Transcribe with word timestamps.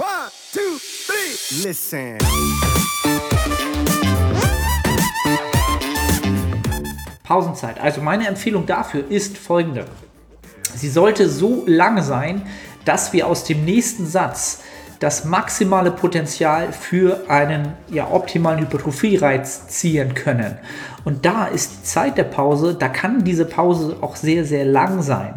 One, 0.00 0.30
two, 0.54 0.78
three. 1.06 1.68
Listen. 1.68 2.16
Pausenzeit. 7.22 7.78
Also 7.78 8.00
meine 8.00 8.26
Empfehlung 8.26 8.64
dafür 8.64 9.10
ist 9.10 9.36
folgende. 9.36 9.84
Sie 10.74 10.88
sollte 10.88 11.28
so 11.28 11.64
lange 11.66 12.02
sein, 12.02 12.46
dass 12.86 13.12
wir 13.12 13.26
aus 13.26 13.44
dem 13.44 13.66
nächsten 13.66 14.06
Satz 14.06 14.62
das 15.00 15.26
maximale 15.26 15.90
Potenzial 15.90 16.72
für 16.72 17.28
einen 17.28 17.74
ja, 17.90 18.10
optimalen 18.10 18.60
Hypertrophie-Reiz 18.60 19.68
ziehen 19.68 20.14
können. 20.14 20.56
Und 21.04 21.26
da 21.26 21.44
ist 21.44 21.72
die 21.72 21.82
Zeit 21.82 22.16
der 22.16 22.24
Pause, 22.24 22.74
da 22.74 22.88
kann 22.88 23.22
diese 23.24 23.44
Pause 23.44 23.98
auch 24.00 24.16
sehr, 24.16 24.46
sehr 24.46 24.64
lang 24.64 25.02
sein. 25.02 25.34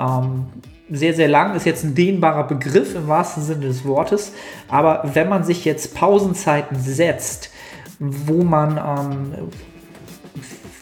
Ähm, 0.00 0.46
sehr, 0.90 1.14
sehr 1.14 1.28
lang 1.28 1.54
ist 1.54 1.66
jetzt 1.66 1.84
ein 1.84 1.94
dehnbarer 1.94 2.44
Begriff 2.44 2.94
im 2.94 3.08
wahrsten 3.08 3.42
Sinne 3.42 3.66
des 3.66 3.84
Wortes. 3.84 4.32
Aber 4.68 5.02
wenn 5.14 5.28
man 5.28 5.44
sich 5.44 5.64
jetzt 5.64 5.94
Pausenzeiten 5.94 6.78
setzt, 6.78 7.50
wo 7.98 8.42
man, 8.42 8.76
ähm, 8.76 9.50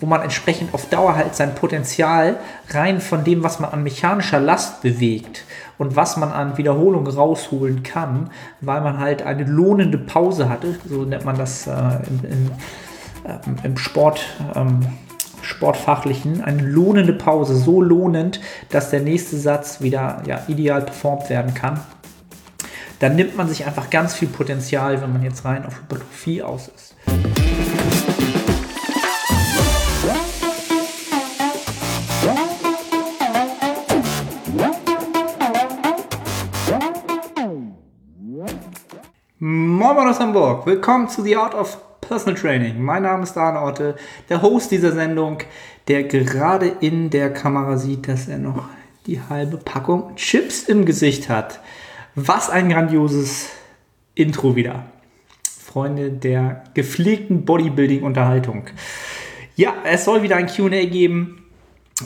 wo 0.00 0.06
man 0.06 0.22
entsprechend 0.22 0.72
auf 0.72 0.88
Dauer 0.88 1.16
halt 1.16 1.34
sein 1.34 1.54
Potenzial 1.54 2.38
rein 2.70 3.00
von 3.00 3.24
dem, 3.24 3.42
was 3.42 3.60
man 3.60 3.70
an 3.70 3.82
mechanischer 3.82 4.40
Last 4.40 4.80
bewegt 4.82 5.44
und 5.76 5.96
was 5.96 6.16
man 6.16 6.32
an 6.32 6.56
Wiederholung 6.56 7.06
rausholen 7.06 7.82
kann, 7.82 8.30
weil 8.60 8.80
man 8.80 8.98
halt 8.98 9.22
eine 9.22 9.44
lohnende 9.44 9.98
Pause 9.98 10.48
hatte, 10.48 10.78
so 10.88 11.02
nennt 11.02 11.24
man 11.24 11.36
das 11.36 11.66
äh, 11.66 11.70
im, 11.70 12.20
im, 12.24 12.50
äh, 13.24 13.66
im 13.66 13.76
Sport. 13.76 14.20
Ähm, 14.54 14.80
sportfachlichen 15.42 16.42
eine 16.42 16.62
lohnende 16.62 17.12
Pause, 17.12 17.56
so 17.56 17.80
lohnend, 17.80 18.40
dass 18.70 18.90
der 18.90 19.00
nächste 19.00 19.36
Satz 19.36 19.80
wieder 19.80 20.22
ja, 20.26 20.42
ideal 20.48 20.82
performt 20.82 21.30
werden 21.30 21.54
kann. 21.54 21.80
Dann 23.00 23.14
nimmt 23.14 23.36
man 23.36 23.48
sich 23.48 23.64
einfach 23.64 23.90
ganz 23.90 24.14
viel 24.14 24.28
Potenzial, 24.28 25.00
wenn 25.00 25.12
man 25.12 25.22
jetzt 25.22 25.44
rein 25.44 25.64
auf 25.64 25.80
Hypertrophie 25.80 26.42
aus 26.42 26.68
ist. 26.68 26.94
Moin 39.40 40.08
aus 40.08 40.18
Hamburg, 40.18 40.66
willkommen 40.66 41.08
zu 41.08 41.22
The 41.22 41.36
Art 41.36 41.54
of 41.54 41.78
Personal 42.08 42.40
Training. 42.40 42.82
Mein 42.82 43.02
Name 43.02 43.22
ist 43.22 43.34
Dan 43.34 43.58
Orte, 43.58 43.94
der 44.30 44.40
Host 44.40 44.70
dieser 44.70 44.92
Sendung, 44.92 45.40
der 45.88 46.04
gerade 46.04 46.72
in 46.80 47.10
der 47.10 47.30
Kamera 47.30 47.76
sieht, 47.76 48.08
dass 48.08 48.28
er 48.28 48.38
noch 48.38 48.64
die 49.06 49.20
halbe 49.20 49.58
Packung 49.58 50.16
Chips 50.16 50.62
im 50.62 50.86
Gesicht 50.86 51.28
hat. 51.28 51.60
Was 52.14 52.48
ein 52.48 52.70
grandioses 52.70 53.50
Intro 54.14 54.56
wieder. 54.56 54.86
Freunde 55.42 56.10
der 56.10 56.64
gepflegten 56.72 57.44
Bodybuilding-Unterhaltung. 57.44 58.64
Ja, 59.54 59.74
es 59.84 60.06
soll 60.06 60.22
wieder 60.22 60.36
ein 60.36 60.46
QA 60.46 60.86
geben. 60.86 61.44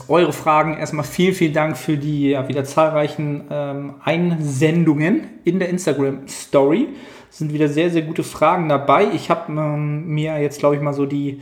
Eure 0.08 0.32
Fragen. 0.32 0.78
Erstmal 0.78 1.04
vielen, 1.04 1.34
vielen 1.34 1.52
Dank 1.52 1.76
für 1.76 1.96
die 1.96 2.30
ja, 2.30 2.48
wieder 2.48 2.64
zahlreichen 2.64 3.44
ähm, 3.50 3.94
Einsendungen 4.02 5.28
in 5.44 5.60
der 5.60 5.68
Instagram 5.68 6.26
Story 6.26 6.88
sind 7.32 7.52
wieder 7.52 7.68
sehr, 7.68 7.90
sehr 7.90 8.02
gute 8.02 8.22
Fragen 8.22 8.68
dabei. 8.68 9.08
Ich 9.14 9.30
habe 9.30 9.50
ähm, 9.50 10.06
mir 10.06 10.38
jetzt, 10.38 10.58
glaube 10.58 10.76
ich, 10.76 10.82
mal 10.82 10.92
so 10.92 11.06
die 11.06 11.40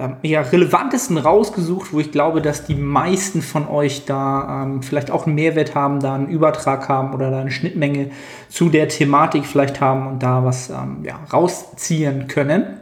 ähm, 0.00 0.16
ja, 0.22 0.40
relevantesten 0.40 1.16
rausgesucht, 1.16 1.92
wo 1.92 2.00
ich 2.00 2.10
glaube, 2.10 2.42
dass 2.42 2.64
die 2.66 2.74
meisten 2.74 3.40
von 3.40 3.68
euch 3.68 4.04
da 4.04 4.64
ähm, 4.64 4.82
vielleicht 4.82 5.12
auch 5.12 5.26
einen 5.26 5.36
Mehrwert 5.36 5.76
haben, 5.76 6.00
da 6.00 6.14
einen 6.14 6.28
Übertrag 6.28 6.88
haben 6.88 7.14
oder 7.14 7.30
da 7.30 7.40
eine 7.40 7.52
Schnittmenge 7.52 8.10
zu 8.48 8.68
der 8.68 8.88
Thematik 8.88 9.46
vielleicht 9.46 9.80
haben 9.80 10.08
und 10.08 10.22
da 10.24 10.44
was 10.44 10.70
ähm, 10.70 11.04
ja, 11.04 11.20
rausziehen 11.32 12.26
können. 12.26 12.80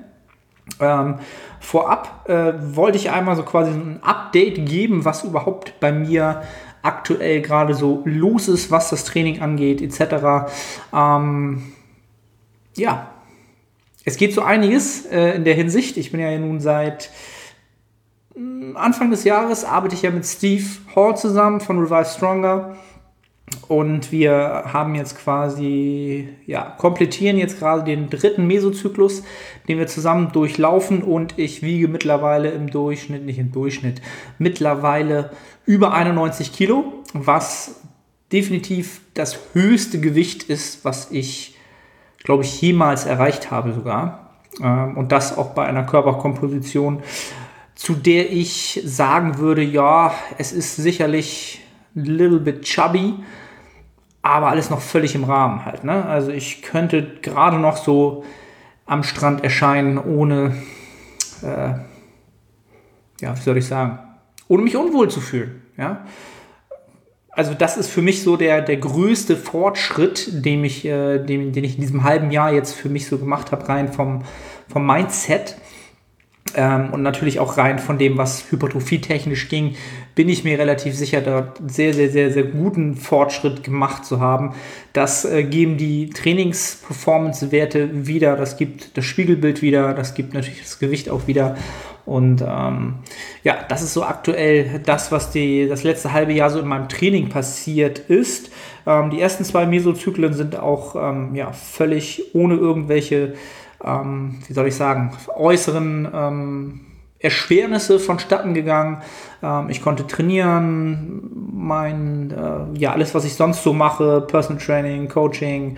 Ähm, 0.80 1.16
vorab 1.60 2.26
äh, 2.28 2.54
wollte 2.74 2.96
ich 2.96 3.10
einmal 3.10 3.36
so 3.36 3.42
quasi 3.42 3.70
ein 3.70 4.00
Update 4.02 4.66
geben, 4.66 5.04
was 5.04 5.24
überhaupt 5.24 5.78
bei 5.78 5.92
mir 5.92 6.42
aktuell 6.82 7.42
gerade 7.42 7.74
so 7.74 8.02
los 8.06 8.48
ist, 8.48 8.70
was 8.70 8.90
das 8.90 9.04
Training 9.04 9.42
angeht, 9.42 9.82
etc. 9.82 10.50
Ähm, 10.94 11.62
ja, 12.76 13.10
es 14.04 14.16
geht 14.16 14.32
so 14.32 14.42
einiges 14.42 15.04
äh, 15.06 15.34
in 15.34 15.44
der 15.44 15.54
Hinsicht. 15.54 15.96
Ich 15.96 16.12
bin 16.12 16.20
ja 16.20 16.38
nun 16.38 16.60
seit 16.60 17.10
mm, 18.36 18.76
Anfang 18.76 19.10
des 19.10 19.24
Jahres 19.24 19.64
arbeite 19.64 19.96
ich 19.96 20.02
ja 20.02 20.12
mit 20.12 20.24
Steve 20.24 20.64
Hall 20.94 21.16
zusammen 21.16 21.60
von 21.60 21.78
Revive 21.80 22.04
Stronger. 22.04 22.76
Und 23.68 24.12
wir 24.12 24.64
haben 24.72 24.94
jetzt 24.94 25.18
quasi, 25.18 26.28
ja, 26.46 26.74
komplettieren 26.78 27.36
jetzt 27.36 27.58
gerade 27.58 27.84
den 27.84 28.10
dritten 28.10 28.46
Mesozyklus, 28.46 29.22
den 29.68 29.78
wir 29.78 29.88
zusammen 29.88 30.30
durchlaufen. 30.32 31.02
Und 31.02 31.36
ich 31.36 31.62
wiege 31.62 31.88
mittlerweile 31.88 32.50
im 32.50 32.70
Durchschnitt, 32.70 33.24
nicht 33.24 33.38
im 33.38 33.50
Durchschnitt, 33.50 34.02
mittlerweile 34.38 35.30
über 35.64 35.92
91 35.94 36.52
Kilo, 36.52 37.02
was 37.12 37.80
definitiv 38.32 39.00
das 39.14 39.38
höchste 39.52 40.00
Gewicht 40.00 40.44
ist, 40.44 40.84
was 40.84 41.10
ich 41.10 41.55
glaube 42.26 42.42
ich, 42.42 42.60
jemals 42.60 43.06
erreicht 43.06 43.52
habe 43.52 43.72
sogar. 43.72 44.30
Ähm, 44.60 44.96
und 44.96 45.12
das 45.12 45.38
auch 45.38 45.54
bei 45.54 45.64
einer 45.64 45.84
Körperkomposition, 45.84 47.02
zu 47.76 47.94
der 47.94 48.32
ich 48.32 48.82
sagen 48.84 49.38
würde, 49.38 49.62
ja, 49.62 50.12
es 50.36 50.52
ist 50.52 50.76
sicherlich 50.76 51.60
ein 51.94 52.04
little 52.04 52.40
bit 52.40 52.62
chubby, 52.62 53.14
aber 54.22 54.48
alles 54.48 54.70
noch 54.70 54.80
völlig 54.80 55.14
im 55.14 55.24
Rahmen 55.24 55.64
halt. 55.64 55.84
Ne? 55.84 56.04
Also 56.04 56.32
ich 56.32 56.62
könnte 56.62 57.06
gerade 57.22 57.58
noch 57.58 57.76
so 57.76 58.24
am 58.86 59.04
Strand 59.04 59.44
erscheinen, 59.44 59.96
ohne, 59.96 60.56
äh, 61.42 61.74
ja, 63.20 63.36
wie 63.36 63.40
soll 63.40 63.56
ich 63.56 63.66
sagen, 63.66 64.00
ohne 64.48 64.64
mich 64.64 64.76
unwohl 64.76 65.08
zu 65.10 65.20
fühlen. 65.20 65.62
Ja? 65.76 66.04
Also 67.36 67.52
das 67.52 67.76
ist 67.76 67.90
für 67.90 68.00
mich 68.00 68.22
so 68.22 68.38
der, 68.38 68.62
der 68.62 68.78
größte 68.78 69.36
Fortschritt, 69.36 70.44
den 70.44 70.64
ich, 70.64 70.86
äh, 70.86 71.18
den, 71.18 71.52
den 71.52 71.64
ich 71.64 71.74
in 71.74 71.82
diesem 71.82 72.02
halben 72.02 72.30
Jahr 72.30 72.52
jetzt 72.52 72.74
für 72.74 72.88
mich 72.88 73.06
so 73.06 73.18
gemacht 73.18 73.52
habe, 73.52 73.68
rein 73.68 73.92
vom, 73.92 74.24
vom 74.68 74.86
Mindset. 74.86 75.56
Ähm, 76.54 76.94
und 76.94 77.02
natürlich 77.02 77.38
auch 77.38 77.58
rein 77.58 77.78
von 77.78 77.98
dem, 77.98 78.16
was 78.16 78.50
hypertrophie-technisch 78.50 79.50
ging, 79.50 79.76
bin 80.16 80.30
ich 80.30 80.44
mir 80.44 80.58
relativ 80.58 80.96
sicher, 80.96 81.20
dort 81.20 81.60
sehr, 81.68 81.92
sehr, 81.92 82.08
sehr, 82.08 82.32
sehr 82.32 82.44
guten 82.44 82.96
Fortschritt 82.96 83.62
gemacht 83.62 84.06
zu 84.06 84.18
haben. 84.18 84.54
Das 84.94 85.26
äh, 85.26 85.44
geben 85.44 85.76
die 85.76 86.08
Trainings-Performance-Werte 86.08 88.06
wieder, 88.06 88.34
das 88.34 88.56
gibt 88.56 88.96
das 88.96 89.04
Spiegelbild 89.04 89.60
wieder, 89.60 89.92
das 89.92 90.14
gibt 90.14 90.32
natürlich 90.32 90.62
das 90.62 90.78
Gewicht 90.78 91.10
auch 91.10 91.26
wieder. 91.26 91.56
Und 92.06 92.40
ähm, 92.40 92.94
ja, 93.44 93.58
das 93.68 93.82
ist 93.82 93.92
so 93.92 94.04
aktuell 94.04 94.80
das, 94.86 95.12
was 95.12 95.32
die, 95.32 95.68
das 95.68 95.82
letzte 95.82 96.12
halbe 96.12 96.32
Jahr 96.32 96.48
so 96.48 96.60
in 96.60 96.66
meinem 96.66 96.88
Training 96.88 97.28
passiert 97.28 97.98
ist. 97.98 98.50
Ähm, 98.86 99.10
die 99.10 99.20
ersten 99.20 99.44
zwei 99.44 99.66
Mesozyklen 99.66 100.32
sind 100.32 100.58
auch 100.58 100.96
ähm, 100.96 101.34
ja, 101.34 101.52
völlig 101.52 102.34
ohne 102.34 102.54
irgendwelche, 102.54 103.34
ähm, 103.84 104.38
wie 104.48 104.54
soll 104.54 104.68
ich 104.68 104.76
sagen, 104.76 105.12
äußeren 105.36 106.08
ähm, 106.14 106.80
Erschwernisse 107.18 107.98
vonstatten 107.98 108.54
gegangen. 108.54 109.02
Ähm, 109.42 109.68
ich 109.70 109.82
konnte 109.82 110.06
trainieren, 110.06 111.30
mein, 111.52 112.30
äh, 112.30 112.78
ja, 112.78 112.92
alles, 112.92 113.14
was 113.14 113.24
ich 113.24 113.34
sonst 113.34 113.62
so 113.62 113.72
mache, 113.72 114.20
Personal 114.20 114.62
Training, 114.62 115.08
Coaching, 115.08 115.76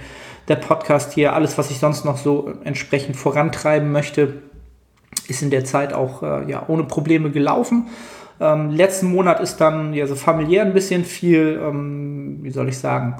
der 0.49 0.56
Podcast 0.56 1.12
hier, 1.12 1.34
alles, 1.34 1.59
was 1.59 1.71
ich 1.71 1.78
sonst 1.78 2.04
noch 2.04 2.16
so 2.16 2.53
entsprechend 2.65 3.16
vorantreiben 3.16 3.93
möchte 3.93 4.43
ist 5.28 5.43
in 5.43 5.50
der 5.50 5.65
Zeit 5.65 5.93
auch 5.93 6.22
äh, 6.22 6.50
ja, 6.50 6.65
ohne 6.69 6.84
Probleme 6.84 7.31
gelaufen. 7.31 7.88
Ähm, 8.41 8.70
letzten 8.70 9.09
Monat 9.09 9.41
ist 9.41 9.59
dann 9.59 9.94
ja 9.94 10.06
so 10.06 10.15
familiär 10.15 10.62
ein 10.62 10.72
bisschen 10.72 11.05
viel, 11.05 11.60
ähm, 11.62 12.38
wie 12.43 12.50
soll 12.50 12.69
ich 12.69 12.78
sagen, 12.78 13.16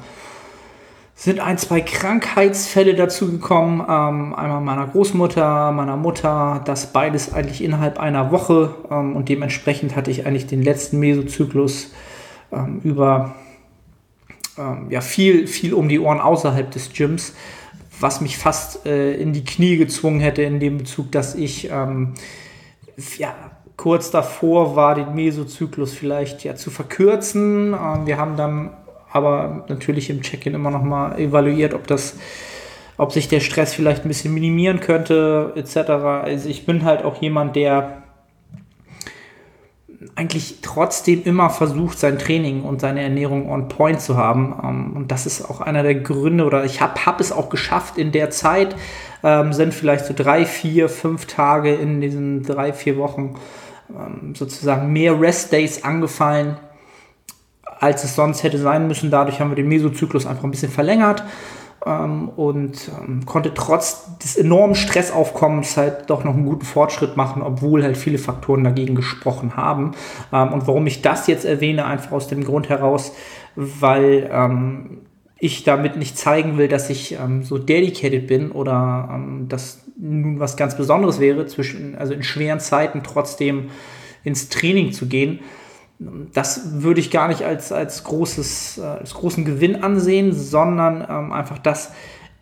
sind 1.21 1.41
ein, 1.41 1.59
zwei 1.59 1.81
Krankheitsfälle 1.81 2.95
dazugekommen. 2.95 3.81
Ähm, 3.81 4.35
einmal 4.35 4.61
meiner 4.61 4.87
Großmutter, 4.87 5.73
meiner 5.73 5.97
Mutter, 5.97 6.63
das 6.65 6.93
beides 6.93 7.35
eigentlich 7.35 7.63
innerhalb 7.63 7.99
einer 7.99 8.31
Woche. 8.31 8.77
Ähm, 8.89 9.17
und 9.17 9.29
dementsprechend 9.29 9.97
hatte 9.97 10.13
ich 10.13 10.27
eigentlich 10.27 10.47
den 10.47 10.63
letzten 10.63 11.01
Mesozyklus 11.01 11.93
ähm, 12.53 12.81
über 12.85 13.35
ähm, 14.57 14.87
ja, 14.91 15.01
viel, 15.01 15.49
viel 15.49 15.75
um 15.75 15.89
die 15.89 15.99
Ohren 15.99 16.21
außerhalb 16.21 16.71
des 16.71 16.93
Gyms 16.93 17.35
was 18.01 18.21
mich 18.21 18.39
fast 18.39 18.87
äh, 18.87 19.15
in 19.15 19.33
die 19.33 19.45
Knie 19.45 19.77
gezwungen 19.77 20.21
hätte 20.21 20.43
in 20.43 20.61
dem 20.61 20.79
Bezug, 20.79 21.11
dass 21.13 21.35
ich 21.35 21.71
ähm, 21.71 22.15
ja, 23.17 23.35
kurz 23.77 24.11
davor 24.11 24.77
war, 24.77 24.95
den 24.95 25.15
Mesozyklus 25.15 25.93
vielleicht 25.95 26.45
ja 26.45 26.55
zu 26.55 26.71
verkürzen. 26.71 27.75
Ähm, 27.75 28.07
wir 28.07 28.19
haben 28.19 28.37
dann 28.37 28.71
aber 29.13 29.65
natürlich 29.69 30.11
im 30.11 30.23
Check-in 30.23 30.55
immer 30.55 30.71
noch 30.71 30.83
mal 30.83 31.19
evaluiert, 31.19 31.75
ob 31.75 31.87
das 31.87 32.19
ob 33.01 33.13
sich 33.13 33.29
der 33.29 33.39
Stress 33.39 33.75
vielleicht 33.75 34.05
ein 34.05 34.09
bisschen 34.09 34.35
minimieren 34.35 34.81
könnte, 34.81 35.53
etc. 35.55 35.77
Also 35.91 36.49
ich 36.49 36.67
bin 36.67 36.85
halt 36.85 37.05
auch 37.05 37.23
jemand, 37.23 37.55
der 37.55 38.03
eigentlich 40.15 40.57
trotzdem 40.63 41.23
immer 41.25 41.51
versucht, 41.51 41.99
sein 41.99 42.19
Training 42.19 42.63
und 42.63 42.81
seine 42.81 43.03
Ernährung 43.03 43.49
on 43.51 43.69
point 43.69 44.01
zu 44.01 44.17
haben. 44.17 44.59
Ähm, 44.63 44.97
und 44.97 45.11
das 45.11 45.27
ist 45.27 45.49
auch 45.49 45.61
einer 45.61 45.83
der 45.83 45.95
Gründe, 45.95 46.45
oder 46.45 46.65
ich 46.65 46.81
habe 46.81 47.07
hab 47.07 47.21
es 47.21 47.33
auch 47.33 47.49
geschafft 47.51 47.99
in 47.99 48.13
der 48.13 48.31
Zeit, 48.31 48.77
ähm, 49.23 49.53
sind 49.53 49.75
vielleicht 49.75 50.07
so 50.07 50.15
drei, 50.15 50.45
vier, 50.45 50.89
fünf 50.89 51.27
Tage 51.27 51.75
in 51.75 52.01
diesen 52.01 52.43
drei, 52.43 52.73
vier 52.73 52.97
Wochen 52.97 53.35
ähm, 53.91 54.35
sozusagen 54.35 54.93
mehr 54.93 55.21
Rest-Days 55.21 55.85
angefallen, 55.85 56.57
als 57.81 58.05
es 58.05 58.15
sonst 58.15 58.43
hätte 58.43 58.59
sein 58.59 58.87
müssen. 58.89 59.11
Dadurch 59.11 59.41
haben 59.41 59.51
wir 59.51 59.57
den 59.57 59.69
Mesozyklus 59.69 60.27
einfach 60.27 60.45
ein 60.45 60.51
bisschen 60.51 60.71
verlängert 60.71 61.23
ähm, 61.87 62.29
und 62.31 62.91
ähm, 63.01 63.25
konnte 63.27 63.55
trotz 63.55 64.19
des 64.19 64.37
enormen 64.37 64.75
Stressaufkommens 64.75 65.77
halt 65.77 66.11
doch 66.11 66.25
noch 66.25 66.35
einen 66.35 66.47
guten 66.47 66.65
Fortschritt 66.65 67.17
machen, 67.17 67.43
obwohl 67.43 67.83
halt 67.83 67.97
viele 67.97 68.19
Faktoren 68.19 68.65
dagegen 68.65 68.95
gesprochen 68.95 69.57
haben. 69.57 69.93
Ähm, 70.33 70.53
und 70.53 70.67
warum 70.67 70.87
ich 70.87 71.03
das 71.03 71.27
jetzt 71.27 71.45
erwähne, 71.45 71.87
einfach 71.87 72.13
aus 72.13 72.29
dem 72.29 72.45
Grund 72.45 72.69
heraus, 72.69 73.13
weil 73.55 74.29
ähm, 74.33 74.99
ich 75.39 75.63
damit 75.63 75.97
nicht 75.97 76.19
zeigen 76.19 76.59
will, 76.59 76.69
dass 76.69 76.91
ich 76.91 77.13
ähm, 77.13 77.45
so 77.45 77.59
dedicated 77.59 78.27
bin 78.27 78.51
oder 78.51 79.09
ähm, 79.13 79.47
dass 79.49 79.85
nun 79.97 80.41
was 80.41 80.57
ganz 80.57 80.77
Besonderes 80.77 81.21
wäre, 81.21 81.47
zwischen, 81.47 81.97
also 81.97 82.13
in 82.13 82.23
schweren 82.23 82.61
Zeiten 82.61 83.03
trotzdem 83.03 83.71
ins 84.25 84.49
Training 84.49 84.93
zu 84.93 85.07
gehen, 85.07 85.41
das 85.99 86.83
würde 86.83 87.01
ich 87.01 87.11
gar 87.11 87.29
nicht 87.29 87.43
als, 87.43 87.73
als, 87.73 88.05
großes, 88.05 88.79
äh, 88.79 88.83
als 88.83 89.15
großen 89.15 89.45
Gewinn 89.45 89.83
ansehen, 89.83 90.33
sondern 90.33 91.07
ähm, 91.09 91.33
einfach, 91.33 91.59
dass 91.59 91.93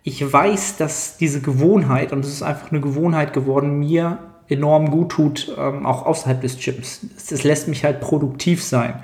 ich 0.03 0.31
weiß, 0.31 0.77
dass 0.77 1.17
diese 1.17 1.41
Gewohnheit, 1.41 2.13
und 2.13 2.23
es 2.23 2.31
ist 2.31 2.43
einfach 2.43 2.71
eine 2.71 2.79
Gewohnheit 2.79 3.33
geworden, 3.33 3.79
mir 3.79 4.19
enorm 4.49 4.91
gut 4.91 5.09
tut, 5.09 5.55
ähm, 5.57 5.85
auch 5.85 6.05
außerhalb 6.05 6.39
des 6.41 6.57
Gyms. 6.59 7.01
Es 7.17 7.43
lässt 7.43 7.67
mich 7.67 7.83
halt 7.83 7.99
produktiv 7.99 8.63
sein. 8.63 9.01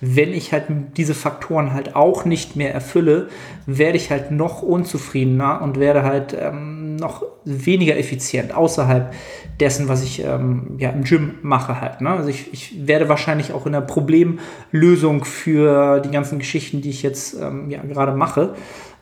Wenn 0.00 0.32
ich 0.32 0.52
halt 0.52 0.64
diese 0.96 1.14
Faktoren 1.14 1.72
halt 1.72 1.96
auch 1.96 2.24
nicht 2.24 2.56
mehr 2.56 2.74
erfülle, 2.74 3.28
werde 3.66 3.96
ich 3.96 4.10
halt 4.10 4.30
noch 4.30 4.62
unzufriedener 4.62 5.62
und 5.62 5.78
werde 5.78 6.02
halt 6.02 6.36
ähm, 6.38 6.96
noch 6.96 7.22
weniger 7.44 7.96
effizient 7.96 8.54
außerhalb 8.54 9.12
dessen, 9.60 9.88
was 9.88 10.02
ich 10.02 10.24
ähm, 10.24 10.76
ja, 10.78 10.90
im 10.90 11.04
Gym 11.04 11.34
mache 11.42 11.80
halt. 11.80 12.00
Ne? 12.00 12.10
Also 12.10 12.28
ich, 12.28 12.52
ich 12.52 12.86
werde 12.86 13.08
wahrscheinlich 13.08 13.52
auch 13.52 13.66
in 13.66 13.72
der 13.72 13.80
Problemlösung 13.80 15.24
für 15.24 16.00
die 16.00 16.10
ganzen 16.10 16.38
Geschichten, 16.38 16.82
die 16.82 16.90
ich 16.90 17.02
jetzt 17.02 17.34
ähm, 17.40 17.70
ja, 17.70 17.82
gerade 17.82 18.12
mache, 18.12 18.54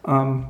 ähm, 0.06 0.44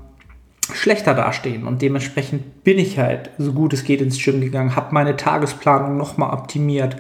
schlechter 0.75 1.15
dastehen. 1.15 1.67
Und 1.67 1.83
dementsprechend 1.83 2.65
bin 2.65 2.79
ich 2.79 2.99
halt 2.99 3.31
so 3.39 3.53
gut 3.53 3.73
es 3.73 3.85
geht 3.85 4.01
ins 4.01 4.23
Gym 4.23 4.41
gegangen, 4.41 4.77
habe 4.77 4.95
meine 4.95 5.17
Tagesplanung 5.17 5.97
nochmal 5.97 6.33
optimiert 6.33 6.97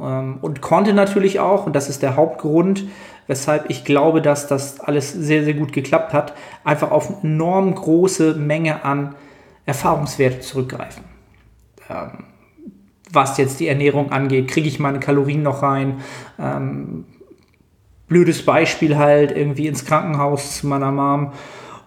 ähm, 0.00 0.38
und 0.40 0.60
konnte 0.60 0.92
natürlich 0.92 1.40
auch, 1.40 1.66
und 1.66 1.74
das 1.74 1.88
ist 1.88 2.02
der 2.02 2.16
Hauptgrund, 2.16 2.84
weshalb 3.26 3.70
ich 3.70 3.84
glaube, 3.84 4.22
dass 4.22 4.46
das 4.46 4.80
alles 4.80 5.12
sehr, 5.12 5.44
sehr 5.44 5.54
gut 5.54 5.72
geklappt 5.72 6.12
hat, 6.12 6.34
einfach 6.64 6.90
auf 6.90 7.22
enorm 7.22 7.74
große 7.74 8.34
Menge 8.34 8.84
an 8.84 9.14
Erfahrungswerte 9.66 10.40
zurückgreifen. 10.40 11.04
Ähm, 11.88 12.24
was 13.12 13.38
jetzt 13.38 13.60
die 13.60 13.68
Ernährung 13.68 14.12
angeht, 14.12 14.48
kriege 14.48 14.68
ich 14.68 14.78
meine 14.78 15.00
Kalorien 15.00 15.42
noch 15.42 15.62
rein? 15.62 16.00
Ähm, 16.38 17.04
blödes 18.08 18.44
Beispiel 18.44 18.96
halt, 18.98 19.32
irgendwie 19.32 19.66
ins 19.66 19.84
Krankenhaus 19.84 20.58
zu 20.58 20.66
meiner 20.66 20.92
Mom 20.92 21.32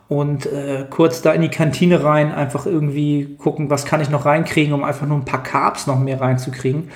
und 0.08 0.46
äh, 0.46 0.86
kurz 0.90 1.22
da 1.22 1.32
in 1.32 1.42
die 1.42 1.50
Kantine 1.50 2.04
rein, 2.04 2.32
einfach 2.32 2.66
irgendwie 2.66 3.36
gucken, 3.38 3.70
was 3.70 3.86
kann 3.86 4.02
ich 4.02 4.10
noch 4.10 4.26
reinkriegen, 4.26 4.74
um 4.74 4.84
einfach 4.84 5.08
nur 5.08 5.18
ein 5.18 5.26
paar 5.26 5.44
Carbs 5.44 5.88
noch 5.88 6.00
mehr 6.00 6.20
reinzukriegen. 6.20 6.90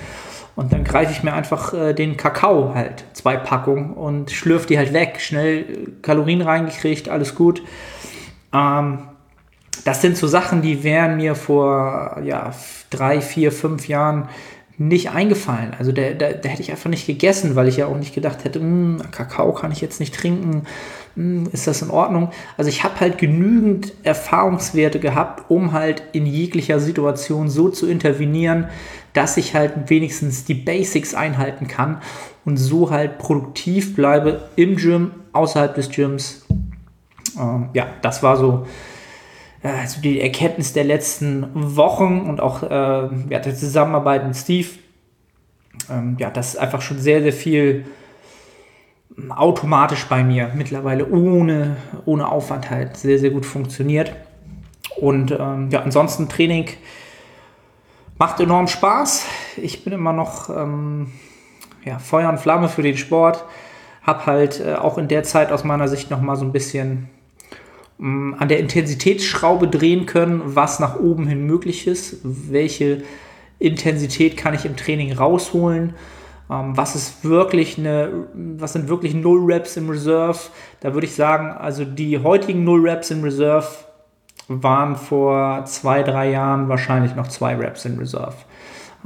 Und 0.56 0.72
dann 0.72 0.82
greife 0.82 1.12
ich 1.12 1.22
mir 1.22 1.34
einfach 1.34 1.72
äh, 1.72 1.94
den 1.94 2.16
Kakao 2.16 2.74
halt, 2.74 3.04
zwei 3.12 3.36
Packungen 3.36 3.92
und 3.92 4.32
schlürfe 4.32 4.66
die 4.66 4.76
halt 4.76 4.92
weg. 4.92 5.20
Schnell 5.20 5.92
Kalorien 6.02 6.42
reingekriegt, 6.42 7.08
alles 7.08 7.34
gut. 7.34 7.62
Ähm, 8.52 8.98
das 9.84 10.02
sind 10.02 10.16
so 10.16 10.26
Sachen, 10.26 10.60
die 10.60 10.82
wären 10.82 11.16
mir 11.16 11.34
vor 11.34 12.20
ja, 12.24 12.50
drei, 12.90 13.20
vier, 13.20 13.52
fünf 13.52 13.88
Jahren 13.88 14.28
nicht 14.78 15.10
eingefallen. 15.10 15.74
Also 15.78 15.92
da, 15.92 16.10
da, 16.10 16.26
hätte 16.26 16.62
ich 16.62 16.70
einfach 16.70 16.90
nicht 16.90 17.06
gegessen, 17.06 17.56
weil 17.56 17.68
ich 17.68 17.76
ja 17.76 17.86
auch 17.86 17.96
nicht 17.96 18.14
gedacht 18.14 18.44
hätte, 18.44 18.60
hm, 18.60 19.02
Kakao 19.10 19.52
kann 19.52 19.72
ich 19.72 19.80
jetzt 19.80 19.98
nicht 19.98 20.14
trinken, 20.14 20.62
ist 21.52 21.66
das 21.66 21.82
in 21.82 21.90
Ordnung? 21.90 22.30
Also 22.56 22.68
ich 22.68 22.84
habe 22.84 23.00
halt 23.00 23.18
genügend 23.18 23.92
Erfahrungswerte 24.02 25.00
gehabt, 25.00 25.50
um 25.50 25.72
halt 25.72 26.02
in 26.12 26.26
jeglicher 26.26 26.80
Situation 26.80 27.48
so 27.48 27.68
zu 27.68 27.86
intervenieren, 27.86 28.68
dass 29.12 29.36
ich 29.36 29.54
halt 29.54 29.90
wenigstens 29.90 30.44
die 30.44 30.54
Basics 30.54 31.14
einhalten 31.14 31.66
kann 31.66 32.00
und 32.44 32.56
so 32.56 32.90
halt 32.90 33.18
produktiv 33.18 33.96
bleibe 33.96 34.48
im 34.56 34.76
Gym, 34.76 35.10
außerhalb 35.32 35.74
des 35.74 35.90
Gyms. 35.90 36.46
Ähm, 37.38 37.70
ja, 37.74 37.88
das 38.02 38.22
war 38.22 38.36
so 38.36 38.66
also 39.62 40.00
die 40.00 40.20
Erkenntnis 40.20 40.72
der 40.72 40.84
letzten 40.84 41.48
Wochen 41.52 42.20
und 42.28 42.40
auch 42.40 42.62
äh, 42.62 42.66
ja, 42.68 43.38
der 43.40 43.54
Zusammenarbeit 43.56 44.24
mit 44.26 44.36
Steve, 44.36 44.68
ähm, 45.90 46.16
ja, 46.18 46.30
das 46.30 46.54
ist 46.54 46.56
einfach 46.56 46.80
schon 46.80 46.98
sehr, 46.98 47.22
sehr 47.22 47.32
viel 47.32 47.84
automatisch 49.30 50.04
bei 50.06 50.22
mir 50.22 50.52
mittlerweile 50.54 51.06
ohne, 51.08 51.76
ohne 52.04 52.30
Aufwand 52.30 52.70
halt 52.70 52.96
sehr, 52.96 53.18
sehr 53.18 53.30
gut 53.30 53.46
funktioniert. 53.46 54.14
Und 54.96 55.30
ähm, 55.30 55.68
ja, 55.70 55.82
ansonsten 55.82 56.28
Training 56.28 56.66
macht 58.18 58.40
enorm 58.40 58.68
Spaß. 58.68 59.26
Ich 59.56 59.84
bin 59.84 59.92
immer 59.92 60.12
noch 60.12 60.50
ähm, 60.50 61.12
ja, 61.84 61.98
Feuer 61.98 62.28
und 62.28 62.38
Flamme 62.38 62.68
für 62.68 62.82
den 62.82 62.96
Sport. 62.96 63.44
Hab 64.02 64.26
halt 64.26 64.60
äh, 64.60 64.74
auch 64.74 64.98
in 64.98 65.08
der 65.08 65.22
Zeit 65.22 65.52
aus 65.52 65.64
meiner 65.64 65.88
Sicht 65.88 66.10
noch 66.10 66.20
mal 66.20 66.36
so 66.36 66.44
ein 66.44 66.52
bisschen 66.52 67.10
Mm, 67.98 68.34
an 68.38 68.48
der 68.48 68.60
Intensitätsschraube 68.60 69.66
drehen 69.68 70.06
können, 70.06 70.40
was 70.44 70.78
nach 70.78 70.98
oben 71.00 71.26
hin 71.26 71.44
möglich 71.44 71.86
ist, 71.86 72.18
welche 72.22 73.02
Intensität 73.58 74.36
kann 74.36 74.54
ich 74.54 74.64
im 74.64 74.76
Training 74.76 75.12
rausholen, 75.12 75.94
ähm, 75.94 75.96
was 76.48 76.94
ist 76.94 77.24
wirklich 77.24 77.78
eine, 77.78 78.26
was 78.34 78.72
sind 78.72 78.88
wirklich 78.88 79.14
Null 79.14 79.52
Reps 79.52 79.76
im 79.76 79.90
Reserve. 79.90 80.38
Da 80.80 80.94
würde 80.94 81.06
ich 81.06 81.14
sagen, 81.14 81.50
also 81.50 81.84
die 81.84 82.18
heutigen 82.18 82.64
Null 82.64 82.88
Reps 82.88 83.10
im 83.10 83.22
Reserve 83.22 83.66
waren 84.48 84.96
vor 84.96 85.64
zwei, 85.66 86.02
drei 86.02 86.30
Jahren 86.30 86.68
wahrscheinlich 86.68 87.14
noch 87.14 87.28
zwei 87.28 87.54
Reps 87.54 87.84
in 87.84 87.98
Reserve. 87.98 88.36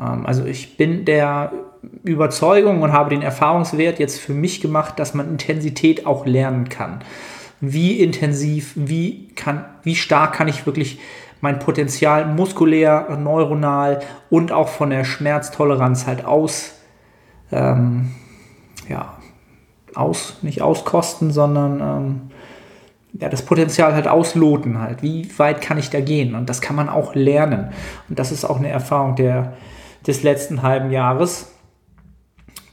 Ähm, 0.01 0.25
also 0.25 0.45
ich 0.45 0.77
bin 0.77 1.05
der 1.05 1.53
Überzeugung 2.05 2.83
und 2.83 2.93
habe 2.93 3.11
den 3.11 3.23
Erfahrungswert 3.23 3.99
jetzt 3.99 4.21
für 4.21 4.35
mich 4.35 4.61
gemacht, 4.61 4.99
dass 5.01 5.15
man 5.15 5.29
Intensität 5.29 6.07
auch 6.07 6.27
lernen 6.27 6.69
kann 6.69 7.01
wie 7.63 8.01
intensiv, 8.01 8.73
wie, 8.75 9.29
kann, 9.37 9.65
wie 9.85 9.95
stark 9.95 10.35
kann 10.35 10.49
ich 10.49 10.67
wirklich 10.67 10.99
mein 11.41 11.61
Potenzial 11.61 12.27
muskulär, 12.27 13.17
neuronal 13.17 14.01
und 14.31 14.51
auch 14.53 14.69
von 14.69 14.91
der 14.91 15.05
Schmerztoleranz 15.05 16.07
halt 16.07 16.25
aus, 16.25 16.75
ähm, 17.53 18.11
ja, 18.89 19.17
aus, 19.95 20.39
nicht 20.43 20.63
auskosten, 20.63 21.31
sondern 21.31 21.81
ähm, 21.81 22.21
ja, 23.13 23.29
das 23.29 23.43
Potenzial 23.43 23.95
halt 23.95 24.09
ausloten 24.09 24.81
halt. 24.81 25.03
Wie 25.03 25.29
weit 25.39 25.61
kann 25.61 25.79
ich 25.79 25.91
da 25.91 26.01
gehen? 26.01 26.35
Und 26.35 26.49
das 26.49 26.61
kann 26.61 26.77
man 26.77 26.89
auch 26.89 27.15
lernen. 27.15 27.73
Und 28.09 28.19
das 28.19 28.33
ist 28.33 28.45
auch 28.45 28.57
eine 28.57 28.71
Erfahrung 28.71 29.17
der, 29.17 29.55
des 30.07 30.23
letzten 30.23 30.63
halben 30.63 30.91
Jahres. 30.91 31.53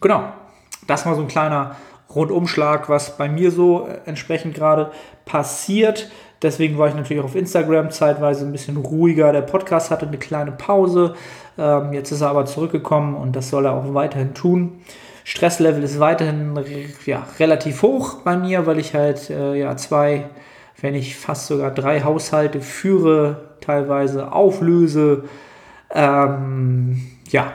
Genau. 0.02 0.24
Das 0.88 1.06
war 1.06 1.16
so 1.16 1.22
ein 1.22 1.28
kleiner 1.28 1.76
Rundumschlag, 2.14 2.90
was 2.90 3.18
bei 3.18 3.30
mir 3.30 3.52
so 3.52 3.88
äh, 3.88 4.00
entsprechend 4.06 4.56
gerade 4.56 4.92
passiert. 5.26 6.10
Deswegen 6.42 6.78
war 6.78 6.88
ich 6.88 6.96
natürlich 6.96 7.22
auch 7.22 7.26
auf 7.28 7.36
Instagram 7.36 7.92
zeitweise 7.92 8.46
ein 8.46 8.52
bisschen 8.52 8.78
ruhiger. 8.78 9.32
Der 9.32 9.42
Podcast 9.42 9.92
hatte 9.92 10.08
eine 10.08 10.18
kleine 10.18 10.52
Pause. 10.52 11.16
Ähm, 11.58 11.92
jetzt 11.94 12.12
ist 12.12 12.22
er 12.22 12.30
aber 12.30 12.46
zurückgekommen 12.46 13.16
und 13.16 13.36
das 13.36 13.50
soll 13.50 13.66
er 13.66 13.74
auch 13.74 13.94
weiterhin 13.94 14.34
tun. 14.34 14.82
Stresslevel 15.26 15.84
ist 15.84 16.00
weiterhin 16.00 16.58
ja, 17.06 17.28
relativ 17.40 17.82
hoch 17.82 18.22
bei 18.24 18.38
mir, 18.38 18.66
weil 18.66 18.80
ich 18.80 18.96
halt 18.96 19.30
äh, 19.30 19.56
ja, 19.56 19.76
zwei, 19.78 20.30
wenn 20.82 20.96
ich 20.96 21.18
fast 21.18 21.48
sogar 21.48 21.72
drei 21.72 22.02
Haushalte 22.02 22.62
führe, 22.62 23.42
teilweise 23.62 24.32
auflöse. 24.32 25.26
Ähm, 25.94 27.02
ja, 27.30 27.52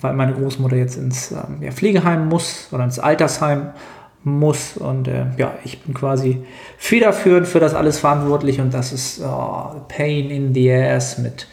weil 0.00 0.12
meine 0.12 0.34
Großmutter 0.34 0.76
jetzt 0.76 0.96
ins 0.96 1.32
ähm, 1.32 1.62
ja, 1.62 1.72
Pflegeheim 1.72 2.28
muss 2.28 2.68
oder 2.70 2.84
ins 2.84 2.98
Altersheim 2.98 3.70
muss. 4.28 4.76
Und 4.76 5.08
äh, 5.08 5.26
ja, 5.36 5.54
ich 5.64 5.80
bin 5.82 5.94
quasi 5.94 6.44
federführend 6.76 7.46
für 7.46 7.60
das 7.60 7.74
alles 7.74 7.98
verantwortlich 7.98 8.60
und 8.60 8.74
das 8.74 8.92
ist 8.92 9.20
oh, 9.22 9.82
Pain 9.88 10.30
in 10.30 10.54
the 10.54 10.72
Ass 10.72 11.18
mit, 11.18 11.48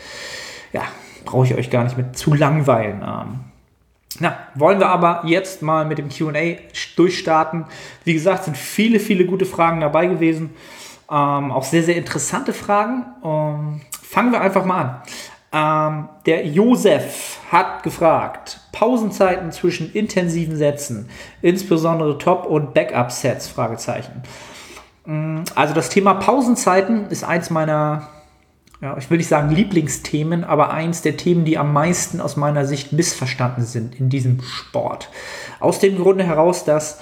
ja, 0.74 0.84
brauche 1.24 1.46
ich 1.46 1.56
euch 1.56 1.70
gar 1.70 1.84
nicht 1.84 1.98
mit 1.98 2.18
zu 2.18 2.34
langweilen. 2.34 3.02
Ähm, 3.02 3.40
na, 4.20 4.38
wollen 4.56 4.80
wir 4.80 4.88
aber 4.88 5.24
jetzt 5.26 5.62
mal 5.62 5.86
mit 5.86 5.98
dem 5.98 6.10
QA 6.10 6.58
durchstarten. 6.96 7.66
Wie 8.06 8.14
gesagt, 8.14 8.46
sind 8.46 8.58
viele, 8.58 9.00
viele 9.00 9.26
gute 9.26 9.46
Fragen 9.46 9.82
dabei 9.82 10.06
gewesen. 10.06 10.52
Ähm, 11.12 11.52
auch 11.52 11.64
sehr, 11.64 11.84
sehr 11.84 11.98
interessante 11.98 12.54
Fragen. 12.54 13.06
Ähm, 13.24 13.82
fangen 13.92 14.32
wir 14.32 14.42
einfach 14.42 14.66
mal 14.66 14.82
an. 14.82 15.02
Ähm, 15.52 16.10
der 16.26 16.46
Josef 16.48 17.40
hat 17.52 17.84
gefragt, 17.84 18.60
Pausenzeiten 18.76 19.54
zwischen 19.54 19.94
intensiven 19.94 20.58
Sätzen, 20.58 21.10
insbesondere 21.42 22.18
Top- 22.18 22.46
und 22.46 22.74
Backup-Sets? 22.74 23.48
Fragezeichen. 23.48 24.22
Mm, 25.06 25.44
also 25.56 25.74
das 25.74 25.88
Thema 25.88 26.16
Pausenzeiten 26.16 27.08
ist 27.10 27.24
eins 27.24 27.50
meiner, 27.50 28.10
ja, 28.82 28.98
ich 28.98 29.10
will 29.10 29.18
nicht 29.18 29.30
sagen 29.30 29.50
Lieblingsthemen, 29.50 30.44
aber 30.44 30.72
eins 30.72 31.02
der 31.02 31.16
Themen, 31.16 31.46
die 31.46 31.58
am 31.58 31.72
meisten 31.72 32.20
aus 32.20 32.36
meiner 32.36 32.66
Sicht 32.66 32.92
missverstanden 32.92 33.64
sind 33.64 33.98
in 33.98 34.10
diesem 34.10 34.42
Sport. 34.42 35.10
Aus 35.62 35.80
dem 35.80 35.98
Grunde 35.98 36.26
heraus, 36.26 36.66
dass 36.66 37.00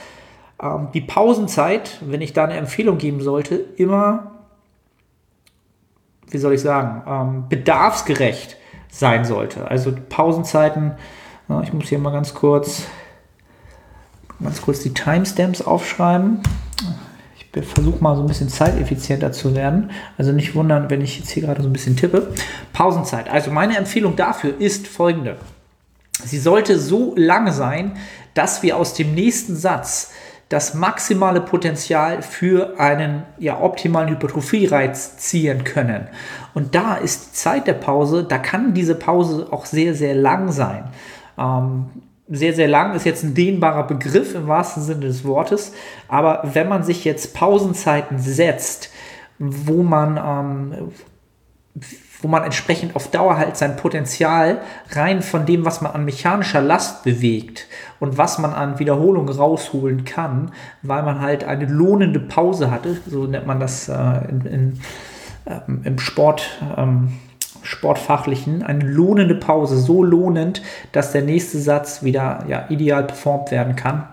ähm, 0.61 0.89
die 0.93 1.01
Pausenzeit, 1.01 1.97
wenn 2.01 2.21
ich 2.21 2.33
da 2.33 2.43
eine 2.43 2.57
Empfehlung 2.57 2.99
geben 2.99 3.19
sollte, 3.19 3.55
immer, 3.55 4.31
wie 6.29 6.37
soll 6.37 6.53
ich 6.53 6.61
sagen, 6.61 7.01
ähm, 7.07 7.49
bedarfsgerecht 7.49 8.57
sein 8.91 9.25
sollte. 9.25 9.67
Also 9.71 9.91
Pausenzeiten, 10.09 10.93
ich 11.63 11.73
muss 11.73 11.89
hier 11.89 11.99
mal 11.99 12.11
ganz 12.11 12.33
kurz, 12.33 12.83
ganz 14.41 14.61
kurz 14.61 14.79
die 14.79 14.93
Timestamps 14.93 15.61
aufschreiben. 15.61 16.41
Ich 17.35 17.65
versuche 17.67 18.03
mal 18.03 18.15
so 18.15 18.21
ein 18.21 18.27
bisschen 18.27 18.49
zeiteffizienter 18.49 19.31
zu 19.31 19.55
werden. 19.55 19.91
Also 20.17 20.31
nicht 20.31 20.55
wundern, 20.55 20.89
wenn 20.89 21.01
ich 21.01 21.19
jetzt 21.19 21.29
hier 21.29 21.43
gerade 21.43 21.61
so 21.61 21.69
ein 21.69 21.73
bisschen 21.73 21.95
tippe. 21.95 22.33
Pausenzeit. 22.71 23.29
Also 23.29 23.51
meine 23.51 23.77
Empfehlung 23.77 24.15
dafür 24.15 24.59
ist 24.59 24.87
folgende. 24.87 25.37
Sie 26.23 26.39
sollte 26.39 26.79
so 26.79 27.13
lang 27.15 27.51
sein, 27.51 27.93
dass 28.33 28.63
wir 28.63 28.77
aus 28.77 28.93
dem 28.93 29.13
nächsten 29.13 29.55
Satz 29.55 30.11
das 30.49 30.73
maximale 30.73 31.41
Potenzial 31.41 32.21
für 32.21 32.79
einen 32.79 33.23
ja, 33.39 33.59
optimalen 33.59 34.09
Hypertrophie-Reiz 34.09 35.17
ziehen 35.17 35.63
können. 35.63 36.07
Und 36.53 36.75
da 36.75 36.95
ist 36.95 37.25
die 37.25 37.33
Zeit 37.33 37.67
der 37.67 37.73
Pause, 37.73 38.23
da 38.23 38.37
kann 38.37 38.73
diese 38.73 38.95
Pause 38.95 39.47
auch 39.51 39.65
sehr, 39.65 39.95
sehr 39.95 40.13
lang 40.13 40.51
sein. 40.51 40.85
Ähm, 41.37 41.85
sehr, 42.29 42.53
sehr 42.53 42.67
lang 42.67 42.95
ist 42.95 43.05
jetzt 43.05 43.23
ein 43.23 43.35
dehnbarer 43.35 43.85
Begriff 43.85 44.33
im 44.33 44.47
wahrsten 44.47 44.81
Sinne 44.81 45.01
des 45.01 45.25
Wortes, 45.25 45.73
aber 46.07 46.41
wenn 46.53 46.69
man 46.69 46.83
sich 46.83 47.03
jetzt 47.03 47.33
Pausenzeiten 47.33 48.17
setzt, 48.17 48.91
wo 49.39 49.83
man 49.83 50.17
ähm, 50.17 50.91
wo 52.23 52.29
man 52.29 52.43
entsprechend 52.43 52.95
auf 52.95 53.11
Dauer 53.11 53.37
halt 53.37 53.57
sein 53.57 53.75
Potenzial 53.75 54.61
rein 54.91 55.21
von 55.21 55.45
dem, 55.45 55.65
was 55.65 55.81
man 55.81 55.91
an 55.91 56.05
mechanischer 56.05 56.61
Last 56.61 57.03
bewegt 57.03 57.67
und 57.99 58.17
was 58.17 58.39
man 58.39 58.53
an 58.53 58.79
Wiederholung 58.79 59.27
rausholen 59.27 60.05
kann, 60.05 60.51
weil 60.81 61.03
man 61.03 61.19
halt 61.19 61.43
eine 61.43 61.65
lohnende 61.65 62.21
Pause 62.21 62.71
hatte, 62.71 62.97
so 63.05 63.25
nennt 63.25 63.45
man 63.45 63.59
das 63.59 63.89
äh, 63.89 64.29
in, 64.29 64.41
in, 64.45 64.79
äh, 65.45 65.59
im 65.83 65.99
Sport. 65.99 66.61
Ähm, 66.77 67.11
Sportfachlichen 67.63 68.63
eine 68.63 68.85
lohnende 68.85 69.35
Pause, 69.35 69.77
so 69.77 70.03
lohnend, 70.03 70.61
dass 70.91 71.11
der 71.11 71.23
nächste 71.23 71.59
Satz 71.59 72.03
wieder 72.03 72.45
ja, 72.47 72.65
ideal 72.69 73.03
performt 73.05 73.51
werden 73.51 73.75
kann. 73.75 74.07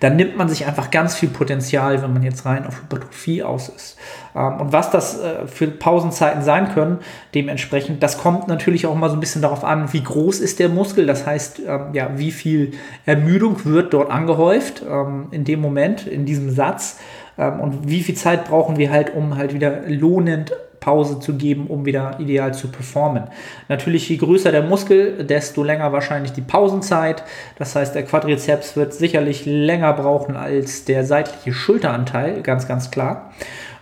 Dann 0.00 0.16
nimmt 0.16 0.36
man 0.36 0.48
sich 0.48 0.66
einfach 0.66 0.90
ganz 0.90 1.14
viel 1.14 1.28
Potenzial, 1.28 2.02
wenn 2.02 2.12
man 2.12 2.24
jetzt 2.24 2.44
rein 2.44 2.66
auf 2.66 2.82
Hypertrophie 2.82 3.44
aus 3.44 3.68
ist. 3.68 3.96
Ähm, 4.34 4.60
und 4.60 4.72
was 4.72 4.90
das 4.90 5.20
äh, 5.20 5.46
für 5.46 5.68
Pausenzeiten 5.68 6.42
sein 6.42 6.72
können, 6.72 6.98
dementsprechend, 7.36 8.02
das 8.02 8.18
kommt 8.18 8.48
natürlich 8.48 8.86
auch 8.86 8.96
mal 8.96 9.08
so 9.08 9.14
ein 9.16 9.20
bisschen 9.20 9.42
darauf 9.42 9.62
an, 9.62 9.92
wie 9.92 10.02
groß 10.02 10.40
ist 10.40 10.58
der 10.58 10.68
Muskel, 10.68 11.06
das 11.06 11.24
heißt, 11.24 11.60
ähm, 11.60 11.86
ja, 11.92 12.10
wie 12.16 12.32
viel 12.32 12.72
Ermüdung 13.06 13.64
wird 13.64 13.94
dort 13.94 14.10
angehäuft 14.10 14.82
ähm, 14.88 15.28
in 15.30 15.44
dem 15.44 15.60
Moment, 15.60 16.06
in 16.06 16.26
diesem 16.26 16.50
Satz. 16.50 16.98
Und 17.34 17.88
wie 17.88 18.02
viel 18.02 18.14
Zeit 18.14 18.44
brauchen 18.44 18.76
wir 18.76 18.90
halt, 18.90 19.14
um 19.14 19.38
halt 19.38 19.54
wieder 19.54 19.88
lohnend 19.88 20.52
Pause 20.82 21.20
zu 21.20 21.34
geben, 21.34 21.68
um 21.68 21.86
wieder 21.86 22.18
ideal 22.18 22.52
zu 22.52 22.68
performen. 22.68 23.24
Natürlich, 23.68 24.08
je 24.08 24.16
größer 24.16 24.50
der 24.50 24.64
Muskel, 24.64 25.24
desto 25.24 25.62
länger 25.62 25.92
wahrscheinlich 25.92 26.32
die 26.32 26.42
Pausenzeit. 26.42 27.22
Das 27.56 27.74
heißt, 27.76 27.94
der 27.94 28.02
Quadrizeps 28.02 28.76
wird 28.76 28.92
sicherlich 28.92 29.46
länger 29.46 29.92
brauchen 29.92 30.36
als 30.36 30.84
der 30.84 31.04
seitliche 31.04 31.52
Schulteranteil, 31.52 32.42
ganz, 32.42 32.66
ganz 32.66 32.90
klar. 32.90 33.32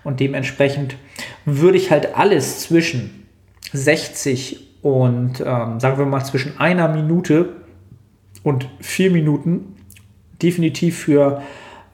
Und 0.05 0.21
dementsprechend 0.21 0.97
würde 1.47 1.79
ich 1.79 1.91
halt 1.91 2.17
alles 2.17 2.61
zwischen 2.61 3.27
60 3.73 4.83
und 4.83 5.41
ähm, 5.41 5.81
sagen 5.81 5.99
wir 5.99 6.07
mal 6.07 6.25
zwischen 6.25 6.61
einer 6.61 6.89
Minute 6.89 7.57
und 8.43 8.69
vier 8.81 9.11
Minuten 9.11 9.77
definitiv 10.43 10.99
für 10.99 11.43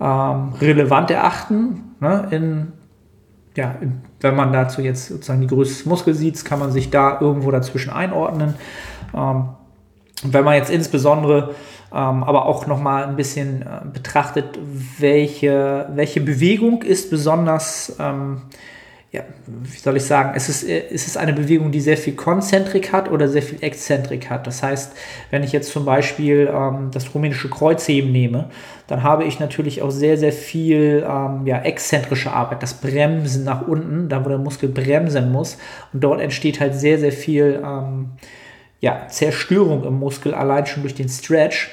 ähm, 0.00 0.52
relevant 0.60 1.10
erachten. 1.10 1.94
Ne, 2.00 2.28
in 2.30 2.72
ja, 3.56 3.74
wenn 4.20 4.36
man 4.36 4.52
dazu 4.52 4.80
jetzt 4.82 5.08
sozusagen 5.08 5.40
die 5.40 5.46
Größe 5.46 5.74
des 5.74 5.86
Muskels 5.86 6.18
sieht, 6.18 6.44
kann 6.44 6.58
man 6.58 6.72
sich 6.72 6.90
da 6.90 7.20
irgendwo 7.20 7.50
dazwischen 7.50 7.90
einordnen. 7.90 8.54
Ähm, 9.14 9.48
wenn 10.22 10.44
man 10.44 10.54
jetzt 10.54 10.70
insbesondere 10.70 11.54
ähm, 11.92 12.24
aber 12.24 12.46
auch 12.46 12.66
nochmal 12.66 13.04
ein 13.04 13.16
bisschen 13.16 13.62
äh, 13.62 13.86
betrachtet, 13.92 14.58
welche, 14.98 15.88
welche 15.94 16.20
Bewegung 16.20 16.82
ist 16.82 17.10
besonders 17.10 17.96
ähm, 17.98 18.42
ja, 19.12 19.22
wie 19.46 19.78
soll 19.78 19.96
ich 19.96 20.04
sagen, 20.04 20.32
es 20.34 20.48
ist, 20.48 20.64
es 20.64 21.06
ist 21.06 21.16
eine 21.16 21.32
Bewegung, 21.32 21.70
die 21.70 21.80
sehr 21.80 21.96
viel 21.96 22.14
Konzentrik 22.14 22.92
hat 22.92 23.10
oder 23.10 23.28
sehr 23.28 23.42
viel 23.42 23.62
Exzentrik 23.62 24.28
hat. 24.28 24.46
Das 24.46 24.62
heißt, 24.62 24.92
wenn 25.30 25.44
ich 25.44 25.52
jetzt 25.52 25.70
zum 25.70 25.84
Beispiel 25.84 26.50
ähm, 26.52 26.90
das 26.92 27.14
rumänische 27.14 27.48
Kreuzheben 27.48 28.10
nehme, 28.10 28.50
dann 28.88 29.02
habe 29.02 29.24
ich 29.24 29.38
natürlich 29.38 29.80
auch 29.80 29.90
sehr, 29.90 30.18
sehr 30.18 30.32
viel 30.32 31.06
ähm, 31.08 31.46
ja, 31.46 31.62
exzentrische 31.62 32.32
Arbeit, 32.32 32.62
das 32.62 32.74
Bremsen 32.74 33.44
nach 33.44 33.66
unten, 33.66 34.08
da 34.08 34.24
wo 34.24 34.28
der 34.28 34.38
Muskel 34.38 34.68
bremsen 34.68 35.30
muss. 35.30 35.56
Und 35.92 36.02
dort 36.02 36.20
entsteht 36.20 36.60
halt 36.60 36.74
sehr, 36.74 36.98
sehr 36.98 37.12
viel 37.12 37.62
ähm, 37.64 38.10
ja, 38.80 39.06
Zerstörung 39.08 39.84
im 39.84 39.98
Muskel, 39.98 40.34
allein 40.34 40.66
schon 40.66 40.82
durch 40.82 40.94
den 40.94 41.08
Stretch. 41.08 41.70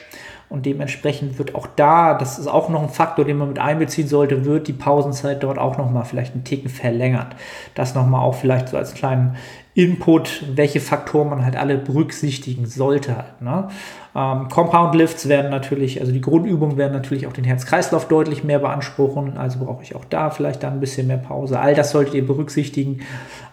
Und 0.49 0.65
dementsprechend 0.65 1.39
wird 1.39 1.55
auch 1.55 1.67
da, 1.75 2.13
das 2.13 2.37
ist 2.37 2.47
auch 2.47 2.69
noch 2.69 2.83
ein 2.83 2.89
Faktor, 2.89 3.25
den 3.25 3.37
man 3.37 3.49
mit 3.49 3.59
einbeziehen 3.59 4.07
sollte, 4.07 4.45
wird 4.45 4.67
die 4.67 4.73
Pausenzeit 4.73 5.41
dort 5.41 5.57
auch 5.57 5.77
nochmal 5.77 6.05
vielleicht 6.05 6.35
einen 6.35 6.43
Ticken 6.43 6.69
verlängert. 6.69 7.35
Das 7.73 7.95
nochmal 7.95 8.21
auch 8.21 8.35
vielleicht 8.35 8.69
so 8.69 8.77
als 8.77 8.93
kleinen 8.93 9.35
Input, 9.75 10.43
welche 10.55 10.79
Faktoren 10.79 11.29
man 11.29 11.43
halt 11.43 11.55
alle 11.55 11.77
berücksichtigen 11.77 12.67
sollte. 12.67 13.17
Halt, 13.17 13.41
ne? 13.41 13.69
ähm, 14.15 14.47
Compound 14.49 14.93
Lifts 14.93 15.27
werden 15.27 15.49
natürlich, 15.49 15.99
also 15.99 16.11
die 16.11 16.21
Grundübungen 16.21 16.77
werden 16.77 16.93
natürlich 16.93 17.25
auch 17.25 17.33
den 17.33 17.43
Herz-Kreislauf 17.43 18.07
deutlich 18.07 18.43
mehr 18.43 18.59
beanspruchen, 18.59 19.37
also 19.37 19.65
brauche 19.65 19.81
ich 19.81 19.95
auch 19.95 20.05
da 20.05 20.29
vielleicht 20.29 20.61
dann 20.61 20.73
ein 20.73 20.79
bisschen 20.79 21.07
mehr 21.07 21.17
Pause. 21.17 21.59
All 21.59 21.73
das 21.73 21.89
solltet 21.89 22.13
ihr 22.13 22.27
berücksichtigen. 22.27 23.01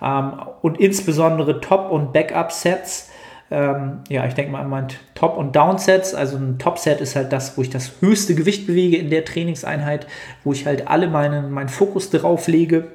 Ähm, 0.03 0.33
und 0.61 0.79
insbesondere 0.79 1.63
Top- 1.63 1.91
und 1.91 2.13
Backup-Sets 2.13 3.09
ähm, 3.51 3.99
ja, 4.09 4.27
ich 4.27 4.35
denke 4.35 4.53
mal, 4.53 4.63
man 4.63 4.71
meint 4.71 5.01
Top- 5.15 5.37
und 5.37 5.57
Downsets. 5.57 6.15
Also 6.15 6.37
ein 6.37 6.59
Top-Set 6.59 7.01
ist 7.01 7.17
halt 7.17 7.33
das, 7.33 7.57
wo 7.57 7.63
ich 7.63 7.71
das 7.71 8.01
höchste 8.01 8.35
Gewicht 8.35 8.67
bewege 8.67 8.97
in 8.97 9.11
der 9.11 9.25
Trainingseinheit, 9.25 10.07
wo 10.45 10.53
ich 10.53 10.67
halt 10.67 10.87
alle 10.89 11.09
meinen, 11.09 11.51
meinen 11.51 11.69
Fokus 11.69 12.11
drauf 12.11 12.47
lege. 12.47 12.89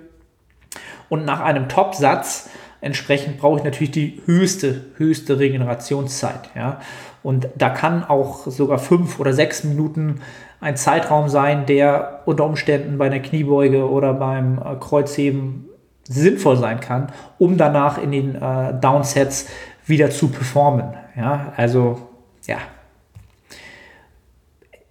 Und 1.10 1.26
nach 1.26 1.42
einem 1.42 1.68
Top-Satz 1.68 2.50
entsprechend 2.80 3.38
brauche 3.38 3.58
ich 3.58 3.64
natürlich 3.64 3.92
die 3.92 4.22
höchste, 4.26 4.86
höchste 4.98 5.40
Regenerationszeit. 5.40 6.52
Ja? 6.56 6.80
Und 7.22 7.50
da 7.58 7.70
kann 7.70 8.04
auch 8.04 8.48
sogar 8.48 8.78
fünf 8.78 9.20
oder 9.20 9.34
sechs 9.34 9.64
Minuten 9.64 10.22
ein 10.62 10.78
Zeitraum 10.78 11.28
sein, 11.28 11.66
der 11.66 12.22
unter 12.26 12.46
Umständen 12.46 12.98
bei 12.98 13.08
einer 13.08 13.20
Kniebeuge 13.20 13.90
oder 13.90 14.14
beim 14.14 14.60
äh, 14.60 14.76
Kreuzheben 14.80 15.66
sinnvoll 16.08 16.58
sein 16.58 16.80
kann, 16.80 17.12
um 17.40 17.58
danach 17.58 17.98
in 17.98 18.12
den 18.12 18.36
äh, 18.36 18.74
Downsets 18.80 19.48
wieder 19.86 20.10
zu 20.10 20.30
performen. 20.30 20.94
Ja, 21.16 21.54
also 21.56 22.10
ja. 22.46 22.58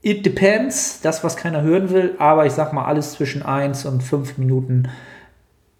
It 0.03 0.27
depends, 0.27 1.01
das, 1.01 1.25
was 1.25 1.37
keiner 1.37 1.63
hören 1.63 1.91
will, 1.91 2.15
aber 2.19 2.45
ich 2.45 2.53
sag 2.53 2.73
mal, 2.73 2.85
alles 2.85 3.13
zwischen 3.13 3.43
1 3.43 3.87
und 3.87 4.03
5 4.03 4.37
Minuten 4.37 4.89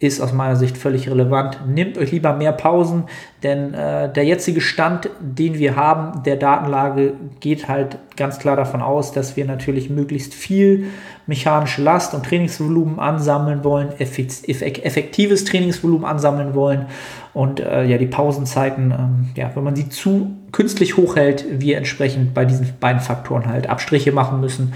ist 0.07 0.21
aus 0.21 0.33
meiner 0.33 0.57
Sicht 0.57 0.77
völlig 0.77 1.09
relevant. 1.09 1.61
Nehmt 1.67 1.99
euch 1.99 2.13
lieber 2.13 2.33
mehr 2.33 2.53
Pausen, 2.53 3.05
denn 3.43 3.75
äh, 3.75 4.13
der 4.13 4.25
jetzige 4.25 4.61
Stand, 4.61 5.11
den 5.21 5.59
wir 5.59 5.77
haben, 5.77 6.23
der 6.25 6.37
Datenlage, 6.37 7.15
geht 7.41 7.69
halt 7.69 7.99
ganz 8.17 8.39
klar 8.39 8.57
davon 8.57 8.83
aus, 8.83 9.13
dass 9.13 9.37
wir 9.37 9.45
natürlich 9.45 9.91
möglichst 9.91 10.35
viel 10.35 10.87
mechanische 11.27 11.83
Last 11.83 12.15
und 12.15 12.27
Trainingsvolumen 12.27 12.99
ansammeln 12.99 13.65
wollen, 13.65 13.89
effektives 13.99 15.45
Trainingsvolumen 15.45 16.05
ansammeln 16.05 16.55
wollen 16.55 16.87
und 17.33 17.61
äh, 17.61 17.85
ja, 17.85 17.99
die 17.99 18.07
Pausenzeiten, 18.07 18.93
ähm, 18.93 19.29
ja, 19.35 19.51
wenn 19.55 19.65
man 19.65 19.75
sie 19.75 19.89
zu 19.89 20.37
künstlich 20.53 20.97
hochhält, 20.97 21.45
wir 21.51 21.79
entsprechend 21.79 22.35
bei 22.35 22.45
diesen 22.45 22.75
beiden 22.79 23.01
Faktoren 23.01 23.47
halt 23.47 23.69
Abstriche 23.69 24.13
machen 24.13 24.41
müssen 24.41 24.75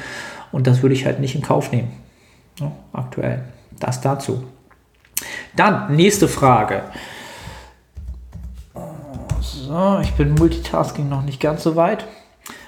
und 0.52 0.66
das 0.66 0.82
würde 0.82 0.94
ich 0.94 1.06
halt 1.06 1.20
nicht 1.20 1.34
in 1.34 1.42
Kauf 1.42 1.70
nehmen. 1.72 1.92
Ja, 2.60 2.72
aktuell. 2.92 3.42
Das 3.78 4.00
dazu. 4.00 4.42
Dann, 5.56 5.94
nächste 5.96 6.28
Frage. 6.28 6.82
So, 9.40 9.98
ich 10.02 10.12
bin 10.12 10.34
Multitasking 10.34 11.08
noch 11.08 11.22
nicht 11.22 11.40
ganz 11.40 11.62
so 11.62 11.76
weit. 11.76 12.06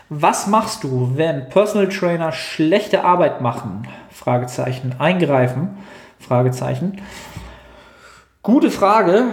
Was 0.09 0.49
machst 0.49 0.83
du, 0.83 1.12
wenn 1.14 1.49
Personal 1.49 1.88
Trainer 1.88 2.33
schlechte 2.33 3.04
Arbeit 3.04 3.40
machen? 3.40 3.87
Fragezeichen. 4.11 4.97
Eingreifen? 4.99 5.78
Fragezeichen. 6.19 7.00
Gute 8.42 8.71
Frage. 8.71 9.26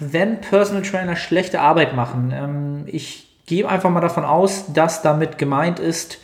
Wenn 0.00 0.40
Personal 0.40 0.82
Trainer 0.82 1.14
schlechte 1.14 1.60
Arbeit 1.60 1.94
machen. 1.94 2.32
Ähm, 2.34 2.84
ich 2.86 3.28
gehe 3.46 3.68
einfach 3.68 3.90
mal 3.90 4.00
davon 4.00 4.24
aus, 4.24 4.72
dass 4.72 5.02
damit 5.02 5.38
gemeint 5.38 5.78
ist, 5.78 6.18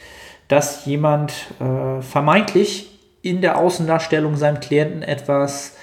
dass 0.49 0.87
jemand 0.87 1.33
äh, 1.61 2.01
vermeintlich 2.03 2.99
in 3.23 3.43
der 3.43 3.59
Außendarstellung 3.59 4.37
seinem 4.37 4.61
Klienten 4.61 5.03
etwas 5.03 5.77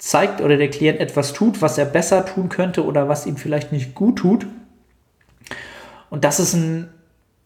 zeigt 0.00 0.40
oder 0.40 0.56
der 0.56 0.70
Klient 0.70 0.98
etwas 0.98 1.32
tut, 1.32 1.62
was 1.62 1.78
er 1.78 1.84
besser 1.84 2.26
tun 2.26 2.48
könnte 2.48 2.84
oder 2.84 3.08
was 3.08 3.26
ihm 3.26 3.36
vielleicht 3.36 3.70
nicht 3.70 3.94
gut 3.94 4.16
tut. 4.16 4.46
Und 6.08 6.24
das 6.24 6.40
ist 6.40 6.54
ein 6.54 6.88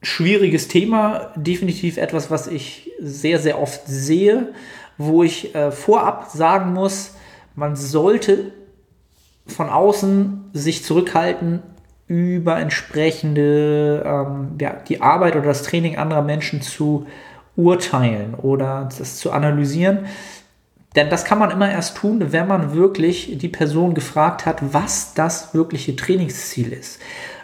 schwieriges 0.03 0.69
Thema, 0.69 1.33
definitiv 1.37 1.99
etwas, 1.99 2.31
was 2.31 2.47
ich 2.47 2.91
sehr, 3.01 3.39
sehr 3.39 3.61
oft 3.61 3.83
sehe, 3.87 4.53
wo 4.97 5.23
ich 5.23 5.55
äh, 5.55 5.73
vorab 5.73 6.31
sagen 6.31 6.73
muss, 6.73 7.15
man 7.57 7.77
sollte 7.77 8.53
von 9.47 9.69
außen 9.69 10.51
sich 10.53 10.85
zurückhalten, 10.85 11.63
über 12.07 12.59
entsprechende, 12.59 14.03
ähm, 14.07 14.59
ja, 14.61 14.75
die 14.89 15.01
Arbeit 15.01 15.37
oder 15.37 15.47
das 15.47 15.63
Training 15.63 15.97
anderer 15.97 16.23
Menschen 16.23 16.61
zu 16.61 17.07
urteilen 17.57 18.35
oder 18.35 18.89
das 18.97 19.17
zu 19.17 19.33
analysieren. 19.33 20.07
Denn 20.97 21.11
das 21.11 21.25
kann 21.25 21.39
man 21.39 21.51
immer 21.51 21.71
erst 21.71 21.97
tun, 21.97 22.33
wenn 22.33 22.47
man 22.47 22.75
wirklich 22.75 23.37
die 23.39 23.49
Person 23.49 23.95
gefragt 23.95 24.47
hat, 24.47 24.59
was 24.73 25.15
das 25.15 25.55
wirkliche 25.55 25.97
Trainingsziel 25.97 26.73
ist. 26.73 27.01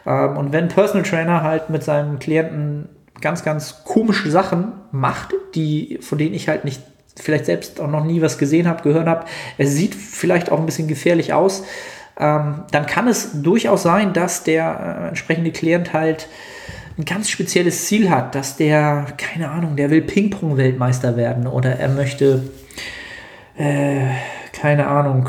Ähm, 0.07 0.37
und 0.37 0.53
wenn 0.53 0.69
Personal 0.69 1.03
Trainer 1.03 1.43
halt 1.43 1.71
mit 1.71 1.83
seinem 1.83 2.19
Klienten 2.19 2.89
ganz, 3.21 3.43
ganz 3.43 3.85
komische 3.85 4.31
Sachen 4.31 4.73
macht, 4.93 5.35
die, 5.55 5.99
von 6.01 6.19
denen 6.19 6.35
ich 6.35 6.49
halt 6.49 6.65
nicht 6.65 6.81
vielleicht 7.17 7.47
selbst 7.47 7.81
auch 7.81 7.89
noch 7.89 8.05
nie 8.05 8.23
was 8.23 8.39
gesehen 8.39 8.67
habe, 8.67 8.83
gehört 8.83 9.07
habe, 9.07 9.27
es 9.59 9.75
sieht 9.75 9.95
vielleicht 9.95 10.51
auch 10.51 10.59
ein 10.59 10.67
bisschen 10.67 10.89
gefährlich 10.89 11.33
aus, 11.33 11.65
ähm, 12.19 12.63
dann 12.71 12.87
kann 12.87 13.09
es 13.09 13.43
durchaus 13.43 13.83
sein, 13.83 14.13
dass 14.13 14.45
der 14.45 15.03
äh, 15.05 15.09
entsprechende 15.09 15.51
Klient 15.51 15.93
halt 15.93 16.29
ein 16.99 17.05
ganz 17.05 17.31
spezielles 17.31 17.87
Ziel 17.87 18.11
hat, 18.11 18.35
dass 18.35 18.57
der, 18.57 19.07
keine 19.17 19.51
Ahnung, 19.51 19.77
der 19.77 19.91
will 19.91 20.03
Ping-Pong-Weltmeister 20.03 21.17
werden 21.17 21.47
oder 21.47 21.79
er 21.79 21.89
möchte, 21.89 22.43
äh, 23.61 24.07
keine 24.53 24.87
Ahnung, 24.87 25.29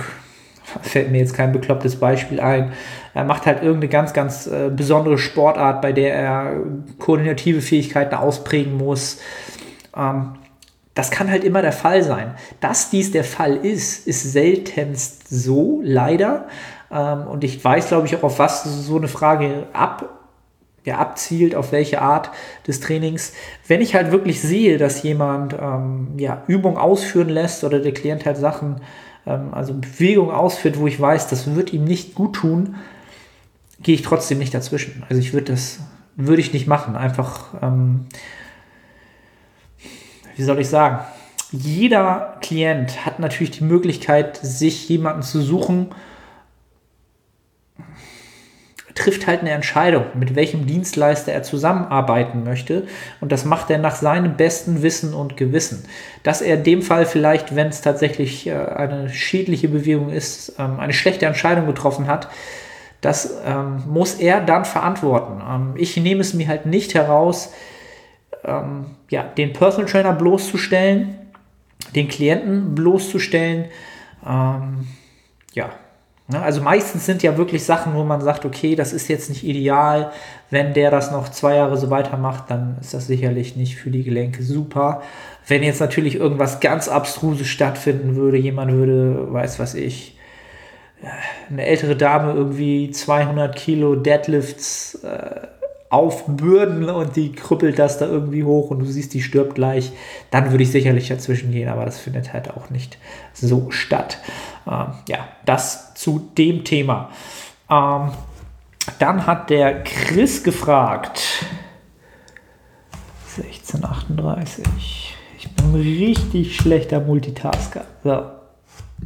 fällt 0.81 1.11
mir 1.11 1.17
jetzt 1.17 1.33
kein 1.33 1.51
beklopptes 1.51 2.00
Beispiel 2.00 2.39
ein. 2.39 2.71
Er 3.13 3.25
macht 3.25 3.45
halt 3.45 3.61
irgendeine 3.61 3.89
ganz, 3.89 4.13
ganz 4.13 4.47
äh, 4.47 4.69
besondere 4.73 5.17
Sportart, 5.17 5.81
bei 5.81 5.91
der 5.91 6.15
er 6.15 6.53
koordinative 6.97 7.61
Fähigkeiten 7.61 8.15
ausprägen 8.15 8.77
muss. 8.77 9.19
Ähm, 9.95 10.35
das 10.93 11.11
kann 11.11 11.29
halt 11.29 11.43
immer 11.43 11.61
der 11.61 11.73
Fall 11.73 12.03
sein. 12.03 12.35
Dass 12.61 12.89
dies 12.89 13.11
der 13.11 13.25
Fall 13.25 13.57
ist, 13.57 14.07
ist 14.07 14.31
seltenst 14.31 15.29
so, 15.29 15.81
leider. 15.83 16.47
Ähm, 16.89 17.27
und 17.27 17.43
ich 17.43 17.63
weiß, 17.63 17.89
glaube 17.89 18.07
ich, 18.07 18.15
auch, 18.15 18.23
auf 18.23 18.39
was 18.39 18.63
so 18.63 18.95
eine 18.95 19.09
Frage 19.09 19.67
ab, 19.73 20.20
ja, 20.83 20.97
abzielt, 20.97 21.55
auf 21.55 21.71
welche 21.71 22.01
Art 22.01 22.31
des 22.67 22.79
Trainings. 22.79 23.33
Wenn 23.67 23.81
ich 23.81 23.95
halt 23.95 24.11
wirklich 24.11 24.41
sehe, 24.41 24.77
dass 24.77 25.03
jemand 25.03 25.53
ähm, 25.53 26.13
ja, 26.17 26.43
Übung 26.47 26.77
ausführen 26.77 27.29
lässt 27.29 27.63
oder 27.63 27.79
der 27.79 27.93
Klient 27.93 28.25
halt 28.25 28.38
Sachen, 28.38 28.81
ähm, 29.25 29.53
also 29.53 29.73
Bewegung 29.73 30.31
ausführt, 30.31 30.79
wo 30.79 30.88
ich 30.88 31.00
weiß, 31.00 31.27
das 31.27 31.55
wird 31.55 31.73
ihm 31.73 31.83
nicht 31.83 32.15
gut 32.15 32.33
tun, 32.33 32.75
gehe 33.79 33.95
ich 33.95 34.01
trotzdem 34.01 34.39
nicht 34.39 34.53
dazwischen. 34.53 35.03
Also 35.09 35.21
ich 35.21 35.33
würde 35.33 35.51
das, 35.51 35.79
würde 36.15 36.41
ich 36.41 36.53
nicht 36.53 36.67
machen. 36.67 36.95
Einfach, 36.95 37.53
ähm, 37.61 38.05
wie 40.35 40.43
soll 40.43 40.59
ich 40.59 40.67
sagen? 40.67 41.00
Jeder 41.51 42.38
Klient 42.41 43.05
hat 43.05 43.19
natürlich 43.19 43.51
die 43.51 43.63
Möglichkeit, 43.63 44.38
sich 44.38 44.88
jemanden 44.88 45.21
zu 45.21 45.41
suchen, 45.41 45.89
trifft 48.95 49.27
halt 49.27 49.41
eine 49.41 49.51
Entscheidung, 49.51 50.05
mit 50.13 50.36
welchem 50.36 50.65
Dienstleister 50.65 51.31
er 51.31 51.43
zusammenarbeiten 51.43 52.43
möchte. 52.43 52.88
Und 53.19 53.31
das 53.31 53.45
macht 53.45 53.69
er 53.69 53.77
nach 53.77 53.95
seinem 53.95 54.36
besten 54.38 54.81
Wissen 54.81 55.13
und 55.13 55.38
Gewissen. 55.38 55.86
Dass 56.24 56.41
er 56.41 56.55
in 56.55 56.63
dem 56.63 56.81
Fall 56.81 57.05
vielleicht, 57.05 57.55
wenn 57.55 57.67
es 57.67 57.81
tatsächlich 57.81 58.48
äh, 58.48 58.53
eine 58.53 59.10
schädliche 59.10 59.69
Bewegung 59.69 60.10
ist, 60.10 60.55
ähm, 60.60 60.79
eine 60.79 60.93
schlechte 60.93 61.25
Entscheidung 61.25 61.67
getroffen 61.67 62.07
hat, 62.07 62.29
das 63.01 63.33
ähm, 63.45 63.83
muss 63.88 64.15
er 64.15 64.42
dann 64.42 64.65
verantworten. 64.65 65.42
Ähm, 65.48 65.74
ich 65.75 65.98
nehme 65.98 66.22
es 66.22 66.33
mir 66.33 66.48
halt 66.48 66.65
nicht 66.65 66.94
heraus, 66.94 67.53
ja, 68.44 69.22
den 69.22 69.53
Personal 69.53 69.87
Trainer 69.87 70.13
bloßzustellen, 70.13 71.15
den 71.94 72.07
Klienten 72.07 72.74
bloßzustellen. 72.74 73.65
ja, 74.25 74.50
Ne? 75.53 75.70
Also 76.35 76.61
meistens 76.61 77.05
sind 77.05 77.24
ja 77.24 77.37
wirklich 77.37 77.63
Sachen, 77.63 77.94
wo 77.96 78.03
man 78.03 78.22
sagt, 78.22 78.46
okay, 78.46 78.75
das 78.75 78.94
ist 78.94 79.07
jetzt 79.07 79.29
nicht 79.29 79.44
ideal. 79.44 80.11
Wenn 80.50 80.74
der 80.74 80.91
das 80.91 81.11
noch 81.11 81.29
zwei 81.29 81.55
Jahre 81.55 81.77
so 81.77 81.89
weitermacht, 81.89 82.46
dann 82.50 82.77
ist 82.79 82.94
das 82.94 83.07
sicherlich 83.07 83.55
nicht 83.55 83.77
für 83.77 83.89
die 83.89 84.03
Gelenke 84.03 84.44
super. 84.44 85.01
Wenn 85.48 85.63
jetzt 85.63 85.81
natürlich 85.81 86.15
irgendwas 86.15 86.59
ganz 86.59 86.87
Abstruses 86.87 87.48
stattfinden 87.48 88.15
würde, 88.15 88.37
jemand 88.37 88.72
würde, 88.72 89.33
weiß 89.33 89.59
was 89.59 89.74
ich, 89.74 90.17
eine 91.50 91.65
ältere 91.65 91.96
Dame 91.96 92.33
irgendwie 92.33 92.91
200 92.91 93.55
Kilo 93.55 93.96
Deadlifts 93.96 94.96
äh, 95.03 95.48
aufbürden 95.91 96.89
und 96.89 97.17
die 97.17 97.33
krüppelt 97.33 97.77
das 97.77 97.97
da 97.99 98.07
irgendwie 98.07 98.45
hoch 98.45 98.71
und 98.71 98.79
du 98.79 98.85
siehst, 98.85 99.13
die 99.13 99.21
stirbt 99.21 99.55
gleich, 99.55 99.91
dann 100.31 100.49
würde 100.49 100.63
ich 100.63 100.71
sicherlich 100.71 101.09
dazwischen 101.09 101.51
gehen, 101.51 101.67
aber 101.67 101.83
das 101.83 101.99
findet 101.99 102.31
halt 102.31 102.49
auch 102.49 102.69
nicht 102.69 102.97
so 103.33 103.69
statt. 103.71 104.17
Ähm, 104.65 104.87
ja, 105.09 105.27
das 105.45 105.93
zu 105.93 106.31
dem 106.37 106.63
Thema. 106.63 107.09
Ähm, 107.69 108.11
dann 108.99 109.27
hat 109.27 109.49
der 109.49 109.83
Chris 109.83 110.43
gefragt. 110.43 111.45
1638. 113.37 115.17
Ich 115.37 115.49
bin 115.51 115.75
richtig 115.75 116.55
schlechter 116.55 117.01
Multitasker. 117.01 117.85
So. 118.03 118.23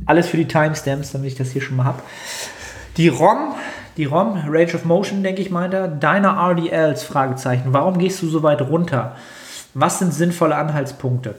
Alles 0.06 0.28
für 0.28 0.38
die 0.38 0.48
Timestamps, 0.48 1.14
damit 1.14 1.30
ich 1.30 1.36
das 1.36 1.52
hier 1.52 1.62
schon 1.62 1.78
mal 1.78 1.86
habe. 1.86 2.02
Die 2.98 3.08
ROM, 3.08 3.56
die 3.98 4.06
ROM, 4.06 4.44
Range 4.48 4.74
of 4.74 4.86
Motion, 4.86 5.24
denke 5.24 5.42
ich, 5.42 5.50
meint 5.50 5.74
er. 5.74 5.88
Deine 5.88 6.28
RDLs, 6.28 7.04
Fragezeichen. 7.04 7.74
Warum 7.74 7.98
gehst 7.98 8.22
du 8.22 8.28
so 8.28 8.44
weit 8.44 8.62
runter? 8.62 9.16
Was 9.74 10.00
sind 10.00 10.14
sinnvolle 10.14 10.56
Anhaltspunkte? 10.56 11.36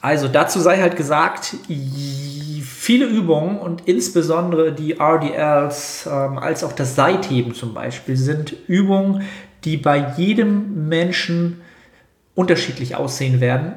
Also 0.00 0.28
dazu 0.28 0.60
sei 0.60 0.78
halt 0.78 0.96
gesagt, 0.96 1.56
viele 1.68 3.06
Übungen 3.06 3.58
und 3.58 3.88
insbesondere 3.88 4.72
die 4.72 4.98
RDLs 4.98 6.08
ähm, 6.10 6.38
als 6.38 6.62
auch 6.62 6.72
das 6.72 6.94
Seitheben 6.94 7.54
zum 7.54 7.74
Beispiel 7.74 8.16
sind 8.16 8.54
Übungen, 8.68 9.22
die 9.64 9.76
bei 9.76 10.12
jedem 10.16 10.88
Menschen 10.88 11.60
unterschiedlich 12.36 12.94
aussehen 12.94 13.40
werden, 13.40 13.72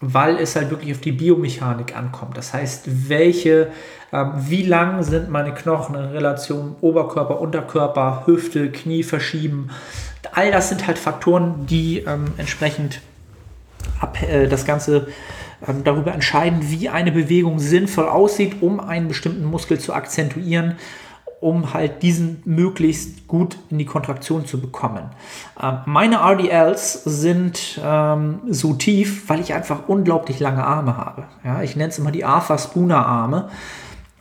weil 0.00 0.38
es 0.38 0.56
halt 0.56 0.70
wirklich 0.70 0.92
auf 0.92 1.00
die 1.00 1.12
Biomechanik 1.12 1.96
ankommt. 1.96 2.36
Das 2.36 2.52
heißt, 2.52 3.08
welche, 3.08 3.70
wie 4.48 4.62
lang 4.62 5.02
sind 5.02 5.30
meine 5.30 5.52
Knochen 5.52 5.94
in 5.96 6.04
Relation 6.06 6.76
Oberkörper, 6.80 7.40
Unterkörper, 7.40 8.22
Hüfte, 8.26 8.70
Knie 8.70 9.02
verschieben. 9.02 9.70
All 10.32 10.50
das 10.50 10.68
sind 10.68 10.86
halt 10.86 10.98
Faktoren, 10.98 11.66
die 11.66 11.98
ähm, 11.98 12.26
entsprechend 12.36 13.00
ab, 14.00 14.22
äh, 14.22 14.46
das 14.46 14.64
Ganze 14.64 15.08
ähm, 15.66 15.84
darüber 15.84 16.12
entscheiden, 16.12 16.60
wie 16.62 16.88
eine 16.88 17.12
Bewegung 17.12 17.58
sinnvoll 17.58 18.08
aussieht, 18.08 18.62
um 18.62 18.80
einen 18.80 19.08
bestimmten 19.08 19.44
Muskel 19.44 19.78
zu 19.78 19.92
akzentuieren, 19.92 20.76
um 21.40 21.74
halt 21.74 22.02
diesen 22.02 22.40
möglichst 22.44 23.28
gut 23.28 23.58
in 23.70 23.78
die 23.78 23.84
Kontraktion 23.84 24.46
zu 24.46 24.60
bekommen. 24.60 25.10
Ähm, 25.62 25.78
meine 25.86 26.16
RDLs 26.16 27.04
sind 27.04 27.80
ähm, 27.84 28.40
so 28.48 28.74
tief, 28.74 29.28
weil 29.28 29.40
ich 29.40 29.52
einfach 29.54 29.88
unglaublich 29.88 30.40
lange 30.40 30.64
Arme 30.64 30.96
habe. 30.96 31.24
Ja, 31.44 31.62
ich 31.62 31.76
nenne 31.76 31.90
es 31.90 31.98
immer 31.98 32.12
die 32.12 32.24
Arthur 32.24 32.58
Spooner 32.58 33.04
Arme. 33.04 33.50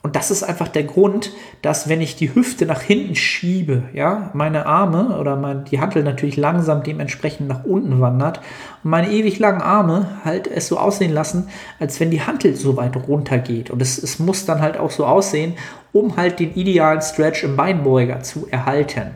Und 0.03 0.17
das 0.17 0.31
ist 0.31 0.43
einfach 0.43 0.67
der 0.67 0.83
Grund, 0.83 1.31
dass 1.61 1.87
wenn 1.87 2.01
ich 2.01 2.17
die 2.17 2.35
Hüfte 2.35 2.65
nach 2.65 2.81
hinten 2.81 3.15
schiebe, 3.15 3.83
ja, 3.93 4.31
meine 4.33 4.65
Arme 4.65 5.17
oder 5.17 5.37
mein, 5.37 5.63
die 5.63 5.79
Hantel 5.79 6.03
natürlich 6.03 6.35
langsam 6.35 6.83
dementsprechend 6.83 7.47
nach 7.47 7.63
unten 7.63 8.01
wandert 8.01 8.41
und 8.83 8.91
meine 8.91 9.09
ewig 9.09 9.39
langen 9.39 9.61
Arme 9.61 10.19
halt 10.25 10.47
es 10.47 10.67
so 10.67 10.77
aussehen 10.77 11.13
lassen, 11.13 11.47
als 11.79 12.01
wenn 12.01 12.11
die 12.11 12.21
Hantel 12.21 12.57
so 12.57 12.75
weit 12.75 12.97
runter 13.07 13.37
geht. 13.37 13.71
Und 13.71 13.81
es, 13.81 13.97
es 13.97 14.19
muss 14.19 14.45
dann 14.45 14.59
halt 14.59 14.75
auch 14.75 14.91
so 14.91 15.05
aussehen, 15.05 15.53
um 15.93 16.17
halt 16.17 16.41
den 16.41 16.53
idealen 16.53 17.01
Stretch 17.01 17.45
im 17.45 17.55
Beinbeuger 17.55 18.19
zu 18.23 18.45
erhalten. 18.51 19.11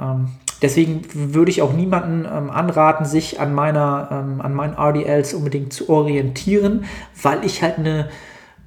Ähm, 0.00 0.28
deswegen 0.62 1.02
würde 1.12 1.50
ich 1.50 1.62
auch 1.62 1.72
niemanden 1.72 2.24
ähm, 2.32 2.50
anraten, 2.50 3.06
sich 3.06 3.40
an 3.40 3.56
meiner, 3.56 4.08
ähm, 4.12 4.40
an 4.40 4.54
meinen 4.54 4.74
RDLs 4.74 5.34
unbedingt 5.34 5.72
zu 5.72 5.88
orientieren, 5.88 6.84
weil 7.20 7.44
ich 7.44 7.60
halt 7.60 7.78
eine 7.78 8.08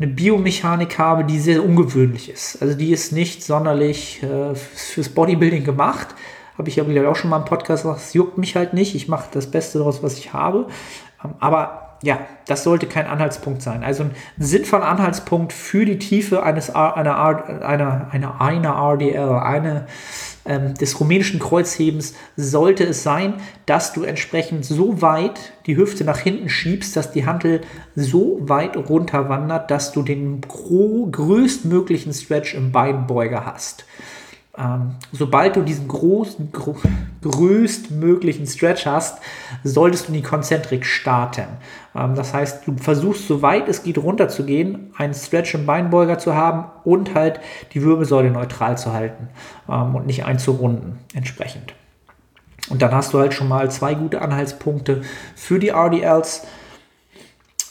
eine 0.02 0.12
Biomechanik 0.12 0.98
habe, 0.98 1.24
die 1.24 1.40
sehr 1.40 1.64
ungewöhnlich 1.64 2.30
ist. 2.30 2.62
Also 2.62 2.76
die 2.76 2.92
ist 2.92 3.12
nicht 3.12 3.44
sonderlich 3.44 4.22
äh, 4.24 4.56
fürs 4.56 5.10
Bodybuilding 5.10 5.64
gemacht. 5.64 6.08
Habe 6.58 6.70
ich 6.70 6.76
ja 6.76 6.84
auch 7.10 7.16
schon 7.16 7.30
mal 7.30 7.38
im 7.38 7.46
Podcast 7.46 7.84
gesagt, 7.84 8.02
es 8.02 8.14
juckt 8.14 8.38
mich 8.38 8.56
halt 8.56 8.74
nicht. 8.74 8.96
Ich 8.96 9.08
mache 9.08 9.30
das 9.32 9.50
Beste 9.50 9.78
daraus, 9.78 10.02
was 10.02 10.18
ich 10.18 10.34
habe. 10.34 10.68
Ähm, 11.24 11.36
aber 11.40 11.81
ja, 12.04 12.20
das 12.48 12.64
sollte 12.64 12.88
kein 12.88 13.06
Anhaltspunkt 13.06 13.62
sein. 13.62 13.84
Also 13.84 14.04
ein 14.04 14.12
sinnvoller 14.38 14.88
Anhaltspunkt 14.88 15.54
für 15.54 15.86
die 15.86 16.00
Tiefe 16.00 16.42
eines, 16.42 16.72
einer, 16.72 17.20
einer, 17.20 18.12
einer, 18.12 18.42
einer 18.42 18.70
RDL, 18.70 19.30
eine, 19.36 19.86
ähm, 20.46 20.74
des 20.74 21.00
rumänischen 21.00 21.40
Kreuzhebens, 21.40 22.16
sollte 22.36 22.86
es 22.86 23.04
sein, 23.04 23.36
dass 23.68 23.94
du 23.94 24.04
entsprechend 24.04 24.66
so 24.66 25.04
weit 25.04 25.54
die 25.68 25.78
Hüfte 25.78 26.04
nach 26.04 26.18
hinten 26.18 26.50
schiebst, 26.50 26.96
dass 26.96 27.12
die 27.12 27.28
Hantel 27.28 27.62
so 27.96 28.38
weit 28.42 28.76
runter 28.78 29.30
wandert, 29.30 29.70
dass 29.70 29.92
du 29.92 30.02
den 30.02 30.42
größtmöglichen 30.42 32.14
Stretch 32.14 32.56
im 32.56 32.72
Beinbeuger 32.72 33.46
hast. 33.46 33.86
Ähm, 34.58 34.96
sobald 35.14 35.56
du 35.56 35.62
diesen 35.62 35.88
großen, 35.88 36.52
gro 36.52 36.76
größtmöglichen 37.22 38.48
Stretch 38.48 38.86
hast, 38.86 39.20
solltest 39.64 40.08
du 40.08 40.12
die 40.12 40.24
Konzentrik 40.24 40.86
starten. 40.86 41.46
Ähm, 41.96 42.16
das 42.16 42.34
heißt, 42.34 42.68
du 42.68 42.78
versuchst, 42.78 43.28
soweit 43.28 43.68
es 43.68 43.84
geht, 43.84 43.98
runterzugehen, 43.98 44.94
einen 44.98 45.14
Stretch 45.14 45.54
im 45.54 45.66
Beinbeuger 45.66 46.18
zu 46.18 46.36
haben 46.36 46.66
und 46.84 47.14
halt 47.16 47.40
die 47.74 47.84
Wirbelsäule 47.84 48.32
neutral 48.32 48.78
zu 48.78 48.94
halten 48.94 49.30
ähm, 49.70 49.96
und 49.96 50.06
nicht 50.06 50.26
einzurunden 50.26 51.00
entsprechend. 51.14 51.74
Und 52.70 52.82
dann 52.82 52.94
hast 52.94 53.14
du 53.14 53.20
halt 53.20 53.34
schon 53.34 53.48
mal 53.48 53.70
zwei 53.72 53.96
gute 53.96 54.22
Anhaltspunkte 54.22 55.02
für 55.36 55.60
die 55.60 55.70
RDLs. 55.70 56.46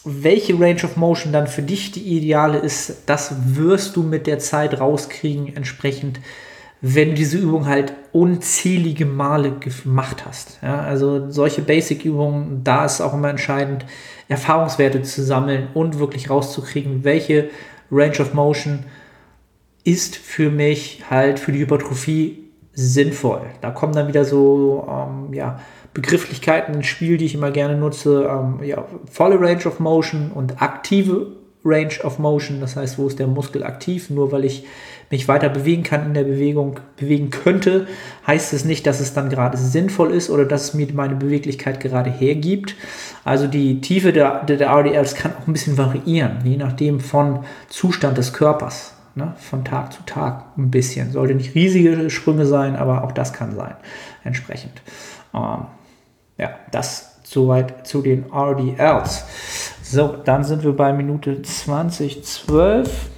Welche 0.05 0.59
Range 0.59 0.83
of 0.83 0.97
Motion 0.97 1.33
dann 1.33 1.47
für 1.47 1.63
dich 1.63 1.93
die 1.93 2.17
ideale 2.17 2.59
ist, 2.59 3.03
das 3.07 3.35
wirst 3.57 3.97
du 3.97 4.03
mit 4.03 4.27
der 4.27 4.39
Zeit 4.39 4.81
rauskriegen, 4.81 5.55
entsprechend 5.55 6.21
wenn 6.83 7.11
du 7.11 7.15
diese 7.15 7.39
Übung 7.39 7.67
halt 7.67 7.93
unzählige 8.13 9.05
Male 9.05 9.53
gemacht 9.53 10.25
hast. 10.27 10.59
Ja, 10.63 10.81
also 10.81 11.31
solche 11.31 11.63
Basic-Übungen, 11.63 12.65
da 12.65 12.85
ist 12.85 13.01
auch 13.01 13.15
immer 13.15 13.29
entscheidend, 13.29 13.85
Erfahrungswerte 14.29 15.03
zu 15.03 15.23
sammeln 15.23 15.69
und 15.75 15.99
wirklich 15.99 16.31
rauszukriegen, 16.31 17.05
welche 17.05 17.51
Range 17.91 18.19
of 18.21 18.35
Motion 18.35 18.85
ist 19.85 20.17
für 20.17 20.51
mich 20.51 21.05
halt 21.11 21.39
für 21.39 21.53
die 21.53 21.61
Hypertrophie 21.61 22.45
sinnvoll. 22.73 23.43
Da 23.61 23.71
kommen 23.71 23.93
dann 23.93 24.09
wieder 24.09 24.25
so 24.25 24.87
ähm, 24.89 25.35
ja, 25.35 25.61
Begrifflichkeiten 25.93 26.75
ins 26.75 26.87
Spiel, 26.87 27.17
die 27.17 27.25
ich 27.25 27.35
immer 27.35 27.51
gerne 27.51 27.77
nutze. 27.77 28.29
Ähm, 28.31 28.63
ja, 28.63 28.85
volle 29.11 29.41
Range 29.41 29.65
of 29.67 29.81
Motion 29.81 30.31
und 30.33 30.63
aktive 30.63 31.40
Range 31.65 32.03
of 32.03 32.19
Motion, 32.19 32.61
das 32.61 32.77
heißt, 32.77 32.99
wo 32.99 33.07
ist 33.07 33.19
der 33.19 33.27
Muskel 33.27 33.65
aktiv? 33.65 34.09
Nur 34.11 34.33
weil 34.33 34.45
ich 34.45 34.65
mich 35.11 35.27
weiter 35.29 35.49
bewegen 35.49 35.83
kann 35.83 36.07
in 36.07 36.15
der 36.15 36.25
Bewegung, 36.25 36.79
bewegen 36.97 37.31
könnte, 37.31 37.87
heißt 38.27 38.53
es 38.53 38.65
nicht, 38.65 38.87
dass 38.87 39.01
es 39.01 39.13
dann 39.13 39.29
gerade 39.29 39.59
sinnvoll 39.59 40.13
ist 40.13 40.31
oder 40.31 40.45
dass 40.45 40.65
es 40.65 40.75
mir 40.75 40.87
meine 40.95 41.17
Beweglichkeit 41.17 41.81
gerade 41.81 42.11
hergibt. 42.11 42.77
Also 43.25 43.47
die 43.47 43.81
Tiefe 43.81 44.13
der, 44.13 44.45
der, 44.45 44.57
der 44.57 44.69
RDLs 44.69 45.17
kann 45.17 45.33
auch 45.37 45.47
ein 45.47 45.53
bisschen 45.53 45.77
variieren, 45.77 46.39
je 46.45 46.57
nachdem 46.57 47.01
von 47.01 47.45
Zustand 47.69 48.19
des 48.19 48.33
Körpers. 48.33 48.95
Ne, 49.17 49.35
von 49.39 49.65
Tag 49.65 49.93
zu 49.93 50.05
Tag 50.07 50.45
ein 50.57 50.71
bisschen. 50.71 51.11
Sollte 51.11 51.35
nicht 51.35 51.57
riesige 51.57 52.09
Sprünge 52.11 52.47
sein, 52.47 52.77
aber 52.77 53.03
auch 53.03 53.11
das 53.11 53.33
kann 53.33 53.57
sein, 53.57 53.75
entsprechend. 54.23 54.83
Ähm, 55.35 55.67
ja, 56.39 56.51
das 56.71 57.19
soweit 57.25 57.87
zu 57.87 58.03
den 58.03 58.27
RDLs. 58.33 59.25
So, 59.93 60.15
dann 60.25 60.45
sind 60.45 60.63
wir 60.63 60.77
bei 60.77 60.93
Minute 60.93 61.43
2012. 61.43 63.11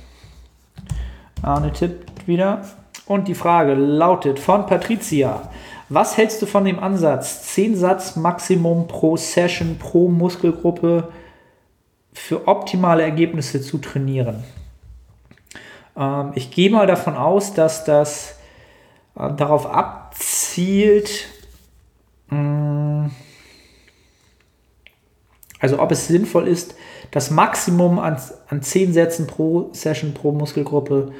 Arne 1.43 1.71
tippt 1.71 2.27
wieder. 2.27 2.63
Und 3.05 3.29
die 3.29 3.35
Frage 3.35 3.75
lautet 3.75 4.39
von 4.39 4.65
Patricia. 4.65 5.51
Was 5.91 6.17
hältst 6.17 6.41
du 6.41 6.47
von 6.47 6.65
dem 6.65 6.79
Ansatz 6.79 7.43
10 7.43 7.77
Satz 7.77 8.17
Maximum 8.17 8.89
pro 8.89 9.19
Session 9.19 9.77
pro 9.79 10.09
Muskelgruppe 10.09 11.09
für 12.15 12.49
optimale 12.49 13.03
Ergebnisse 13.03 13.61
zu 13.61 13.77
trainieren? 13.77 14.43
Ähm, 15.95 16.33
ich 16.37 16.51
gehe 16.51 16.71
mal 16.71 16.87
davon 16.87 17.17
aus, 17.17 17.53
dass 17.53 17.85
das 17.85 18.39
äh, 19.19 19.31
darauf 19.35 19.67
abzielt, 19.67 21.27
mh, 22.31 22.39
mm, 22.39 23.11
also 25.63 25.81
ob 25.81 25.91
es 25.91 26.09
sinnvoll 26.09 26.47
ist, 26.47 26.75
das 27.11 27.31
Maximum 27.31 27.99
an, 27.99 28.21
an 28.49 28.61
10 28.61 28.93
Sätzen 28.93 29.27
pro 29.27 29.71
Session 29.73 30.13
pro 30.13 30.33
Muskelgruppe 30.33 31.13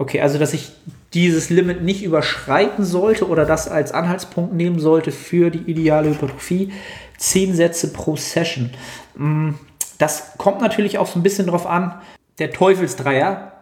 Okay, 0.00 0.22
also 0.22 0.38
dass 0.38 0.54
ich 0.54 0.72
dieses 1.12 1.50
Limit 1.50 1.82
nicht 1.82 2.02
überschreiten 2.02 2.86
sollte 2.86 3.28
oder 3.28 3.44
das 3.44 3.68
als 3.68 3.92
Anhaltspunkt 3.92 4.54
nehmen 4.54 4.78
sollte 4.78 5.12
für 5.12 5.50
die 5.50 5.70
ideale 5.70 6.08
Hypertrophie. 6.08 6.72
Zehn 7.18 7.54
Sätze 7.54 7.92
pro 7.92 8.16
Session. 8.16 8.70
Mm, 9.16 9.50
das 9.98 10.38
kommt 10.38 10.62
natürlich 10.62 10.96
auch 10.96 11.06
so 11.06 11.18
ein 11.18 11.22
bisschen 11.22 11.48
drauf 11.48 11.66
an. 11.66 12.00
Der 12.38 12.50
Teufelsdreier, 12.50 13.52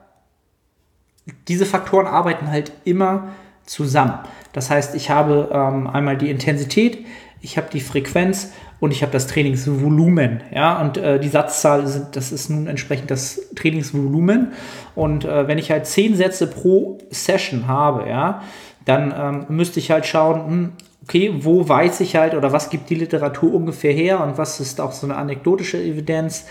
diese 1.48 1.66
Faktoren 1.66 2.06
arbeiten 2.06 2.52
halt 2.52 2.70
immer 2.84 3.30
zusammen. 3.66 4.20
Das 4.52 4.70
heißt, 4.70 4.94
ich 4.94 5.10
habe 5.10 5.50
ähm, 5.52 5.88
einmal 5.88 6.16
die 6.16 6.30
Intensität, 6.30 7.04
ich 7.40 7.56
habe 7.56 7.68
die 7.72 7.80
Frequenz 7.80 8.52
und 8.80 8.90
ich 8.90 9.02
habe 9.02 9.12
das 9.12 9.26
Trainingsvolumen. 9.26 10.42
Ja, 10.52 10.80
und 10.80 10.96
äh, 10.96 11.18
die 11.18 11.28
Satzzahl, 11.28 11.86
sind, 11.86 12.16
das 12.16 12.32
ist 12.32 12.48
nun 12.48 12.66
entsprechend 12.66 13.10
das 13.10 13.40
Trainingsvolumen. 13.56 14.52
Und 14.94 15.24
äh, 15.24 15.48
wenn 15.48 15.58
ich 15.58 15.70
halt 15.70 15.86
zehn 15.86 16.16
Sätze 16.16 16.46
pro 16.46 16.98
Session 17.10 17.66
habe, 17.66 18.08
ja, 18.08 18.42
dann 18.84 19.14
ähm, 19.16 19.46
müsste 19.48 19.80
ich 19.80 19.90
halt 19.90 20.06
schauen, 20.06 20.46
hm, 20.46 20.72
okay, 21.02 21.34
wo 21.38 21.68
weiß 21.68 22.00
ich 22.00 22.16
halt 22.16 22.34
oder 22.34 22.52
was 22.52 22.70
gibt 22.70 22.90
die 22.90 22.94
Literatur 22.94 23.54
ungefähr 23.54 23.92
her 23.92 24.22
und 24.22 24.38
was 24.38 24.60
ist 24.60 24.80
auch 24.80 24.92
so 24.92 25.06
eine 25.06 25.16
anekdotische 25.16 25.78
Evidenz, 25.78 26.46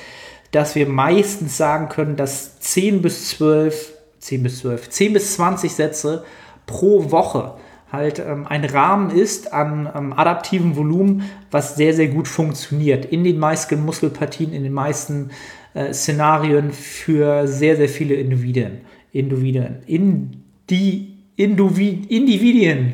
dass 0.52 0.76
wir 0.76 0.88
meistens 0.88 1.58
sagen 1.58 1.90
können, 1.90 2.16
dass 2.16 2.60
10 2.60 3.02
bis 3.02 3.30
12, 3.30 3.94
10 4.20 4.44
bis 4.44 4.60
12, 4.60 4.90
10 4.90 5.14
bis 5.14 5.34
20 5.36 5.74
Sätze 5.74 6.24
pro 6.66 7.12
Woche 7.12 7.54
halt 7.92 8.20
ähm, 8.20 8.46
ein 8.48 8.66
Rahmen 8.66 9.10
ist 9.12 9.54
an 9.54 9.90
ähm, 9.96 10.14
adaptivem 10.14 10.76
Volumen, 10.76 11.24
was 11.52 11.76
sehr, 11.76 11.94
sehr 11.94 12.08
gut 12.08 12.28
funktioniert. 12.28 13.06
In 13.06 13.24
den 13.24 13.40
meisten 13.40 13.84
Muskelpartien, 13.84 14.54
in 14.54 14.64
den 14.64 14.74
meisten 14.74 15.32
äh, 15.74 15.94
Szenarien 15.94 16.72
für 16.72 17.48
sehr, 17.48 17.78
sehr 17.78 17.90
viele 17.90 18.16
Individuen. 18.16 18.82
Individuen. 19.12 19.78
In 19.86 20.44
die 20.70 21.18
Indivi 21.36 22.06
Individuen. 22.10 22.94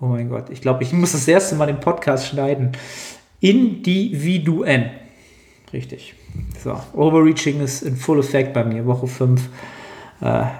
Oh 0.00 0.06
mein 0.06 0.30
Gott, 0.30 0.48
ich 0.48 0.62
glaube, 0.62 0.82
ich 0.82 0.92
muss 0.94 1.12
das 1.12 1.28
erste 1.28 1.56
Mal 1.56 1.66
den 1.66 1.80
Podcast 1.80 2.28
schneiden. 2.28 2.72
Individuen. 3.40 4.90
Richtig. 5.72 6.14
So, 6.62 6.80
Overreaching 6.94 7.60
ist 7.60 7.82
in 7.82 7.96
full 7.96 8.20
effect 8.20 8.54
bei 8.54 8.64
mir, 8.64 8.86
Woche 8.86 9.06
5. 9.06 9.48
Äh, 10.20 10.24
ja, 10.24 10.54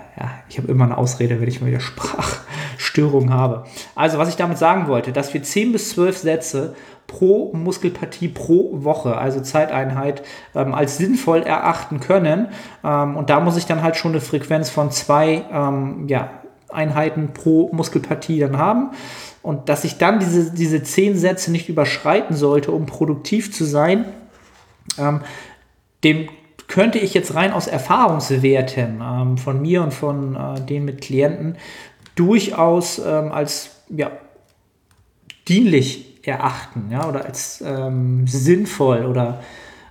ich 0.49 0.59
habe 0.59 0.69
immer 0.69 0.85
eine 0.85 0.99
Ausrede, 0.99 1.41
wenn 1.41 1.49
ich 1.49 1.61
mal 1.61 1.69
wieder 1.69 1.81
Sprachstörungen 2.91 3.33
habe. 3.33 3.65
Also, 3.95 4.19
was 4.19 4.29
ich 4.29 4.37
damit 4.37 4.59
sagen 4.59 4.89
wollte, 4.89 5.13
dass 5.13 5.33
wir 5.33 5.43
10 5.43 5.73
bis 5.73 5.91
12 5.91 6.19
Sätze 6.19 6.75
pro 7.07 7.53
Muskelpartie 7.53 8.29
pro 8.29 8.71
Woche, 8.85 9.17
also 9.17 9.41
Zeiteinheit, 9.41 10.23
ähm, 10.55 10.75
als 10.75 10.97
sinnvoll 10.97 11.43
erachten 11.43 12.01
können. 12.01 12.49
Ähm, 12.85 13.17
und 13.17 13.31
da 13.31 13.41
muss 13.41 13.57
ich 13.57 13.67
dann 13.67 13.83
halt 13.83 13.97
schon 13.97 14.13
eine 14.13 14.21
Frequenz 14.21 14.71
von 14.71 14.91
zwei 14.91 15.45
ähm, 15.53 16.07
ja, 16.09 16.31
Einheiten 16.69 17.33
pro 17.33 17.71
Muskelpartie 17.73 18.41
dann 18.41 18.59
haben. 18.59 18.91
Und 19.43 19.69
dass 19.69 19.85
ich 19.85 19.99
dann 19.99 20.19
diese, 20.19 20.53
diese 20.53 20.83
zehn 20.83 21.17
Sätze 21.17 21.51
nicht 21.51 21.69
überschreiten 21.69 22.37
sollte, 22.37 22.73
um 22.73 22.87
produktiv 22.87 23.53
zu 23.53 23.65
sein, 23.65 24.05
ähm, 24.99 25.21
dem 26.05 26.29
könnte 26.71 26.99
ich 26.99 27.15
jetzt 27.15 27.35
rein 27.35 27.53
aus 27.53 27.67
Erfahrungswerten 27.67 29.03
ähm, 29.03 29.39
von 29.39 29.61
mir 29.61 29.83
und 29.83 29.93
von 29.93 30.37
äh, 30.37 30.61
den 30.61 30.85
mit 30.85 31.01
Klienten 31.01 31.57
durchaus 32.21 32.99
ähm, 32.99 33.33
als 33.33 33.71
ja, 33.89 34.11
dienlich 35.49 36.19
erachten 36.27 36.91
ja, 36.91 37.09
oder 37.09 37.25
als 37.25 37.65
ähm, 37.67 38.27
sinnvoll 38.27 39.07
oder 39.07 39.41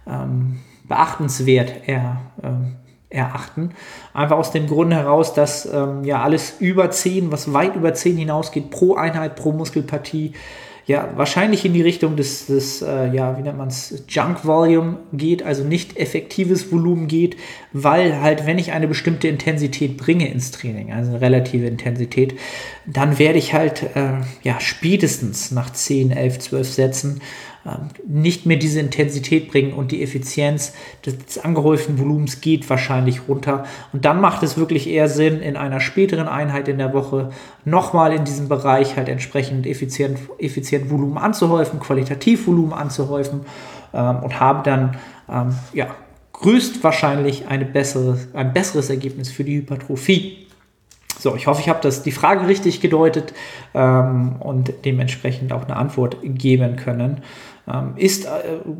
ähm, 0.07 0.59
beachtenswert 0.87 1.87
er, 1.87 2.21
ähm, 2.43 2.75
erachten. 3.09 3.71
Einfach 4.13 4.37
aus 4.37 4.51
dem 4.51 4.67
Grund 4.67 4.93
heraus, 4.93 5.33
dass 5.33 5.65
ähm, 5.65 6.03
ja 6.03 6.21
alles 6.21 6.57
über 6.59 6.91
10, 6.91 7.31
was 7.31 7.51
weit 7.51 7.75
über 7.75 7.95
10 7.95 8.17
hinausgeht, 8.17 8.69
pro 8.69 8.93
Einheit, 8.93 9.35
pro 9.35 9.51
Muskelpartie, 9.51 10.33
ja, 10.89 11.07
wahrscheinlich 11.15 11.65
in 11.65 11.73
die 11.73 11.83
Richtung 11.83 12.15
des, 12.15 12.47
des 12.47 12.81
äh, 12.81 13.13
ja, 13.13 13.37
wie 13.37 13.43
nennt 13.43 13.59
man 13.59 13.67
es, 13.67 14.05
Junk 14.09 14.43
Volume 14.43 14.97
geht, 15.13 15.43
also 15.43 15.63
nicht 15.63 15.97
effektives 15.97 16.71
Volumen 16.71 17.07
geht, 17.07 17.37
weil 17.73 18.19
halt, 18.19 18.47
wenn 18.47 18.57
ich 18.57 18.71
eine 18.71 18.87
bestimmte 18.87 19.27
Intensität 19.27 19.97
bringe 19.97 20.27
ins 20.31 20.49
Training, 20.49 20.91
also 20.91 21.11
eine 21.11 21.21
relative 21.21 21.67
Intensität, 21.67 22.33
dann 22.87 23.19
werde 23.19 23.37
ich 23.37 23.53
halt, 23.53 23.83
äh, 23.95 24.13
ja, 24.41 24.59
spätestens 24.59 25.51
nach 25.51 25.71
10, 25.71 26.09
11, 26.09 26.39
12 26.39 26.67
Sätzen 26.67 27.21
nicht 28.07 28.45
mehr 28.45 28.57
diese 28.57 28.79
Intensität 28.79 29.51
bringen 29.51 29.73
und 29.73 29.91
die 29.91 30.01
Effizienz 30.01 30.73
des 31.05 31.37
angehäuften 31.39 31.99
Volumens 31.99 32.41
geht 32.41 32.69
wahrscheinlich 32.69 33.27
runter. 33.27 33.65
Und 33.91 34.05
dann 34.05 34.21
macht 34.21 34.43
es 34.43 34.57
wirklich 34.57 34.89
eher 34.89 35.09
Sinn, 35.09 35.41
in 35.41 35.57
einer 35.57 35.79
späteren 35.79 36.27
Einheit 36.27 36.67
in 36.67 36.77
der 36.77 36.93
Woche 36.93 37.31
nochmal 37.65 38.13
in 38.13 38.23
diesem 38.23 38.47
Bereich 38.47 38.95
halt 38.95 39.09
entsprechend 39.09 39.67
effizient, 39.67 40.19
effizient 40.39 40.89
Volumen 40.89 41.17
anzuhäufen, 41.17 41.79
qualitativ 41.79 42.47
Volumen 42.47 42.73
anzuhäufen 42.73 43.41
ähm, 43.93 44.23
und 44.23 44.39
habe 44.39 44.63
dann 44.63 44.97
ähm, 45.29 45.55
ja, 45.73 45.87
größtwahrscheinlich 46.33 47.47
eine 47.47 47.65
bessere, 47.65 48.17
ein 48.33 48.53
besseres 48.53 48.89
Ergebnis 48.89 49.29
für 49.31 49.43
die 49.43 49.57
Hypertrophie. 49.57 50.47
So, 51.19 51.35
ich 51.35 51.47
hoffe, 51.47 51.59
ich 51.59 51.67
habe 51.67 51.79
das 51.81 52.01
die 52.01 52.13
Frage 52.13 52.47
richtig 52.47 52.79
gedeutet 52.79 53.33
ähm, 53.73 54.37
und 54.39 54.73
dementsprechend 54.85 55.51
auch 55.51 55.65
eine 55.65 55.75
Antwort 55.75 56.15
geben 56.23 56.77
können. 56.77 57.21
Ähm, 57.71 57.93
ist 57.95 58.25
äh, 58.25 58.29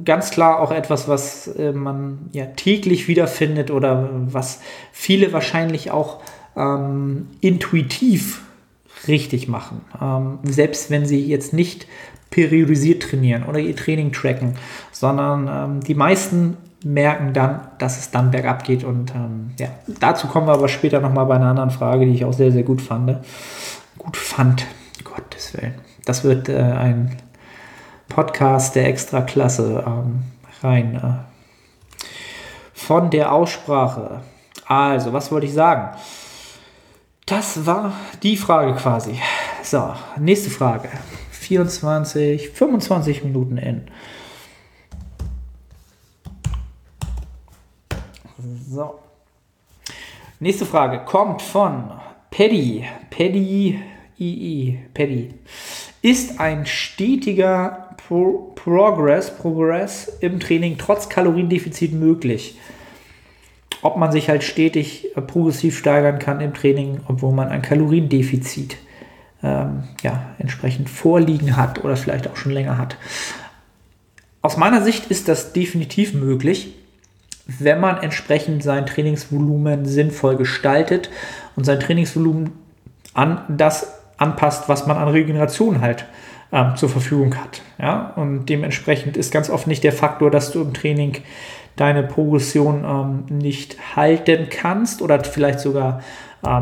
ganz 0.04 0.32
klar 0.32 0.60
auch 0.60 0.72
etwas, 0.72 1.08
was 1.08 1.48
äh, 1.48 1.72
man 1.72 2.30
ja 2.32 2.46
täglich 2.46 3.08
wiederfindet 3.08 3.72
oder 3.72 4.10
was 4.12 4.62
viele 4.92 5.32
wahrscheinlich 5.32 5.92
auch 5.92 6.22
ähm, 6.56 7.28
intuitiv 7.42 8.42
richtig 9.08 9.48
machen. 9.48 9.82
Ähm, 10.02 10.40
selbst 10.44 10.90
wenn 10.90 11.06
sie 11.06 11.26
jetzt 11.26 11.54
nicht 11.54 11.88
periodisiert 12.32 13.04
trainieren 13.04 13.44
oder 13.44 13.60
ihr 13.60 13.76
Training 13.76 14.12
tracken, 14.12 14.56
sondern 14.92 15.50
ähm, 15.52 15.80
die 15.82 15.96
meisten 15.96 16.58
merken 16.84 17.34
dann, 17.34 17.62
dass 17.78 18.00
es 18.00 18.12
dann 18.12 18.32
bergab 18.32 18.64
geht. 18.64 18.84
Und 18.84 19.14
ähm, 19.14 19.52
ja, 19.60 19.68
dazu 20.00 20.28
kommen 20.28 20.48
wir 20.48 20.54
aber 20.54 20.70
später 20.70 21.00
nochmal 21.00 21.26
bei 21.26 21.36
einer 21.36 21.48
anderen 21.48 21.72
Frage, 21.72 22.06
die 22.06 22.14
ich 22.14 22.26
auch 22.26 22.34
sehr, 22.34 22.52
sehr 22.52 22.64
gut 22.64 22.82
fand. 22.82 23.18
Gut 23.98 24.18
fand, 24.18 24.66
Gottes 25.04 25.54
Willen. 25.56 25.76
Das 26.06 26.24
wird 26.24 26.50
äh, 26.50 26.58
ein 26.58 27.18
Podcast 28.10 28.76
der 28.76 28.88
Extraklasse 28.88 29.84
ähm, 29.86 30.24
rein. 30.62 30.96
Äh, 30.96 31.30
von 32.74 33.10
der 33.12 33.32
Aussprache. 33.32 34.22
Also, 34.66 35.14
was 35.14 35.32
wollte 35.32 35.46
ich 35.46 35.54
sagen? 35.54 35.96
Das 37.26 37.66
war 37.66 37.94
die 38.24 38.36
Frage 38.36 38.74
quasi. 38.74 39.20
So, 39.62 39.94
nächste 40.18 40.50
Frage. 40.50 40.90
24, 41.32 42.50
25 42.50 43.24
Minuten 43.24 43.58
in. 43.58 43.88
So. 48.68 49.00
Nächste 50.40 50.66
Frage 50.66 51.06
kommt 51.06 51.42
von 51.42 51.92
Paddy. 52.32 52.88
Paddy 53.10 53.80
II. 54.18 54.80
Paddy. 54.94 55.34
Ist 56.02 56.40
ein 56.40 56.66
stetiger 56.66 57.89
Pro 58.08 58.52
Progress, 58.56 59.36
Progress 59.36 60.12
im 60.20 60.40
Training 60.40 60.78
trotz 60.78 61.10
Kaloriendefizit 61.10 61.94
möglich? 61.94 62.58
Ob 63.82 63.98
man 63.98 64.12
sich 64.12 64.30
halt 64.30 64.44
stetig 64.44 65.16
äh, 65.16 65.22
progressiv 65.22 65.78
steigern 65.78 66.20
kann 66.20 66.42
im 66.42 66.54
Training, 66.54 67.00
obwohl 67.08 67.34
man 67.34 67.50
ein 67.50 67.62
Kaloriendefizit 67.62 68.78
ähm, 69.42 69.84
ja, 70.02 70.36
entsprechend 70.38 70.90
vorliegen 70.90 71.56
hat 71.56 71.84
oder 71.84 71.96
vielleicht 71.96 72.28
auch 72.28 72.36
schon 72.36 72.52
länger 72.52 72.78
hat. 72.78 72.98
Aus 74.42 74.58
meiner 74.58 74.82
Sicht 74.82 75.08
ist 75.12 75.28
das 75.28 75.54
definitiv 75.54 76.14
möglich 76.14 76.74
wenn 77.58 77.80
man 77.80 77.98
entsprechend 77.98 78.64
sein 78.64 78.86
Trainingsvolumen 78.86 79.86
sinnvoll 79.86 80.36
gestaltet 80.36 81.10
und 81.56 81.64
sein 81.64 81.80
Trainingsvolumen 81.80 82.52
an 83.14 83.42
das 83.50 83.96
anpasst, 84.18 84.70
was 84.70 84.86
man 84.86 84.98
an 84.98 85.08
Regeneration 85.08 85.82
halt 85.82 86.06
ähm, 86.52 86.76
zur 86.76 86.90
Verfügung 86.90 87.36
hat. 87.36 87.62
Ja? 87.80 88.14
Und 88.16 88.48
dementsprechend 88.48 89.18
ist 89.18 89.32
ganz 89.32 89.50
oft 89.50 89.68
nicht 89.68 89.84
der 89.84 89.94
Faktor, 89.94 90.32
dass 90.32 90.52
du 90.52 90.62
im 90.62 90.74
Training 90.74 91.18
deine 91.76 92.04
Progression 92.04 92.84
ähm, 92.84 93.38
nicht 93.38 93.96
halten 93.96 94.48
kannst 94.50 95.02
oder 95.02 95.24
vielleicht 95.24 95.60
sogar 95.60 96.02
äh, 96.46 96.62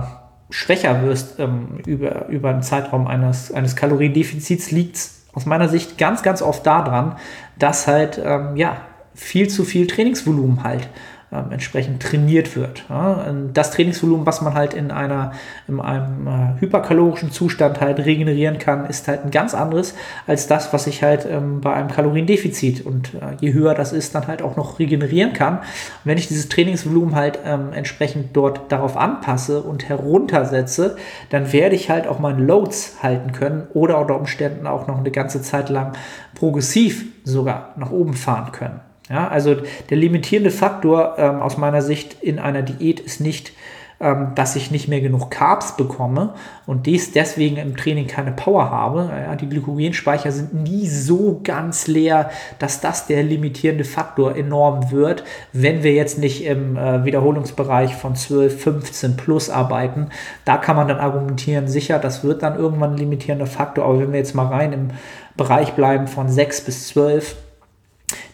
schwächer 0.49 1.03
wirst 1.03 1.39
ähm, 1.39 1.79
über, 1.85 2.27
über 2.27 2.49
einen 2.49 2.61
Zeitraum 2.61 3.07
eines, 3.07 3.51
eines 3.51 3.75
Kaloriendefizits, 3.75 4.71
liegt 4.71 4.99
aus 5.33 5.45
meiner 5.45 5.69
Sicht 5.69 5.97
ganz, 5.97 6.23
ganz 6.23 6.41
oft 6.41 6.65
daran, 6.65 7.17
dass 7.59 7.87
halt 7.87 8.21
ähm, 8.23 8.55
ja, 8.55 8.77
viel 9.13 9.49
zu 9.49 9.65
viel 9.65 9.87
Trainingsvolumen 9.87 10.63
halt 10.63 10.89
ähm, 11.37 11.51
entsprechend 11.51 12.01
trainiert 12.01 12.55
wird. 12.55 12.85
Ja? 12.89 13.25
Das 13.53 13.71
Trainingsvolumen, 13.71 14.25
was 14.25 14.41
man 14.41 14.53
halt 14.53 14.73
in, 14.73 14.91
einer, 14.91 15.31
in 15.67 15.79
einem 15.79 16.27
äh, 16.27 16.61
hyperkalorischen 16.61 17.31
Zustand 17.31 17.81
halt 17.81 17.99
regenerieren 17.99 18.57
kann, 18.57 18.85
ist 18.85 19.07
halt 19.07 19.25
ein 19.25 19.31
ganz 19.31 19.53
anderes 19.53 19.95
als 20.25 20.47
das, 20.47 20.73
was 20.73 20.87
ich 20.87 21.03
halt 21.03 21.27
ähm, 21.29 21.61
bei 21.61 21.73
einem 21.73 21.89
Kaloriendefizit 21.89 22.85
und 22.85 23.13
äh, 23.15 23.35
je 23.39 23.53
höher 23.53 23.73
das 23.73 23.93
ist, 23.93 24.15
dann 24.15 24.27
halt 24.27 24.41
auch 24.41 24.55
noch 24.55 24.79
regenerieren 24.79 25.33
kann. 25.33 25.57
Und 25.57 26.05
wenn 26.05 26.17
ich 26.17 26.27
dieses 26.27 26.49
Trainingsvolumen 26.49 27.15
halt 27.15 27.39
ähm, 27.45 27.69
entsprechend 27.73 28.35
dort 28.35 28.71
darauf 28.71 28.97
anpasse 28.97 29.61
und 29.61 29.87
heruntersetze, 29.89 30.97
dann 31.29 31.51
werde 31.53 31.75
ich 31.75 31.89
halt 31.89 32.07
auch 32.07 32.19
meine 32.19 32.43
Loads 32.43 32.97
halten 33.03 33.31
können 33.31 33.67
oder 33.73 33.99
unter 33.99 34.17
Umständen 34.17 34.67
auch 34.67 34.87
noch 34.87 34.97
eine 34.97 35.11
ganze 35.11 35.41
Zeit 35.41 35.69
lang 35.69 35.93
progressiv 36.35 37.05
sogar 37.23 37.73
nach 37.77 37.91
oben 37.91 38.13
fahren 38.13 38.51
können. 38.51 38.86
Ja, 39.09 39.27
also 39.27 39.55
der 39.89 39.97
limitierende 39.97 40.51
Faktor 40.51 41.15
ähm, 41.17 41.41
aus 41.41 41.57
meiner 41.57 41.81
Sicht 41.81 42.21
in 42.21 42.39
einer 42.39 42.61
Diät 42.61 42.99
ist 42.99 43.21
nicht, 43.21 43.53
ähm, 43.99 44.33
dass 44.35 44.55
ich 44.55 44.69
nicht 44.69 44.87
mehr 44.87 45.01
genug 45.01 45.31
Carbs 45.31 45.75
bekomme 45.75 46.35
und 46.67 46.85
dies 46.85 47.13
deswegen 47.13 47.57
im 47.57 47.75
Training 47.75 48.05
keine 48.05 48.31
Power 48.31 48.69
habe. 48.69 49.09
Ja, 49.11 49.35
die 49.35 49.49
Glykogenspeicher 49.49 50.31
sind 50.31 50.53
nie 50.53 50.87
so 50.87 51.39
ganz 51.43 51.87
leer, 51.87 52.29
dass 52.59 52.79
das 52.79 53.07
der 53.07 53.23
limitierende 53.23 53.85
Faktor 53.85 54.35
enorm 54.35 54.91
wird, 54.91 55.23
wenn 55.51 55.81
wir 55.81 55.93
jetzt 55.93 56.19
nicht 56.19 56.45
im 56.45 56.77
äh, 56.77 57.05
Wiederholungsbereich 57.05 57.95
von 57.95 58.15
12, 58.15 58.61
15 58.61 59.17
plus 59.17 59.49
arbeiten. 59.49 60.09
Da 60.45 60.57
kann 60.57 60.75
man 60.75 60.87
dann 60.87 60.99
argumentieren, 60.99 61.67
sicher, 61.67 61.97
das 61.97 62.23
wird 62.23 62.43
dann 62.43 62.55
irgendwann 62.55 62.91
ein 62.91 62.97
limitierender 62.97 63.47
Faktor, 63.47 63.85
aber 63.85 63.99
wenn 63.99 64.11
wir 64.11 64.19
jetzt 64.19 64.35
mal 64.35 64.47
rein 64.47 64.73
im 64.73 64.89
Bereich 65.37 65.73
bleiben 65.73 66.07
von 66.07 66.29
6 66.29 66.61
bis 66.61 66.89
12, 66.89 67.35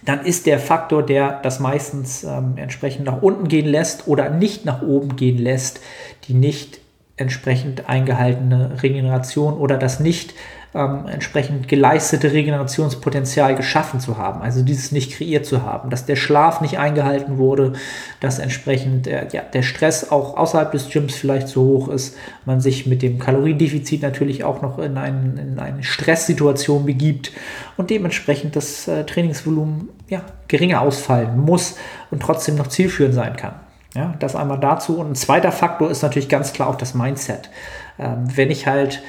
dann 0.05 0.25
ist 0.25 0.45
der 0.45 0.59
Faktor, 0.59 1.05
der 1.05 1.39
das 1.41 1.59
meistens 1.59 2.23
ähm, 2.23 2.53
entsprechend 2.57 3.05
nach 3.05 3.21
unten 3.21 3.47
gehen 3.47 3.67
lässt 3.67 4.07
oder 4.07 4.29
nicht 4.29 4.65
nach 4.65 4.81
oben 4.81 5.15
gehen 5.15 5.37
lässt, 5.37 5.79
die 6.27 6.33
nicht 6.33 6.79
entsprechend 7.15 7.89
eingehaltene 7.89 8.81
Regeneration 8.81 9.53
oder 9.53 9.77
das 9.77 9.99
nicht 9.99 10.33
ähm, 10.75 11.05
entsprechend 11.07 11.67
geleistete 11.67 12.31
Regenerationspotenzial 12.31 13.55
geschaffen 13.55 13.99
zu 13.99 14.17
haben, 14.17 14.41
also 14.41 14.63
dieses 14.63 14.91
nicht 14.91 15.13
kreiert 15.13 15.45
zu 15.45 15.63
haben, 15.63 15.89
dass 15.89 16.05
der 16.05 16.15
Schlaf 16.15 16.61
nicht 16.61 16.79
eingehalten 16.79 17.37
wurde, 17.37 17.73
dass 18.19 18.39
entsprechend 18.39 19.07
äh, 19.07 19.27
ja, 19.31 19.41
der 19.41 19.61
Stress 19.61 20.11
auch 20.11 20.35
außerhalb 20.35 20.71
des 20.71 20.89
Gyms 20.89 21.15
vielleicht 21.15 21.47
so 21.47 21.63
hoch 21.63 21.87
ist, 21.89 22.17
man 22.45 22.59
sich 22.59 22.87
mit 22.87 23.01
dem 23.01 23.19
Kaloriendefizit 23.19 24.01
natürlich 24.01 24.43
auch 24.43 24.61
noch 24.61 24.79
in, 24.79 24.97
ein, 24.97 25.37
in 25.37 25.59
eine 25.59 25.83
Stresssituation 25.83 26.85
begibt 26.85 27.31
und 27.77 27.89
dementsprechend 27.89 28.55
das 28.55 28.87
äh, 28.87 29.03
Trainingsvolumen 29.03 29.89
ja, 30.09 30.23
geringer 30.47 30.81
ausfallen 30.81 31.39
muss 31.39 31.77
und 32.09 32.21
trotzdem 32.21 32.55
noch 32.55 32.67
zielführend 32.67 33.13
sein 33.13 33.35
kann. 33.35 33.53
Ja, 33.95 34.15
das 34.17 34.35
einmal 34.35 34.59
dazu. 34.59 34.97
Und 34.97 35.11
ein 35.11 35.15
zweiter 35.15 35.51
Faktor 35.51 35.91
ist 35.91 36.01
natürlich 36.01 36.29
ganz 36.29 36.51
klar 36.51 36.67
auch 36.67 36.77
das 36.77 36.95
Mindset. 36.95 37.51
Ähm, 37.99 38.25
wenn 38.35 38.49
ich 38.49 38.65
halt 38.65 39.03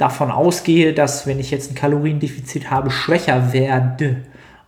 davon 0.00 0.30
ausgehe, 0.30 0.94
dass 0.94 1.26
wenn 1.26 1.38
ich 1.38 1.50
jetzt 1.50 1.70
ein 1.70 1.74
Kaloriendefizit 1.74 2.70
habe, 2.70 2.90
schwächer 2.90 3.52
werde 3.52 4.16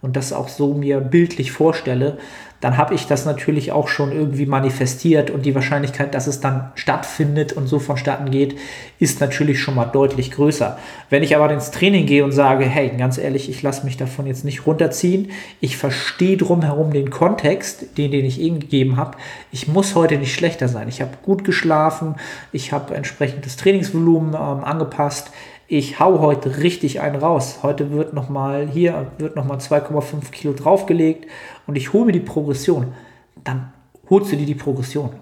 und 0.00 0.16
das 0.16 0.32
auch 0.32 0.48
so 0.48 0.74
mir 0.74 1.00
bildlich 1.00 1.52
vorstelle, 1.52 2.18
dann 2.62 2.78
habe 2.78 2.94
ich 2.94 3.08
das 3.08 3.26
natürlich 3.26 3.72
auch 3.72 3.88
schon 3.88 4.12
irgendwie 4.12 4.46
manifestiert 4.46 5.30
und 5.30 5.44
die 5.44 5.54
Wahrscheinlichkeit, 5.56 6.14
dass 6.14 6.28
es 6.28 6.38
dann 6.38 6.70
stattfindet 6.76 7.52
und 7.52 7.66
so 7.66 7.80
vonstatten 7.80 8.30
geht, 8.30 8.56
ist 9.00 9.20
natürlich 9.20 9.58
schon 9.58 9.74
mal 9.74 9.86
deutlich 9.86 10.30
größer. 10.30 10.78
Wenn 11.10 11.24
ich 11.24 11.34
aber 11.34 11.52
ins 11.52 11.72
Training 11.72 12.06
gehe 12.06 12.22
und 12.22 12.30
sage, 12.30 12.64
hey, 12.64 12.92
ganz 12.96 13.18
ehrlich, 13.18 13.50
ich 13.50 13.62
lasse 13.62 13.84
mich 13.84 13.96
davon 13.96 14.26
jetzt 14.26 14.44
nicht 14.44 14.64
runterziehen, 14.64 15.32
ich 15.60 15.76
verstehe 15.76 16.36
drumherum 16.36 16.92
den 16.92 17.10
Kontext, 17.10 17.98
den, 17.98 18.12
den 18.12 18.24
ich 18.24 18.38
Ihnen 18.38 18.60
gegeben 18.60 18.96
habe, 18.96 19.18
ich 19.50 19.66
muss 19.66 19.96
heute 19.96 20.16
nicht 20.16 20.32
schlechter 20.32 20.68
sein. 20.68 20.88
Ich 20.88 21.00
habe 21.00 21.18
gut 21.20 21.42
geschlafen, 21.42 22.14
ich 22.52 22.72
habe 22.72 22.94
entsprechend 22.94 23.44
das 23.44 23.56
Trainingsvolumen 23.56 24.34
ähm, 24.34 24.62
angepasst, 24.62 25.32
ich 25.72 25.98
hau 25.98 26.18
heute 26.18 26.58
richtig 26.58 27.00
einen 27.00 27.16
raus. 27.16 27.60
Heute 27.62 27.92
wird 27.92 28.12
nochmal 28.12 28.68
hier 28.68 29.10
wird 29.16 29.36
noch 29.36 29.46
mal 29.46 29.56
2,5 29.56 30.30
Kilo 30.30 30.52
draufgelegt 30.52 31.26
und 31.66 31.76
ich 31.76 31.94
hole 31.94 32.04
mir 32.04 32.12
die 32.12 32.20
Progression. 32.20 32.92
Dann 33.42 33.72
holst 34.10 34.30
du 34.30 34.36
dir 34.36 34.44
die 34.44 34.54
Progression. 34.54 35.14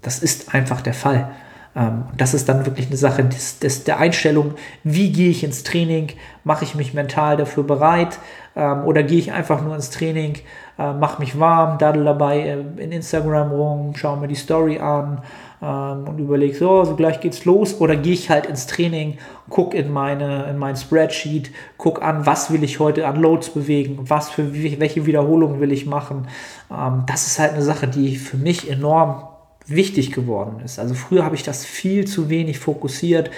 Das 0.00 0.18
ist 0.18 0.52
einfach 0.52 0.80
der 0.80 0.94
Fall. 0.94 1.30
Ähm, 1.74 2.04
das 2.16 2.34
ist 2.34 2.48
dann 2.48 2.66
wirklich 2.66 2.86
eine 2.88 2.96
Sache 2.96 3.24
des, 3.24 3.58
des, 3.58 3.84
der 3.84 3.98
Einstellung, 3.98 4.54
wie 4.84 5.10
gehe 5.12 5.30
ich 5.30 5.44
ins 5.44 5.62
Training, 5.62 6.08
mache 6.44 6.64
ich 6.64 6.74
mich 6.74 6.94
mental 6.94 7.36
dafür 7.36 7.64
bereit? 7.64 8.18
Ähm, 8.54 8.84
oder 8.84 9.02
gehe 9.02 9.18
ich 9.18 9.32
einfach 9.32 9.62
nur 9.62 9.74
ins 9.74 9.90
Training, 9.90 10.34
äh, 10.78 10.92
mache 10.92 11.20
mich 11.20 11.38
warm, 11.40 11.78
daddel 11.78 12.04
dabei 12.04 12.40
äh, 12.40 12.60
in 12.76 12.92
Instagram 12.92 13.50
rum, 13.50 13.94
schaue 13.96 14.18
mir 14.18 14.28
die 14.28 14.34
Story 14.34 14.78
an 14.78 15.22
ähm, 15.62 16.08
und 16.08 16.18
überlege, 16.18 16.54
so, 16.54 16.84
so 16.84 16.94
gleich 16.94 17.20
geht's 17.20 17.46
los. 17.46 17.80
Oder 17.80 17.96
gehe 17.96 18.12
ich 18.12 18.28
halt 18.28 18.44
ins 18.44 18.66
Training, 18.66 19.16
gucke 19.48 19.76
in, 19.78 19.90
meine, 19.90 20.44
in 20.50 20.58
mein 20.58 20.76
Spreadsheet, 20.76 21.50
gucke 21.78 22.02
an, 22.02 22.26
was 22.26 22.52
will 22.52 22.62
ich 22.62 22.78
heute 22.80 23.06
an 23.06 23.16
Loads 23.16 23.50
bewegen, 23.50 23.98
was 24.02 24.28
für 24.28 24.52
welche 24.52 25.06
Wiederholungen 25.06 25.60
will 25.60 25.72
ich 25.72 25.86
machen. 25.86 26.28
Ähm, 26.70 27.04
das 27.06 27.26
ist 27.26 27.38
halt 27.38 27.52
eine 27.52 27.62
Sache, 27.62 27.88
die 27.88 28.16
für 28.16 28.36
mich 28.36 28.70
enorm 28.70 29.31
wichtig 29.66 30.12
geworden 30.12 30.60
ist. 30.64 30.78
Also 30.78 30.94
früher 30.94 31.24
habe 31.24 31.36
ich 31.36 31.42
das 31.42 31.64
viel 31.64 32.06
zu 32.06 32.28
wenig 32.28 32.58
fokussiert. 32.58 33.30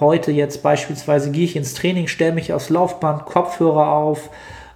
Heute 0.00 0.32
jetzt 0.32 0.62
beispielsweise 0.62 1.30
gehe 1.30 1.44
ich 1.44 1.56
ins 1.56 1.74
Training, 1.74 2.08
stelle 2.08 2.32
mich 2.32 2.52
aufs 2.52 2.70
Laufband, 2.70 3.24
Kopfhörer 3.24 3.88
auf, 3.88 4.30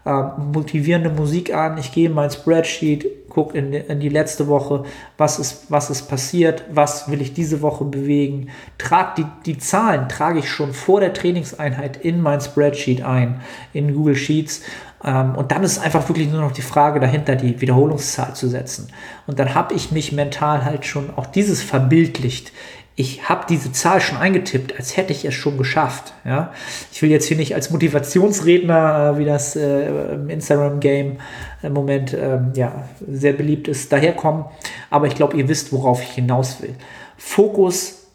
äh, 0.06 0.22
motivierende 0.38 1.10
Musik 1.10 1.52
an, 1.52 1.78
ich 1.78 1.92
gehe 1.92 2.06
in 2.06 2.14
mein 2.14 2.30
Spreadsheet, 2.30 3.28
gucke 3.28 3.58
in, 3.58 3.72
in, 3.72 3.98
die 3.98 4.08
letzte 4.08 4.46
Woche, 4.46 4.84
was 5.18 5.40
ist, 5.40 5.64
was 5.68 5.90
ist 5.90 6.08
passiert, 6.08 6.64
was 6.70 7.10
will 7.10 7.20
ich 7.20 7.34
diese 7.34 7.60
Woche 7.60 7.84
bewegen. 7.84 8.50
Trag 8.78 9.16
die, 9.16 9.26
die 9.44 9.58
Zahlen 9.58 10.08
trage 10.08 10.38
ich 10.38 10.48
schon 10.48 10.72
vor 10.72 11.00
der 11.00 11.12
Trainingseinheit 11.12 11.96
in 11.96 12.22
mein 12.22 12.40
Spreadsheet 12.40 13.02
ein, 13.02 13.40
in 13.72 13.94
Google 13.94 14.14
Sheets 14.14 14.62
und 15.00 15.52
dann 15.52 15.62
ist 15.62 15.78
einfach 15.78 16.08
wirklich 16.08 16.30
nur 16.30 16.40
noch 16.40 16.52
die 16.52 16.62
Frage 16.62 17.00
dahinter, 17.00 17.36
die 17.36 17.60
Wiederholungszahl 17.60 18.34
zu 18.34 18.48
setzen. 18.48 18.88
Und 19.26 19.38
dann 19.38 19.54
habe 19.54 19.74
ich 19.74 19.92
mich 19.92 20.12
mental 20.12 20.64
halt 20.64 20.86
schon 20.86 21.10
auch 21.16 21.26
dieses 21.26 21.62
verbildlicht. 21.62 22.52
Ich 22.98 23.28
habe 23.28 23.44
diese 23.46 23.72
Zahl 23.72 24.00
schon 24.00 24.16
eingetippt, 24.16 24.74
als 24.78 24.96
hätte 24.96 25.12
ich 25.12 25.26
es 25.26 25.34
schon 25.34 25.58
geschafft. 25.58 26.14
Ja? 26.24 26.54
Ich 26.90 27.02
will 27.02 27.10
jetzt 27.10 27.26
hier 27.26 27.36
nicht 27.36 27.54
als 27.54 27.70
Motivationsredner, 27.70 29.12
äh, 29.14 29.18
wie 29.18 29.26
das 29.26 29.54
äh, 29.54 30.14
im 30.14 30.30
Instagram-Game 30.30 31.18
im 31.62 31.72
Moment 31.74 32.14
äh, 32.14 32.38
ja, 32.54 32.88
sehr 33.06 33.34
beliebt 33.34 33.68
ist, 33.68 33.92
daherkommen. 33.92 34.46
Aber 34.88 35.06
ich 35.08 35.14
glaube, 35.14 35.36
ihr 35.36 35.46
wisst, 35.46 35.74
worauf 35.74 36.02
ich 36.02 36.08
hinaus 36.12 36.62
will. 36.62 36.74
Fokus 37.18 38.06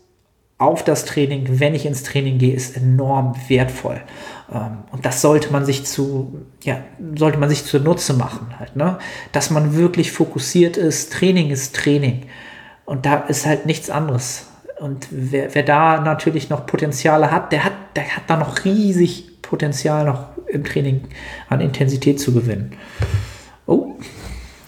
auf 0.58 0.84
das 0.84 1.06
Training, 1.06 1.60
wenn 1.60 1.76
ich 1.76 1.86
ins 1.86 2.02
Training 2.02 2.40
gehe, 2.40 2.56
ist 2.56 2.76
enorm 2.76 3.36
wertvoll. 3.50 4.02
Ähm, 4.52 4.80
und 4.92 5.06
das 5.06 5.22
sollte 5.22 5.52
man 5.52 5.66
sich 5.66 5.86
zu, 5.86 6.46
ja, 6.64 6.78
sollte 7.16 7.38
man 7.38 7.50
sich 7.50 7.66
zunutze 7.66 8.14
machen 8.14 8.60
halt, 8.60 8.76
ne? 8.76 8.98
Dass 9.32 9.50
man 9.50 9.76
wirklich 9.76 10.12
fokussiert 10.12 10.78
ist. 10.78 11.14
Training 11.14 11.50
ist 11.50 11.76
Training. 11.76 12.24
Und 12.86 13.06
da 13.06 13.16
ist 13.16 13.46
halt 13.46 13.66
nichts 13.66 13.90
anderes. 13.90 14.48
Und 14.80 15.08
wer, 15.12 15.54
wer 15.54 15.64
da 15.64 16.02
natürlich 16.02 16.50
noch 16.50 16.66
Potenziale 16.66 17.32
hat, 17.32 17.52
der 17.52 17.64
hat, 17.64 17.74
der 17.96 18.16
hat 18.16 18.24
da 18.28 18.36
noch 18.36 18.66
riesig 18.66 19.42
Potenzial 19.42 20.06
noch 20.06 20.26
im 20.48 20.64
Training 20.64 21.08
an 21.50 21.62
Intensität 21.62 22.20
zu 22.20 22.34
gewinnen. 22.34 22.74
Oh, 23.68 23.94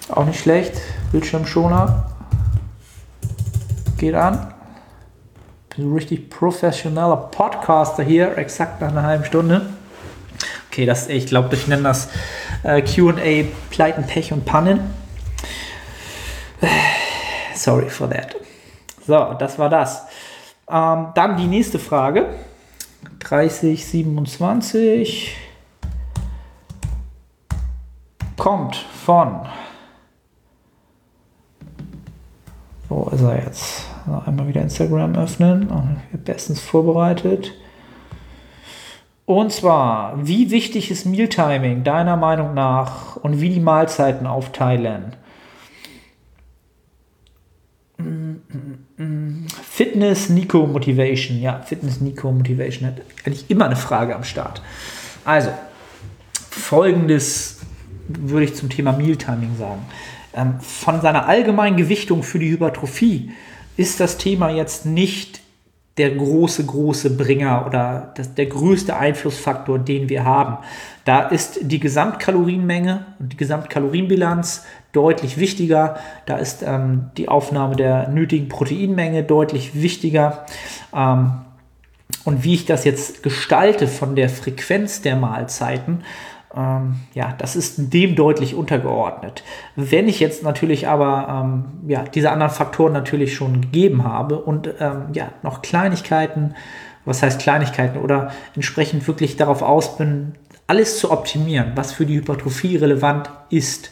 auch 0.10 0.26
nicht 0.26 0.40
schlecht. 0.40 0.80
Bildschirmschoner. 1.12 2.12
Geht 3.98 4.16
an. 4.16 4.54
Bin 5.76 5.86
so 5.86 5.94
richtig 5.96 6.30
professioneller 6.30 7.18
Podcaster 7.18 8.04
hier, 8.04 8.38
exakt 8.38 8.82
nach 8.82 8.90
einer 8.90 9.04
halben 9.04 9.26
Stunde. 9.26 9.73
Okay, 10.74 10.88
das, 10.88 11.08
ich 11.08 11.28
glaube, 11.28 11.54
ich 11.54 11.68
nenne 11.68 11.84
das 11.84 12.10
äh, 12.64 12.82
QA 12.82 13.44
Pleiten, 13.70 14.08
Pech 14.08 14.34
und 14.34 14.44
Pannen. 14.44 14.80
Sorry 17.54 17.92
for 17.92 18.10
that. 18.10 18.36
So, 19.06 19.36
das 19.38 19.60
war 19.60 19.70
das. 19.70 20.08
Ähm, 20.68 21.10
dann 21.14 21.38
die 21.38 21.46
nächste 21.46 21.78
Frage. 21.78 22.26
3027 23.20 25.38
kommt 28.36 28.76
von. 28.76 29.42
Wo 32.90 33.12
ist 33.12 33.22
er 33.22 33.44
jetzt? 33.44 33.86
Einmal 34.26 34.48
wieder 34.48 34.62
Instagram 34.62 35.14
öffnen. 35.14 36.02
Bestens 36.26 36.62
vorbereitet. 36.62 37.54
Und 39.26 39.54
zwar, 39.54 40.26
wie 40.28 40.52
wichtig 40.52 40.92
ist 40.92 41.06
Mealtiming 41.06 41.84
deiner 41.84 42.18
Meinung 42.18 42.54
nach 42.54 43.16
und 43.16 43.40
wie 43.40 43.50
die 43.50 43.62
Mahlzeiten 43.62 44.28
aufteilen? 44.28 45.16
Fitness 49.64 50.30
Nico 50.30 50.68
Motivation. 50.68 51.40
Ja, 51.42 51.62
Fitness 51.62 52.02
Nico 52.02 52.32
Motivation 52.32 52.88
hat 52.88 53.02
eigentlich 53.26 53.50
immer 53.50 53.66
eine 53.66 53.76
Frage 53.76 54.16
am 54.16 54.24
Start. 54.24 54.62
Also, 55.24 55.52
folgendes 56.50 57.62
würde 58.08 58.46
ich 58.46 58.56
zum 58.56 58.70
Thema 58.70 58.92
Mealtiming 58.92 59.56
sagen. 59.58 59.82
Ähm, 60.36 60.60
von 60.60 61.02
seiner 61.02 61.28
allgemeinen 61.28 61.78
Gewichtung 61.78 62.24
für 62.24 62.40
die 62.40 62.50
Hypertrophie 62.52 63.32
ist 63.78 64.00
das 64.00 64.18
Thema 64.18 64.50
jetzt 64.50 64.86
nicht 64.86 65.43
der 65.98 66.12
große, 66.12 66.66
große 66.66 67.12
Bringer 67.12 67.66
oder 67.68 68.14
das, 68.16 68.34
der 68.34 68.48
größte 68.48 68.96
Einflussfaktor, 68.96 69.78
den 69.78 70.10
wir 70.10 70.26
haben. 70.26 70.58
Da 71.06 71.28
ist 71.28 71.60
die 71.62 71.80
Gesamtkalorienmenge 71.80 73.06
und 73.20 73.34
die 73.34 73.38
Gesamtkalorienbilanz 73.38 74.66
deutlich 74.92 75.38
wichtiger. 75.38 75.98
Da 76.26 76.38
ist 76.38 76.64
ähm, 76.66 77.12
die 77.18 77.30
Aufnahme 77.30 77.76
der 77.76 78.10
nötigen 78.10 78.50
Proteinmenge 78.50 79.24
deutlich 79.24 79.82
wichtiger. 79.82 80.46
Ähm, 80.96 81.34
und 82.26 82.44
wie 82.44 82.56
ich 82.56 82.66
das 82.66 82.86
jetzt 82.86 83.22
gestalte 83.22 83.88
von 83.88 84.16
der 84.16 84.30
Frequenz 84.30 85.02
der 85.02 85.16
Mahlzeiten, 85.16 86.04
ähm, 86.56 86.96
ja, 87.14 87.34
das 87.38 87.56
ist 87.56 87.94
dem 87.94 88.16
deutlich 88.16 88.56
untergeordnet. 88.56 89.44
Wenn 89.76 90.08
ich 90.08 90.20
jetzt 90.20 90.44
natürlich 90.44 90.88
aber 90.88 91.44
ähm, 91.44 91.90
ja, 91.90 92.04
diese 92.04 92.32
anderen 92.32 92.52
Faktoren 92.52 92.94
natürlich 92.94 93.36
schon 93.36 93.62
gegeben 93.62 94.04
habe 94.04 94.40
und 94.40 94.70
ähm, 94.80 95.08
ja, 95.14 95.30
noch 95.42 95.62
Kleinigkeiten, 95.62 96.56
was 97.06 97.22
heißt 97.22 97.40
Kleinigkeiten, 97.40 98.00
oder 98.00 98.32
entsprechend 98.56 99.08
wirklich 99.08 99.36
darauf 99.36 99.62
aus 99.62 99.98
bin, 99.98 100.36
alles 100.68 100.98
zu 101.00 101.12
optimieren, 101.12 101.74
was 101.76 101.92
für 101.92 102.06
die 102.06 102.16
Hypertrophie 102.16 102.78
relevant 102.78 103.30
ist, 103.50 103.92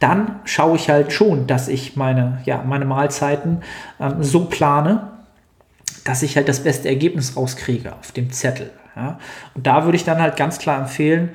dann 0.00 0.40
schaue 0.44 0.76
ich 0.76 0.90
halt 0.90 1.12
schon, 1.12 1.46
dass 1.46 1.68
ich 1.68 1.96
meine, 1.96 2.40
ja, 2.44 2.62
meine 2.66 2.84
Mahlzeiten 2.84 3.62
ähm, 4.00 4.22
so 4.22 4.46
plane, 4.46 5.12
dass 6.04 6.22
ich 6.22 6.36
halt 6.36 6.48
das 6.48 6.64
beste 6.64 6.88
Ergebnis 6.88 7.36
rauskriege 7.36 7.92
auf 7.92 8.12
dem 8.12 8.32
Zettel. 8.32 8.70
Ja? 8.96 9.18
Und 9.54 9.66
da 9.66 9.84
würde 9.84 9.96
ich 9.96 10.04
dann 10.04 10.20
halt 10.20 10.36
ganz 10.36 10.58
klar 10.58 10.80
empfehlen, 10.80 11.30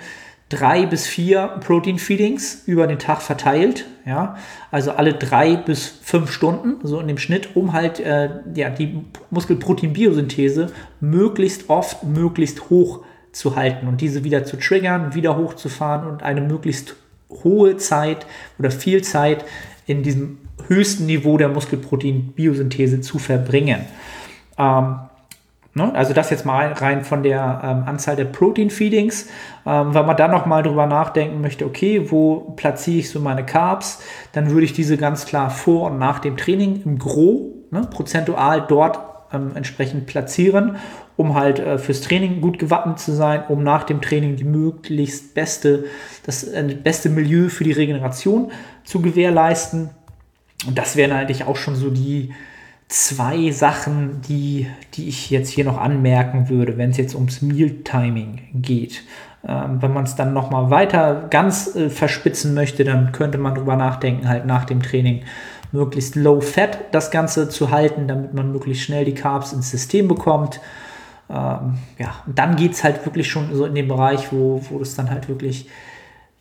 drei 0.53 0.85
bis 0.85 1.07
vier 1.07 1.47
Protein 1.59 1.97
Feedings 1.97 2.63
über 2.65 2.87
den 2.87 2.99
Tag 2.99 3.21
verteilt, 3.21 3.85
ja, 4.05 4.37
also 4.71 4.91
alle 4.91 5.13
drei 5.13 5.55
bis 5.55 5.87
fünf 6.01 6.31
Stunden, 6.31 6.85
so 6.85 6.99
in 6.99 7.07
dem 7.07 7.17
Schnitt, 7.17 7.55
um 7.55 7.73
halt 7.73 7.99
äh, 7.99 8.29
ja, 8.55 8.69
die 8.69 9.03
Muskelprotein-Biosynthese 9.31 10.71
möglichst 10.99 11.69
oft, 11.69 12.03
möglichst 12.03 12.69
hoch 12.69 13.03
zu 13.31 13.55
halten 13.55 13.87
und 13.87 14.01
diese 14.01 14.23
wieder 14.23 14.45
zu 14.45 14.57
triggern, 14.57 15.15
wieder 15.15 15.37
hochzufahren 15.37 16.07
und 16.07 16.23
eine 16.23 16.41
möglichst 16.41 16.95
hohe 17.29 17.77
Zeit 17.77 18.25
oder 18.59 18.69
viel 18.69 19.03
Zeit 19.03 19.43
in 19.87 20.03
diesem 20.03 20.37
höchsten 20.67 21.07
Niveau 21.07 21.37
der 21.37 21.49
Muskelprotein-Biosynthese 21.49 23.01
zu 23.01 23.19
verbringen. 23.19 23.81
Ähm, 24.57 24.95
Ne? 25.75 25.93
Also 25.95 26.13
das 26.13 26.29
jetzt 26.29 26.45
mal 26.45 26.71
rein 26.73 27.03
von 27.03 27.23
der 27.23 27.61
ähm, 27.63 27.83
Anzahl 27.87 28.15
der 28.15 28.25
Protein-Feedings. 28.25 29.27
Ähm, 29.65 29.93
wenn 29.93 30.05
man 30.05 30.17
dann 30.17 30.31
nochmal 30.31 30.61
drüber 30.61 30.85
nachdenken 30.85 31.41
möchte, 31.41 31.65
okay, 31.65 32.11
wo 32.11 32.53
platziere 32.55 32.99
ich 32.99 33.09
so 33.09 33.19
meine 33.19 33.45
Carbs, 33.45 34.03
dann 34.33 34.51
würde 34.51 34.65
ich 34.65 34.73
diese 34.73 34.97
ganz 34.97 35.25
klar 35.25 35.49
vor 35.49 35.89
und 35.89 35.97
nach 35.97 36.19
dem 36.19 36.37
Training 36.37 36.83
im 36.85 36.99
Gro, 36.99 37.53
ne, 37.71 37.87
prozentual 37.89 38.65
dort 38.67 38.99
ähm, 39.33 39.51
entsprechend 39.55 40.05
platzieren, 40.05 40.77
um 41.17 41.33
halt 41.33 41.57
äh, 41.59 41.79
fürs 41.79 42.01
Training 42.01 42.39
gut 42.39 42.59
gewappnet 42.59 42.99
zu 42.99 43.11
sein, 43.11 43.43
um 43.49 43.63
nach 43.63 43.83
dem 43.83 43.99
Training 43.99 44.35
die 44.35 44.43
möglichst 44.43 45.33
beste, 45.33 45.85
das 46.23 46.43
äh, 46.43 46.77
beste 46.81 47.09
Milieu 47.09 47.49
für 47.49 47.63
die 47.63 47.71
Regeneration 47.71 48.51
zu 48.83 49.01
gewährleisten. 49.01 49.89
Und 50.67 50.77
das 50.77 50.95
wären 50.95 51.11
eigentlich 51.11 51.45
auch 51.45 51.57
schon 51.57 51.75
so 51.75 51.89
die, 51.89 52.31
zwei 52.93 53.49
Sachen, 53.49 54.21
die, 54.21 54.67
die 54.93 55.07
ich 55.07 55.31
jetzt 55.31 55.49
hier 55.49 55.65
noch 55.65 55.79
anmerken 55.79 56.47
würde, 56.47 56.77
wenn 56.77 56.91
es 56.91 56.97
jetzt 56.97 57.15
ums 57.15 57.41
Meal-Timing 57.41 58.41
geht. 58.53 59.01
Ähm, 59.47 59.81
wenn 59.81 59.91
man 59.93 60.03
es 60.03 60.15
dann 60.15 60.31
nochmal 60.31 60.69
weiter 60.69 61.25
ganz 61.31 61.75
äh, 61.75 61.89
verspitzen 61.89 62.53
möchte, 62.53 62.83
dann 62.83 63.11
könnte 63.11 63.39
man 63.39 63.55
drüber 63.55 63.75
nachdenken, 63.75 64.29
halt 64.29 64.45
nach 64.45 64.65
dem 64.65 64.83
Training 64.83 65.23
möglichst 65.71 66.15
low 66.15 66.39
fat 66.39 66.77
das 66.91 67.09
Ganze 67.09 67.49
zu 67.49 67.71
halten, 67.71 68.07
damit 68.07 68.35
man 68.35 68.51
möglichst 68.51 68.83
schnell 68.83 69.05
die 69.05 69.15
Carbs 69.15 69.53
ins 69.53 69.71
System 69.71 70.07
bekommt. 70.07 70.61
Ähm, 71.31 71.79
ja, 71.97 72.13
und 72.27 72.37
dann 72.37 72.57
geht 72.57 72.73
es 72.73 72.83
halt 72.83 73.03
wirklich 73.05 73.27
schon 73.27 73.55
so 73.55 73.65
in 73.65 73.73
den 73.73 73.87
Bereich, 73.87 74.31
wo, 74.31 74.61
wo 74.69 74.83
dann 74.95 75.09
halt 75.09 75.27
wirklich 75.27 75.67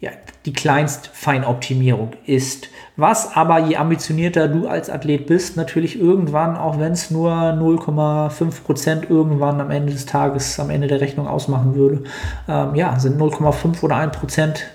ja, 0.03 0.11
die 0.47 0.53
Kleinstfeinoptimierung 0.53 2.11
ist. 2.27 2.69
Was 2.97 3.37
aber, 3.37 3.61
je 3.61 3.77
ambitionierter 3.77 4.49
du 4.49 4.67
als 4.67 4.91
Athlet 4.91 5.29
bist, 5.29 5.57
natürlich 5.57 5.99
irgendwann, 5.99 6.57
auch 6.57 6.81
wenn 6.81 6.91
es 6.91 7.13
nur 7.13 7.33
0,5 7.33 8.65
Prozent 8.65 9.09
irgendwann 9.09 9.61
am 9.61 9.71
Ende 9.71 9.93
des 9.93 10.05
Tages, 10.05 10.59
am 10.59 10.71
Ende 10.71 10.89
der 10.89 11.01
Rechnung 11.01 11.29
ausmachen 11.29 11.77
würde, 11.77 12.03
ähm, 12.49 12.75
ja, 12.75 12.99
sind 12.99 13.17
0,5 13.17 13.85
oder 13.85 13.95
1 13.95 14.17
Prozent 14.17 14.67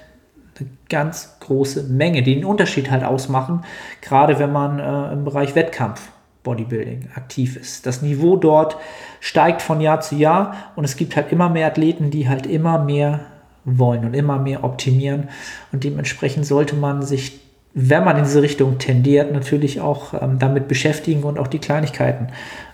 eine 0.59 0.69
ganz 0.89 1.35
große 1.41 1.83
Menge, 1.83 2.23
die 2.23 2.35
den 2.35 2.45
Unterschied 2.45 2.89
halt 2.89 3.03
ausmachen, 3.03 3.65
gerade 4.01 4.39
wenn 4.39 4.53
man 4.53 4.79
äh, 4.79 5.11
im 5.11 5.25
Bereich 5.25 5.55
Wettkampf 5.55 6.09
Bodybuilding 6.43 7.09
aktiv 7.15 7.57
ist. 7.57 7.85
Das 7.85 8.01
Niveau 8.01 8.37
dort 8.37 8.77
steigt 9.19 9.61
von 9.61 9.81
Jahr 9.81 9.99
zu 9.99 10.15
Jahr 10.15 10.55
und 10.77 10.85
es 10.85 10.95
gibt 10.95 11.17
halt 11.17 11.33
immer 11.33 11.49
mehr 11.49 11.67
Athleten, 11.67 12.11
die 12.11 12.29
halt 12.29 12.47
immer 12.47 12.79
mehr 12.79 13.19
wollen 13.67 14.05
und 14.05 14.13
immer 14.13 14.39
mehr 14.39 14.63
optimieren. 14.63 15.29
Und 15.71 15.83
dementsprechend 15.83 16.45
sollte 16.45 16.75
man 16.75 17.03
sich, 17.03 17.39
wenn 17.73 18.03
man 18.03 18.17
in 18.17 18.23
diese 18.23 18.41
Richtung 18.41 18.79
tendiert, 18.79 19.31
natürlich 19.33 19.81
auch 19.81 20.13
ähm, 20.13 20.39
damit 20.39 20.67
beschäftigen 20.67 21.23
und 21.23 21.37
auch 21.37 21.47
die 21.47 21.59
Kleinigkeiten 21.59 22.29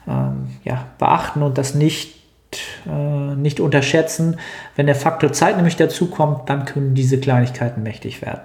ähm, 0.07 0.47
ja, 0.63 0.85
beachten 0.99 1.41
und 1.41 1.57
das 1.57 1.73
nicht, 1.73 2.15
äh, 2.87 3.35
nicht 3.35 3.59
unterschätzen. 3.59 4.37
Wenn 4.75 4.85
der 4.85 4.95
Faktor 4.95 5.33
Zeit 5.33 5.55
nämlich 5.57 5.75
dazu 5.75 6.07
kommt, 6.07 6.49
dann 6.49 6.65
können 6.65 6.93
diese 6.93 7.19
Kleinigkeiten 7.19 7.81
mächtig 7.81 8.21
werden. 8.21 8.41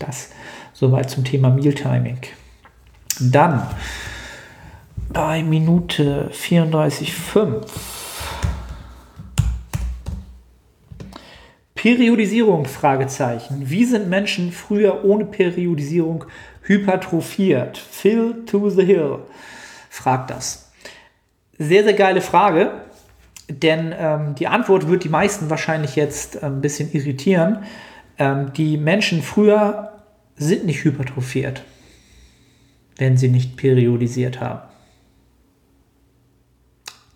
Das 0.00 0.30
soweit 0.72 1.08
zum 1.08 1.24
Thema 1.24 1.50
Mealtiming. 1.50 2.18
Dann 3.20 3.62
bei 5.12 5.42
Minute 5.42 6.30
34,5 6.32 7.99
Periodisierung, 11.80 12.66
Fragezeichen. 12.66 13.70
Wie 13.70 13.86
sind 13.86 14.10
Menschen 14.10 14.52
früher 14.52 15.02
ohne 15.02 15.24
Periodisierung 15.24 16.26
hypertrophiert? 16.64 17.78
Phil 17.78 18.44
to 18.44 18.68
the 18.68 18.84
hill 18.84 19.20
fragt 19.88 20.28
das. 20.28 20.70
Sehr, 21.56 21.82
sehr 21.82 21.94
geile 21.94 22.20
Frage, 22.20 22.82
denn 23.48 23.94
ähm, 23.98 24.34
die 24.34 24.46
Antwort 24.46 24.90
wird 24.90 25.04
die 25.04 25.08
meisten 25.08 25.48
wahrscheinlich 25.48 25.96
jetzt 25.96 26.42
ein 26.42 26.60
bisschen 26.60 26.92
irritieren. 26.92 27.60
Ähm, 28.18 28.52
die 28.52 28.76
Menschen 28.76 29.22
früher 29.22 30.02
sind 30.36 30.66
nicht 30.66 30.84
hypertrophiert, 30.84 31.64
wenn 32.98 33.16
sie 33.16 33.28
nicht 33.28 33.56
periodisiert 33.56 34.38
haben. 34.38 34.69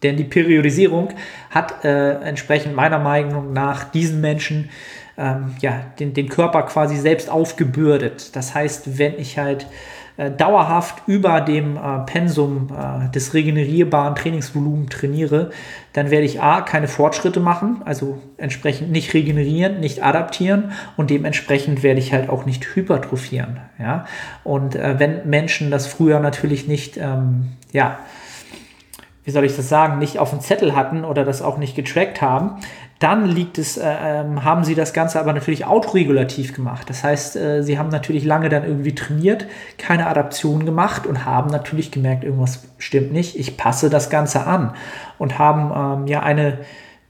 Denn 0.05 0.17
die 0.17 0.25
Periodisierung 0.25 1.09
hat 1.51 1.85
äh, 1.85 2.13
entsprechend 2.21 2.77
meiner 2.77 3.01
Meinung 3.01 3.53
nach 3.53 3.83
diesen 3.83 4.21
Menschen 4.21 4.71
ähm, 5.17 5.55
ja, 5.61 5.81
den, 5.99 6.15
den 6.15 6.29
Körper 6.29 6.63
quasi 6.63 6.97
selbst 6.97 7.31
aufgebürdet. 7.31 8.37
Das 8.37 8.55
heißt, 8.55 8.99
wenn 8.99 9.19
ich 9.19 9.39
halt 9.39 9.67
äh, 10.17 10.31
dauerhaft 10.31 11.03
über 11.09 11.41
dem 11.41 11.77
äh, 11.77 11.99
Pensum 12.07 12.69
äh, 12.71 13.11
des 13.11 13.35
regenerierbaren 13.35 14.15
Trainingsvolumens 14.15 14.91
trainiere, 14.91 15.51
dann 15.93 16.11
werde 16.11 16.25
ich 16.25 16.41
A, 16.41 16.61
keine 16.61 16.87
Fortschritte 16.87 17.41
machen, 17.41 17.83
also 17.85 18.23
entsprechend 18.37 18.93
nicht 18.93 19.13
regenerieren, 19.13 19.81
nicht 19.81 20.05
adaptieren 20.05 20.71
und 20.97 21.11
dementsprechend 21.11 21.83
werde 21.83 21.99
ich 21.99 22.13
halt 22.13 22.29
auch 22.29 22.47
nicht 22.47 22.77
hypertrophieren. 22.77 23.59
Ja? 23.79 24.05
Und 24.45 24.77
äh, 24.77 25.01
wenn 25.01 25.29
Menschen 25.29 25.73
das 25.73 25.89
früher 25.89 26.21
natürlich 26.21 26.69
nicht, 26.69 26.97
ähm, 26.97 27.49
ja, 27.73 27.99
wie 29.25 29.31
soll 29.31 29.45
ich 29.45 29.57
das 29.57 29.69
sagen, 29.69 29.99
nicht 29.99 30.19
auf 30.19 30.31
dem 30.31 30.41
Zettel 30.41 30.77
hatten 30.77 31.05
oder 31.05 31.25
das 31.25 31.43
auch 31.43 31.57
nicht 31.57 31.75
getrackt 31.75 32.21
haben, 32.21 32.61
dann 32.99 33.27
liegt 33.27 33.59
es, 33.59 33.77
äh, 33.77 33.87
ähm, 34.03 34.45
haben 34.45 34.65
sie 34.65 34.75
das 34.75 34.93
Ganze 34.93 35.19
aber 35.19 35.33
natürlich 35.33 35.67
autoregulativ 35.67 36.55
gemacht. 36.55 36.89
Das 36.89 37.03
heißt, 37.03 37.37
äh, 37.37 37.63
sie 37.63 37.79
haben 37.79 37.89
natürlich 37.89 38.25
lange 38.25 38.49
dann 38.49 38.65
irgendwie 38.65 38.95
trainiert, 38.95 39.47
keine 39.79 40.07
Adaption 40.07 40.65
gemacht 40.65 41.07
und 41.07 41.25
haben 41.25 41.51
natürlich 41.51 41.91
gemerkt, 41.91 42.25
irgendwas 42.25 42.65
stimmt 42.79 43.13
nicht. 43.13 43.39
Ich 43.39 43.57
passe 43.57 43.91
das 43.91 44.11
Ganze 44.11 44.47
an 44.47 44.75
und 45.19 45.39
haben 45.39 46.03
ähm, 46.03 46.07
ja 46.07 46.23
eine 46.23 46.59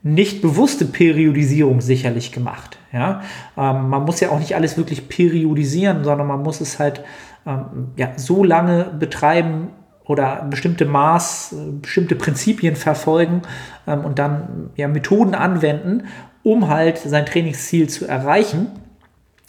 nicht 0.03 0.43
bewusste 0.43 0.85
Periodisierung 0.85 1.81
sicherlich 1.81 2.31
gemacht. 2.31 2.79
Ja? 2.93 3.23
Ähm, 3.57 3.89
man 3.89 4.05
muss 4.05 4.21
ja 4.21 4.31
auch 4.31 4.39
nicht 4.39 4.55
alles 4.55 4.77
wirklich 4.77 5.09
periodisieren, 5.09 6.05
sondern 6.05 6.27
man 6.27 6.43
muss 6.43 6.61
es 6.61 6.79
halt 6.79 7.03
ähm, 7.47 7.93
ja, 7.97 8.13
so 8.17 8.45
lange 8.45 8.85
betreiben, 8.85 9.69
oder 10.07 10.47
bestimmte 10.49 10.85
Maß, 10.85 11.55
bestimmte 11.81 12.15
Prinzipien 12.15 12.77
verfolgen 12.77 13.43
ähm, 13.87 14.05
und 14.05 14.19
dann 14.19 14.71
ja, 14.77 14.89
Methoden 14.89 15.35
anwenden, 15.35 16.05
um 16.43 16.69
halt 16.69 16.99
sein 16.99 17.27
Trainingsziel 17.27 17.89
zu 17.89 18.07
erreichen. 18.07 18.69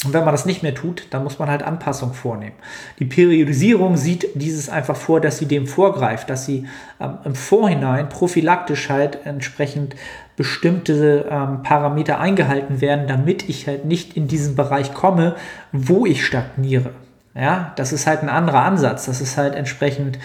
Und 0.05 0.13
wenn 0.13 0.23
man 0.23 0.33
das 0.33 0.45
nicht 0.45 0.61
mehr 0.61 0.75
tut, 0.75 1.07
dann 1.09 1.23
muss 1.23 1.39
man 1.39 1.49
halt 1.49 1.63
Anpassungen 1.63 2.13
vornehmen. 2.13 2.55
Die 2.99 3.05
Periodisierung 3.05 3.97
sieht 3.97 4.27
dieses 4.35 4.69
einfach 4.69 4.95
vor, 4.95 5.19
dass 5.19 5.39
sie 5.39 5.47
dem 5.47 5.67
vorgreift, 5.67 6.29
dass 6.29 6.45
sie 6.45 6.67
ähm, 6.99 7.17
im 7.25 7.35
Vorhinein 7.35 8.07
prophylaktisch 8.07 8.89
halt 8.89 9.25
entsprechend 9.25 9.95
bestimmte 10.37 11.25
ähm, 11.29 11.63
Parameter 11.63 12.19
eingehalten 12.19 12.81
werden, 12.81 13.07
damit 13.07 13.49
ich 13.49 13.67
halt 13.67 13.85
nicht 13.85 14.15
in 14.15 14.27
diesen 14.27 14.55
Bereich 14.55 14.93
komme, 14.93 15.35
wo 15.71 16.05
ich 16.05 16.25
stagniere. 16.25 16.91
Ja, 17.36 17.73
das 17.75 17.91
ist 17.91 18.07
halt 18.07 18.23
ein 18.23 18.29
anderer 18.29 18.63
Ansatz. 18.63 19.05
Das 19.05 19.21
ist 19.21 19.38
halt 19.38 19.55
entsprechend, 19.55 20.17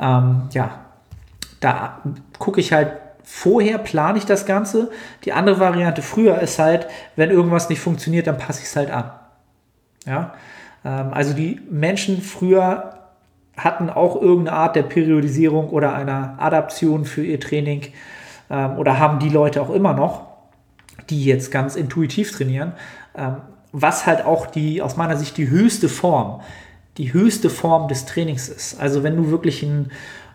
ähm, 0.00 0.42
ja, 0.52 0.80
da 1.60 2.00
gucke 2.38 2.60
ich 2.60 2.72
halt 2.72 2.92
vorher, 3.24 3.78
plane 3.78 4.18
ich 4.18 4.26
das 4.26 4.46
Ganze. 4.46 4.90
Die 5.24 5.32
andere 5.32 5.58
Variante 5.58 6.02
früher 6.02 6.38
ist 6.40 6.58
halt, 6.58 6.86
wenn 7.16 7.30
irgendwas 7.30 7.68
nicht 7.68 7.80
funktioniert, 7.80 8.26
dann 8.26 8.38
passe 8.38 8.60
ich 8.60 8.66
es 8.66 8.76
halt 8.76 8.90
an. 8.90 9.10
Ja, 10.06 10.34
ähm, 10.84 11.12
also 11.12 11.32
die 11.34 11.60
Menschen 11.68 12.22
früher 12.22 12.94
hatten 13.56 13.90
auch 13.90 14.20
irgendeine 14.20 14.56
Art 14.56 14.76
der 14.76 14.82
Periodisierung 14.82 15.70
oder 15.70 15.94
einer 15.94 16.36
Adaption 16.38 17.04
für 17.04 17.24
ihr 17.24 17.38
Training 17.38 17.92
ähm, 18.50 18.78
oder 18.78 18.98
haben 18.98 19.18
die 19.18 19.28
Leute 19.28 19.60
auch 19.60 19.70
immer 19.70 19.92
noch, 19.92 20.26
die 21.10 21.24
jetzt 21.24 21.50
ganz 21.50 21.76
intuitiv 21.76 22.32
trainieren. 22.32 22.72
Ähm, 23.14 23.36
was 23.72 24.06
halt 24.06 24.24
auch 24.24 24.46
die, 24.46 24.82
aus 24.82 24.96
meiner 24.96 25.16
Sicht, 25.16 25.36
die 25.36 25.48
höchste 25.48 25.88
Form, 25.88 26.40
die 26.98 27.12
höchste 27.12 27.50
Form 27.50 27.88
des 27.88 28.04
Trainings 28.04 28.48
ist. 28.48 28.78
Also 28.78 29.02
wenn 29.02 29.16
du 29.16 29.30
wirklich 29.30 29.62
ein, 29.62 29.90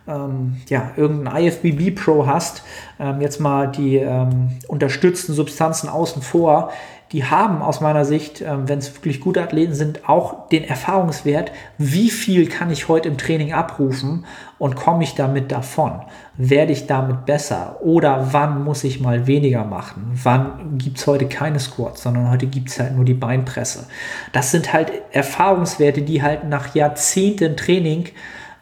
ähm, 0.08 0.58
ja, 0.68 0.92
irgendein 0.98 1.46
IFBB 1.46 1.96
Pro 1.96 2.26
hast, 2.26 2.64
ähm, 3.00 3.22
jetzt 3.22 3.40
mal 3.40 3.68
die 3.68 3.98
ähm, 3.98 4.58
unterstützten 4.68 5.34
Substanzen 5.34 5.88
außen 5.88 6.22
vor, 6.22 6.72
die 7.12 7.24
haben 7.24 7.62
aus 7.62 7.80
meiner 7.80 8.04
Sicht, 8.04 8.42
ähm, 8.42 8.68
wenn 8.68 8.80
es 8.80 8.94
wirklich 8.94 9.22
gute 9.22 9.42
Athleten 9.42 9.74
sind, 9.74 10.10
auch 10.10 10.50
den 10.50 10.66
Erfahrungswert, 10.66 11.52
wie 11.78 12.10
viel 12.10 12.48
kann 12.48 12.70
ich 12.70 12.88
heute 12.88 13.08
im 13.08 13.18
Training 13.18 13.54
abrufen 13.54 14.26
und 14.60 14.76
komme 14.76 15.04
ich 15.04 15.16
damit 15.16 15.52
davon? 15.52 16.02
Werde 16.36 16.74
ich 16.74 16.86
damit 16.86 17.26
besser? 17.26 17.78
Oder 17.82 18.34
wann 18.34 18.64
muss 18.64 18.84
ich 18.84 19.00
mal 19.00 19.26
weniger 19.26 19.64
machen? 19.64 20.12
Wann 20.22 20.78
gibt 20.78 20.98
es 20.98 21.08
heute 21.08 21.28
keine 21.28 21.60
Squats, 21.60 22.04
sondern 22.04 22.30
heute 22.30 22.48
gibt 22.48 22.70
es 22.70 22.80
halt 22.80 22.96
nur 22.96 23.06
die 23.06 23.14
Beinpresse? 23.14 23.88
Das 24.34 24.52
sind 24.52 24.74
halt 24.74 24.92
Erfahrungswerte, 25.12 26.02
die 26.02 26.22
halt 26.22 26.44
nach 26.44 26.76
Jahrzehnten 26.76 27.56
Training 27.56 28.10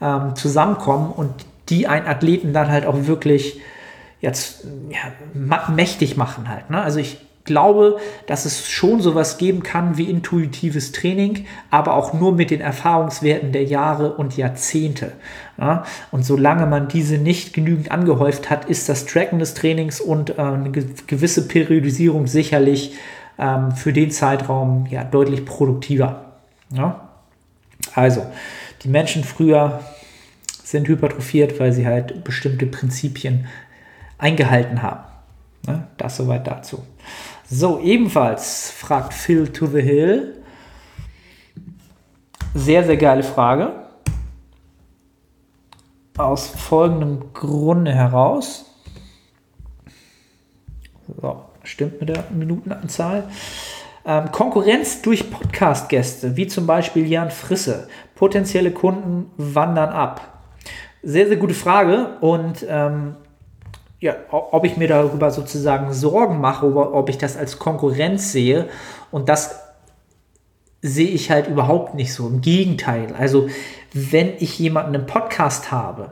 ähm, 0.01 0.35
zusammenkommen 0.35 1.11
und 1.11 1.33
die 1.69 1.87
einen 1.87 2.05
Athleten 2.05 2.53
dann 2.53 2.69
halt 2.69 2.85
auch 2.85 3.07
wirklich 3.07 3.59
jetzt 4.21 4.65
ja, 4.89 4.99
mächtig 5.69 6.15
machen 6.15 6.47
halt. 6.47 6.69
Ne? 6.69 6.81
Also 6.81 6.99
ich 6.99 7.24
glaube, 7.45 7.97
dass 8.27 8.45
es 8.45 8.69
schon 8.69 8.99
sowas 8.99 9.37
geben 9.37 9.63
kann 9.63 9.97
wie 9.97 10.09
intuitives 10.09 10.91
Training, 10.91 11.45
aber 11.69 11.93
auch 11.93 12.13
nur 12.13 12.33
mit 12.33 12.51
den 12.51 12.59
Erfahrungswerten 12.59 13.51
der 13.51 13.63
Jahre 13.63 14.13
und 14.13 14.35
Jahrzehnte. 14.35 15.13
Ja, 15.57 15.85
und 16.11 16.25
solange 16.25 16.65
man 16.65 16.89
diese 16.89 17.17
nicht 17.17 17.53
genügend 17.53 17.91
angehäuft 17.91 18.49
hat, 18.49 18.65
ist 18.65 18.89
das 18.89 19.05
Tracken 19.05 19.39
des 19.39 19.53
Trainings 19.53 20.01
und 20.01 20.31
äh, 20.31 20.41
eine 20.41 20.71
gewisse 20.71 21.47
Periodisierung 21.47 22.27
sicherlich 22.27 22.95
ähm, 23.37 23.71
für 23.71 23.93
den 23.93 24.11
Zeitraum 24.11 24.87
ja, 24.89 25.03
deutlich 25.03 25.45
produktiver. 25.45 26.33
Ja? 26.71 27.09
Also, 27.93 28.25
die 28.83 28.89
Menschen 28.89 29.23
früher 29.23 29.81
sind 30.63 30.87
hypertrophiert, 30.87 31.59
weil 31.59 31.71
sie 31.71 31.85
halt 31.85 32.23
bestimmte 32.23 32.65
Prinzipien 32.65 33.45
eingehalten 34.17 34.81
haben. 34.81 35.03
Ja, 35.67 35.87
das 35.97 36.17
soweit 36.17 36.45
dazu. 36.47 36.83
So, 37.47 37.79
ebenfalls 37.79 38.71
fragt 38.71 39.13
Phil 39.13 39.47
to 39.47 39.67
the 39.67 39.81
Hill. 39.81 40.43
Sehr, 42.55 42.83
sehr 42.83 42.97
geile 42.97 43.21
Frage. 43.21 43.71
Aus 46.17 46.47
folgendem 46.47 47.33
Grunde 47.33 47.93
heraus. 47.93 48.65
So, 51.21 51.45
stimmt 51.63 51.99
mit 51.99 52.09
der 52.09 52.23
Minutenanzahl. 52.31 53.29
Ähm, 54.05 54.31
Konkurrenz 54.31 55.03
durch 55.03 55.29
Podcast-Gäste, 55.29 56.35
wie 56.35 56.47
zum 56.47 56.65
Beispiel 56.65 57.05
Jan 57.05 57.29
Frisse. 57.29 57.89
Potenzielle 58.15 58.71
Kunden 58.71 59.29
wandern 59.37 59.89
ab. 59.89 60.41
Sehr, 61.03 61.27
sehr 61.27 61.37
gute 61.37 61.53
Frage 61.53 62.17
und 62.21 62.65
ähm, 62.67 63.17
ja, 64.05 64.15
ob 64.29 64.65
ich 64.65 64.77
mir 64.77 64.87
darüber 64.87 65.31
sozusagen 65.31 65.91
Sorgen 65.91 66.39
mache, 66.39 66.67
ob 66.75 67.09
ich 67.09 67.17
das 67.17 67.35
als 67.35 67.57
Konkurrenz 67.57 68.31
sehe. 68.31 68.69
Und 69.09 69.29
das 69.29 69.59
sehe 70.83 71.09
ich 71.09 71.31
halt 71.31 71.47
überhaupt 71.47 71.95
nicht 71.95 72.13
so. 72.13 72.27
Im 72.27 72.41
Gegenteil. 72.41 73.15
Also, 73.17 73.49
wenn 73.93 74.33
ich 74.37 74.59
jemanden 74.59 74.93
im 74.93 75.07
Podcast 75.07 75.71
habe 75.71 76.11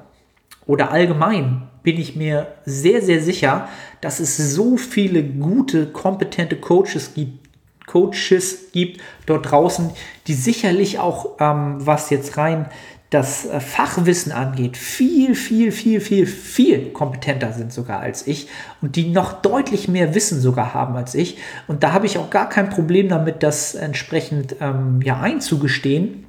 oder 0.66 0.90
allgemein, 0.90 1.70
bin 1.84 2.00
ich 2.00 2.16
mir 2.16 2.48
sehr, 2.66 3.04
sehr 3.04 3.22
sicher, 3.22 3.68
dass 4.02 4.20
es 4.20 4.38
so 4.38 4.76
viele 4.78 5.22
gute, 5.24 5.86
kompetente 5.86 6.56
Coaches 6.56 7.14
gibt, 7.14 7.48
Coaches 7.86 8.72
gibt 8.72 9.02
dort 9.28 9.52
draußen, 9.52 9.92
die 10.26 10.34
sicherlich 10.34 10.98
auch, 10.98 11.38
ähm, 11.40 11.76
was 11.80 12.10
jetzt 12.10 12.38
rein 12.38 12.70
das 13.14 13.46
äh, 13.46 13.60
Fachwissen 13.60 14.32
angeht, 14.32 14.78
viel, 14.78 15.36
viel, 15.36 15.72
viel, 15.72 16.02
viel, 16.02 16.26
viel 16.26 16.90
kompetenter 16.92 17.54
sind 17.54 17.72
sogar 17.72 18.00
als 18.00 18.26
ich 18.28 18.48
und 18.82 18.96
die 18.96 19.10
noch 19.10 19.42
deutlich 19.42 19.88
mehr 19.88 20.16
Wissen 20.16 20.40
sogar 20.42 20.74
haben 20.74 20.96
als 20.96 21.16
ich. 21.16 21.38
Und 21.68 21.84
da 21.84 21.94
habe 21.94 22.06
ich 22.06 22.18
auch 22.18 22.30
gar 22.30 22.50
kein 22.50 22.70
Problem 22.70 23.10
damit, 23.10 23.44
das 23.44 23.76
entsprechend 23.76 24.56
ähm, 24.60 25.02
ja 25.04 25.20
einzugestehen. 25.20 26.26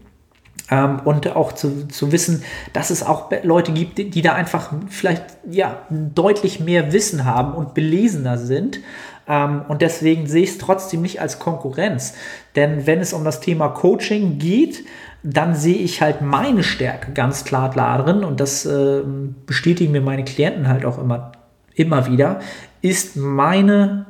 Ähm, 0.70 1.01
und 1.05 1.35
auch 1.37 1.53
zu, 1.53 1.89
zu 1.89 2.11
wissen, 2.11 2.43
dass 2.72 2.91
es 2.91 3.03
auch 3.03 3.30
Leute 3.43 3.72
gibt, 3.72 3.99
die, 3.99 4.09
die 4.09 4.22
da 4.22 4.32
einfach 4.32 4.72
vielleicht 4.89 5.24
ja 5.51 5.82
deutlich 5.91 6.61
mehr 6.61 6.93
Wissen 6.93 7.24
haben 7.24 7.53
und 7.53 7.74
belesener 7.74 8.39
sind. 8.39 8.80
Ähm, 9.28 9.62
und 9.68 9.82
deswegen 9.82 10.26
sehe 10.26 10.43
ich 10.43 10.51
es 10.51 10.59
trotzdem 10.59 11.03
nicht 11.03 11.20
als 11.20 11.39
Konkurrenz. 11.39 12.14
Denn 12.57 12.87
wenn 12.87 13.01
es 13.01 13.12
um 13.12 13.24
das 13.24 13.41
Thema 13.41 13.68
Coaching 13.68 14.39
geht, 14.39 14.85
dann 15.25 15.55
sehe 15.55 15.79
ich 15.79 16.03
halt 16.03 16.20
meine 16.20 16.62
Stärke 16.62 17.12
ganz 17.12 17.45
klar 17.45 17.70
darin 17.70 18.25
und 18.25 18.41
das 18.41 18.66
äh, 18.66 19.01
bestätigen 19.47 19.93
mir 19.93 20.03
meine 20.03 20.25
Klienten 20.25 20.68
halt 20.68 20.85
auch 20.85 20.99
immer, 20.99 21.33
immer 21.75 22.07
wieder, 22.07 22.41
ist 22.83 23.16
meine 23.16 24.05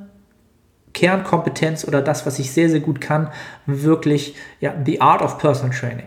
Kernkompetenz 0.93 1.87
oder 1.87 2.03
das, 2.03 2.27
was 2.27 2.41
ich 2.41 2.51
sehr, 2.51 2.69
sehr 2.69 2.81
gut 2.81 3.01
kann, 3.01 3.31
wirklich 3.65 4.35
ja, 4.61 4.75
the 4.85 5.01
art 5.01 5.23
of 5.23 5.39
personal 5.39 5.75
training 5.75 6.07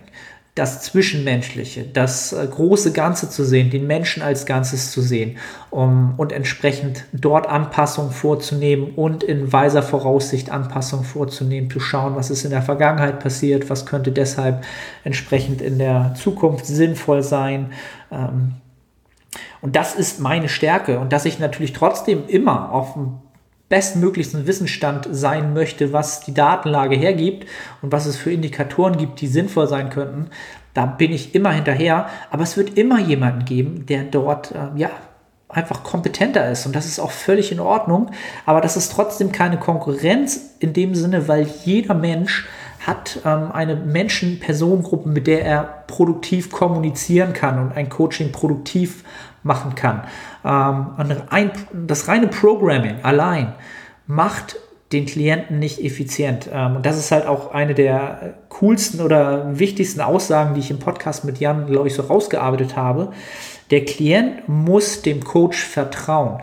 das 0.58 0.82
Zwischenmenschliche, 0.82 1.84
das 1.84 2.34
äh, 2.34 2.48
große 2.48 2.92
Ganze 2.92 3.30
zu 3.30 3.44
sehen, 3.44 3.70
den 3.70 3.86
Menschen 3.86 4.24
als 4.24 4.46
Ganzes 4.46 4.92
zu 4.92 5.02
sehen 5.02 5.38
um, 5.70 6.16
und 6.18 6.32
entsprechend 6.32 7.06
dort 7.14 7.48
Anpassungen 7.48 8.12
vorzunehmen 8.12 8.92
und 8.96 9.24
in 9.24 9.54
weiser 9.54 9.84
Voraussicht 9.84 10.50
Anpassungen 10.50 11.06
vorzunehmen, 11.06 11.70
zu 11.70 11.80
schauen, 11.80 12.16
was 12.16 12.30
ist 12.30 12.44
in 12.44 12.52
der 12.52 12.62
Vergangenheit 12.62 13.20
passiert, 13.20 13.70
was 13.70 13.86
könnte 13.86 14.12
deshalb 14.12 14.64
entsprechend 15.04 15.62
in 15.62 15.78
der 15.78 16.14
Zukunft 16.16 16.66
sinnvoll 16.66 17.22
sein. 17.22 17.72
Ähm, 18.12 18.56
und 19.62 19.76
das 19.76 19.96
ist 19.96 20.20
meine 20.20 20.50
Stärke 20.50 21.00
und 21.00 21.14
dass 21.14 21.26
ich 21.26 21.40
natürlich 21.40 21.74
trotzdem 21.74 22.28
immer 22.28 22.72
auf 22.72 22.94
dem 22.94 23.20
bestmöglichsten 23.70 24.48
Wissensstand 24.48 25.08
sein 25.12 25.54
möchte, 25.54 25.92
was 25.94 26.22
die 26.22 26.34
Datenlage 26.34 26.96
hergibt 26.96 27.48
und 27.82 27.92
was 27.92 28.06
es 28.06 28.16
für 28.16 28.32
Indikatoren 28.32 28.98
gibt, 28.98 29.20
die 29.22 29.28
sinnvoll 29.28 29.68
sein 29.68 29.90
könnten, 29.90 30.30
da 30.74 30.86
bin 30.86 31.12
ich 31.12 31.36
immer 31.36 31.52
hinterher. 31.52 32.08
Aber 32.30 32.44
es 32.44 32.56
wird 32.56 32.78
immer 32.78 33.00
jemanden 33.00 33.46
geben, 33.46 33.86
der 33.88 34.04
dort 34.04 34.52
äh, 34.52 34.78
ja 34.80 34.92
einfach 35.50 35.84
kompetenter 35.84 36.50
ist 36.52 36.66
und 36.66 36.76
das 36.76 36.86
ist 36.86 37.00
auch 37.00 37.12
völlig 37.12 37.52
in 37.52 37.60
Ordnung. 37.60 38.12
Aber 38.46 38.62
das 38.62 38.78
ist 38.78 38.92
trotzdem 38.92 39.32
keine 39.32 39.58
Konkurrenz 39.58 40.56
in 40.60 40.74
dem 40.74 40.94
Sinne, 40.94 41.28
weil 41.28 41.48
jeder 41.64 41.94
Mensch 41.94 42.48
hat 42.86 43.20
ähm, 43.26 43.52
eine 43.52 43.76
Menschen-Personengruppe, 43.76 45.10
mit 45.10 45.28
der 45.28 45.46
er 45.46 45.64
produktiv 45.88 46.52
kommunizieren 46.52 47.34
kann 47.34 47.60
und 47.60 47.76
ein 47.76 47.90
Coaching 47.90 48.32
produktiv 48.32 49.04
machen 49.44 49.76
kann. 49.76 50.04
Ähm, 50.48 51.88
das 51.88 52.08
reine 52.08 52.28
Programming 52.28 53.02
allein 53.04 53.54
macht 54.06 54.56
den 54.94 55.06
Klienten 55.06 55.60
nicht 55.60 55.84
effizient. 55.84 56.50
Ähm, 56.52 56.78
und 56.78 56.86
das 56.86 56.98
ist 56.98 57.12
halt 57.12 57.28
auch 57.28 57.52
eine 57.52 57.74
der 57.74 58.36
coolsten 58.50 59.02
oder 59.02 59.60
wichtigsten 59.60 60.00
Aussagen, 60.00 60.54
die 60.54 60.62
ich 60.62 60.72
im 60.72 60.80
Podcast 60.80 61.26
mit 61.26 61.40
Jan, 61.40 61.68
glaube 61.68 61.90
ich, 61.90 61.94
so 61.94 62.04
rausgearbeitet 62.04 62.78
habe. 62.78 63.12
Der 63.70 63.84
Klient 63.84 64.48
muss 64.48 65.02
dem 65.02 65.24
Coach 65.24 65.62
vertrauen 65.62 66.42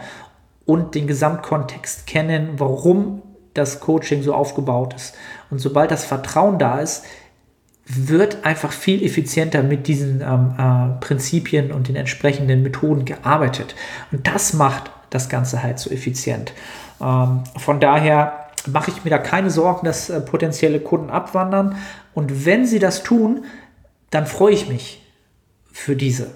und 0.67 0.95
den 0.95 1.07
Gesamtkontext 1.07 2.07
kennen, 2.07 2.51
warum 2.59 3.23
das 3.55 3.81
Coaching 3.81 4.23
so 4.23 4.35
aufgebaut 4.35 4.95
ist. 4.95 5.15
Und 5.51 5.59
sobald 5.59 5.91
das 5.91 6.05
Vertrauen 6.05 6.59
da 6.59 6.81
ist, 6.81 7.05
wird 7.87 8.45
einfach 8.45 8.73
viel 8.73 9.03
effizienter 9.05 9.63
mit 9.63 9.87
diesen 9.89 10.23
ähm, 10.23 10.55
äh, 10.59 11.01
Prinzipien 11.05 11.71
und 11.71 11.89
den 11.89 11.97
entsprechenden 11.97 12.63
Methoden 12.63 13.05
gearbeitet. 13.05 13.75
Und 14.11 14.27
das 14.27 14.55
macht 14.55 14.91
das 15.11 15.29
Ganze 15.29 15.63
halt 15.63 15.79
so 15.79 15.91
effizient. 15.91 16.53
Ähm, 17.01 17.45
von 17.57 17.81
daher 17.81 18.45
mache 18.67 18.91
ich 18.91 19.05
mir 19.05 19.11
da 19.11 19.19
keine 19.19 19.51
Sorgen, 19.51 19.85
dass 19.85 20.09
äh, 20.09 20.21
potenzielle 20.21 20.81
Kunden 20.81 21.11
abwandern. 21.11 21.77
Und 22.15 22.47
wenn 22.47 22.67
sie 22.67 22.79
das 22.79 23.03
tun, 23.03 23.45
dann 24.11 24.27
freue 24.27 24.55
ich 24.55 24.69
mich 24.69 25.03
für 25.71 25.97
diese 25.97 26.31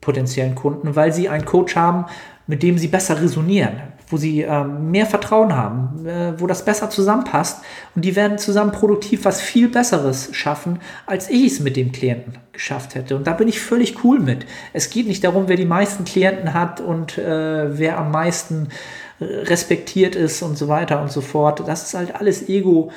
potenziellen 0.00 0.54
Kunden, 0.54 0.96
weil 0.96 1.12
sie 1.12 1.28
einen 1.28 1.44
Coach 1.44 1.76
haben, 1.76 2.06
mit 2.46 2.62
dem 2.62 2.78
sie 2.78 2.88
besser 2.88 3.20
resonieren, 3.20 3.87
wo 4.10 4.16
sie 4.16 4.42
äh, 4.42 4.64
mehr 4.64 5.06
Vertrauen 5.06 5.54
haben, 5.54 6.06
äh, 6.06 6.40
wo 6.40 6.46
das 6.46 6.64
besser 6.64 6.90
zusammenpasst 6.90 7.62
und 7.94 8.04
die 8.04 8.16
werden 8.16 8.38
zusammen 8.38 8.72
produktiv 8.72 9.24
was 9.24 9.40
viel 9.40 9.68
Besseres 9.68 10.30
schaffen, 10.32 10.80
als 11.06 11.28
ich 11.30 11.52
es 11.52 11.60
mit 11.60 11.76
dem 11.76 11.92
Klienten 11.92 12.38
geschafft 12.52 12.94
hätte. 12.94 13.16
Und 13.16 13.26
da 13.26 13.32
bin 13.32 13.48
ich 13.48 13.60
völlig 13.60 14.04
cool 14.04 14.20
mit. 14.20 14.46
Es 14.72 14.90
geht 14.90 15.06
nicht 15.06 15.24
darum, 15.24 15.48
wer 15.48 15.56
die 15.56 15.64
meisten 15.64 16.04
Klienten 16.04 16.54
hat 16.54 16.80
und 16.80 17.18
äh, 17.18 17.78
wer 17.78 17.98
am 17.98 18.10
meisten 18.10 18.68
respektiert 19.20 20.14
ist 20.14 20.42
und 20.42 20.56
so 20.56 20.68
weiter 20.68 21.02
und 21.02 21.10
so 21.10 21.20
fort. 21.20 21.66
Das 21.66 21.82
ist 21.82 21.94
halt 21.94 22.14
alles 22.14 22.48
Ego. 22.48 22.92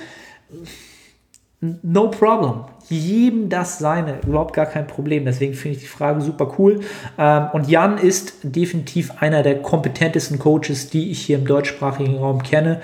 No 1.60 2.12
problem 2.12 2.66
jedem 2.96 3.50
das 3.50 3.80
seine, 3.80 4.20
überhaupt 4.26 4.54
gar 4.54 4.66
kein 4.66 4.88
Problem. 4.88 5.26
Deswegen 5.26 5.54
finde 5.54 5.78
ich 5.78 5.84
die 5.84 5.90
Frage 5.90 6.22
super 6.22 6.56
cool. 6.58 6.82
Ähm, 7.18 7.48
und 7.54 7.70
Jan 7.70 7.98
ist 7.98 8.36
definitiv 8.44 9.12
einer 9.22 9.44
der 9.44 9.62
kompetentesten 9.62 10.40
Coaches, 10.40 10.90
die 10.90 11.12
ich 11.12 11.22
hier 11.22 11.38
im 11.38 11.46
deutschsprachigen 11.46 12.18
Raum 12.18 12.44
kenne. 12.44 12.82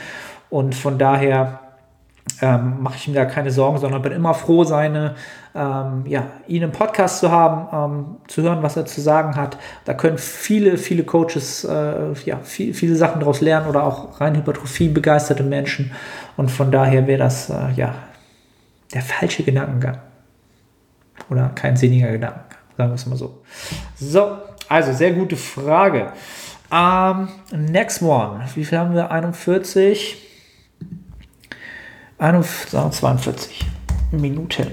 Und 0.49 0.75
von 0.75 0.97
daher 0.97 1.59
ähm, 2.41 2.81
mache 2.81 2.95
ich 2.97 3.07
mir 3.07 3.15
da 3.15 3.25
keine 3.25 3.51
Sorgen, 3.51 3.77
sondern 3.77 4.01
bin 4.01 4.11
immer 4.11 4.33
froh, 4.33 4.63
seine, 4.63 5.15
ähm, 5.55 6.03
ja, 6.05 6.27
ihn 6.47 6.61
im 6.61 6.71
Podcast 6.71 7.19
zu 7.19 7.31
haben, 7.31 7.67
ähm, 7.73 8.05
zu 8.27 8.43
hören, 8.43 8.61
was 8.61 8.77
er 8.77 8.85
zu 8.85 9.01
sagen 9.01 9.35
hat. 9.35 9.57
Da 9.85 9.93
können 9.93 10.17
viele, 10.17 10.77
viele 10.77 11.03
Coaches 11.03 11.63
äh, 11.63 12.13
ja, 12.25 12.37
viel, 12.43 12.73
viele 12.73 12.95
Sachen 12.95 13.19
daraus 13.19 13.41
lernen 13.41 13.67
oder 13.67 13.83
auch 13.83 14.21
rein 14.21 14.35
Hypertrophie 14.35 14.89
begeisterte 14.89 15.43
Menschen. 15.43 15.91
Und 16.35 16.51
von 16.51 16.71
daher 16.71 17.07
wäre 17.07 17.19
das 17.19 17.49
äh, 17.49 17.71
ja 17.75 17.95
der 18.93 19.01
falsche 19.01 19.43
Gedankengang. 19.43 19.99
Oder 21.29 21.49
kein 21.49 21.75
sinniger 21.75 22.11
Gedankengang, 22.11 22.57
sagen 22.77 22.91
wir 22.91 22.95
es 22.95 23.05
mal 23.05 23.15
so. 23.17 23.43
So, 23.99 24.37
also 24.69 24.93
sehr 24.93 25.13
gute 25.13 25.35
Frage. 25.35 26.13
Um, 26.69 27.29
next 27.51 28.01
one. 28.01 28.43
Wie 28.55 28.65
viel 28.65 28.77
haben 28.77 28.93
wir? 28.93 29.09
41. 29.11 30.23
42 32.19 33.65
Minuten. 34.11 34.71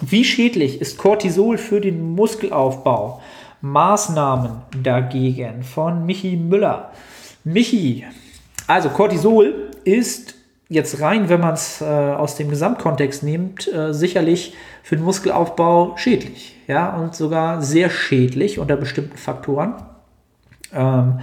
Wie 0.00 0.24
schädlich 0.24 0.80
ist 0.80 0.96
Cortisol 0.96 1.58
für 1.58 1.80
den 1.80 2.14
Muskelaufbau? 2.14 3.20
Maßnahmen 3.60 4.62
dagegen 4.82 5.62
von 5.62 6.06
Michi 6.06 6.36
Müller. 6.36 6.92
Michi, 7.44 8.06
also 8.66 8.88
Cortisol 8.88 9.70
ist 9.84 10.34
jetzt 10.70 11.00
rein, 11.00 11.28
wenn 11.28 11.40
man 11.40 11.54
es 11.54 11.82
äh, 11.82 11.84
aus 11.84 12.36
dem 12.36 12.48
Gesamtkontext 12.48 13.22
nimmt, 13.22 13.70
äh, 13.70 13.92
sicherlich 13.92 14.54
für 14.82 14.96
den 14.96 15.04
Muskelaufbau 15.04 15.96
schädlich. 15.96 16.56
Ja, 16.66 16.96
und 16.96 17.14
sogar 17.14 17.60
sehr 17.60 17.90
schädlich 17.90 18.58
unter 18.58 18.76
bestimmten 18.76 19.18
Faktoren. 19.18 19.74
Ähm, 20.72 21.20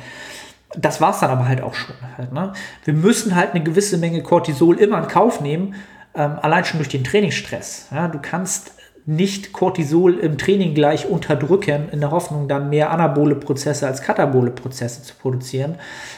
das 0.78 1.00
war 1.00 1.12
es 1.12 1.20
dann 1.22 1.32
aber 1.32 1.48
halt 1.48 1.62
auch 1.62 1.74
schon. 1.74 1.96
Halt, 2.18 2.34
ne? 2.34 2.52
Wir 2.84 2.94
müssen 2.94 3.36
halt 3.36 3.52
eine 3.52 3.64
gewisse 3.64 3.98
Menge 3.98 4.22
Cortisol 4.22 4.78
immer 4.78 5.00
in 5.00 5.08
Kauf 5.08 5.40
nehmen, 5.40 5.76
ähm, 6.14 6.38
allein 6.42 6.66
schon 6.66 6.80
durch 6.80 6.90
den 6.90 7.06
Trainingsstress. 7.06 7.88
Ja? 7.92 8.10
Du 8.10 8.20
kannst 8.22 8.74
nicht 9.08 9.54
Cortisol 9.54 10.16
im 10.16 10.38
Training 10.38 10.76
gleich 10.76 11.08
unterdrücken, 11.08 11.88
in 11.94 12.02
der 12.02 12.12
Hoffnung, 12.12 12.50
dann 12.50 12.70
mehr 12.70 12.92
anabole 12.92 13.36
Prozesse 13.36 13.88
als 13.88 14.02
katabole 14.02 14.52
Prozesse 14.52 15.02
zu 15.02 15.16
produzieren. 15.16 15.76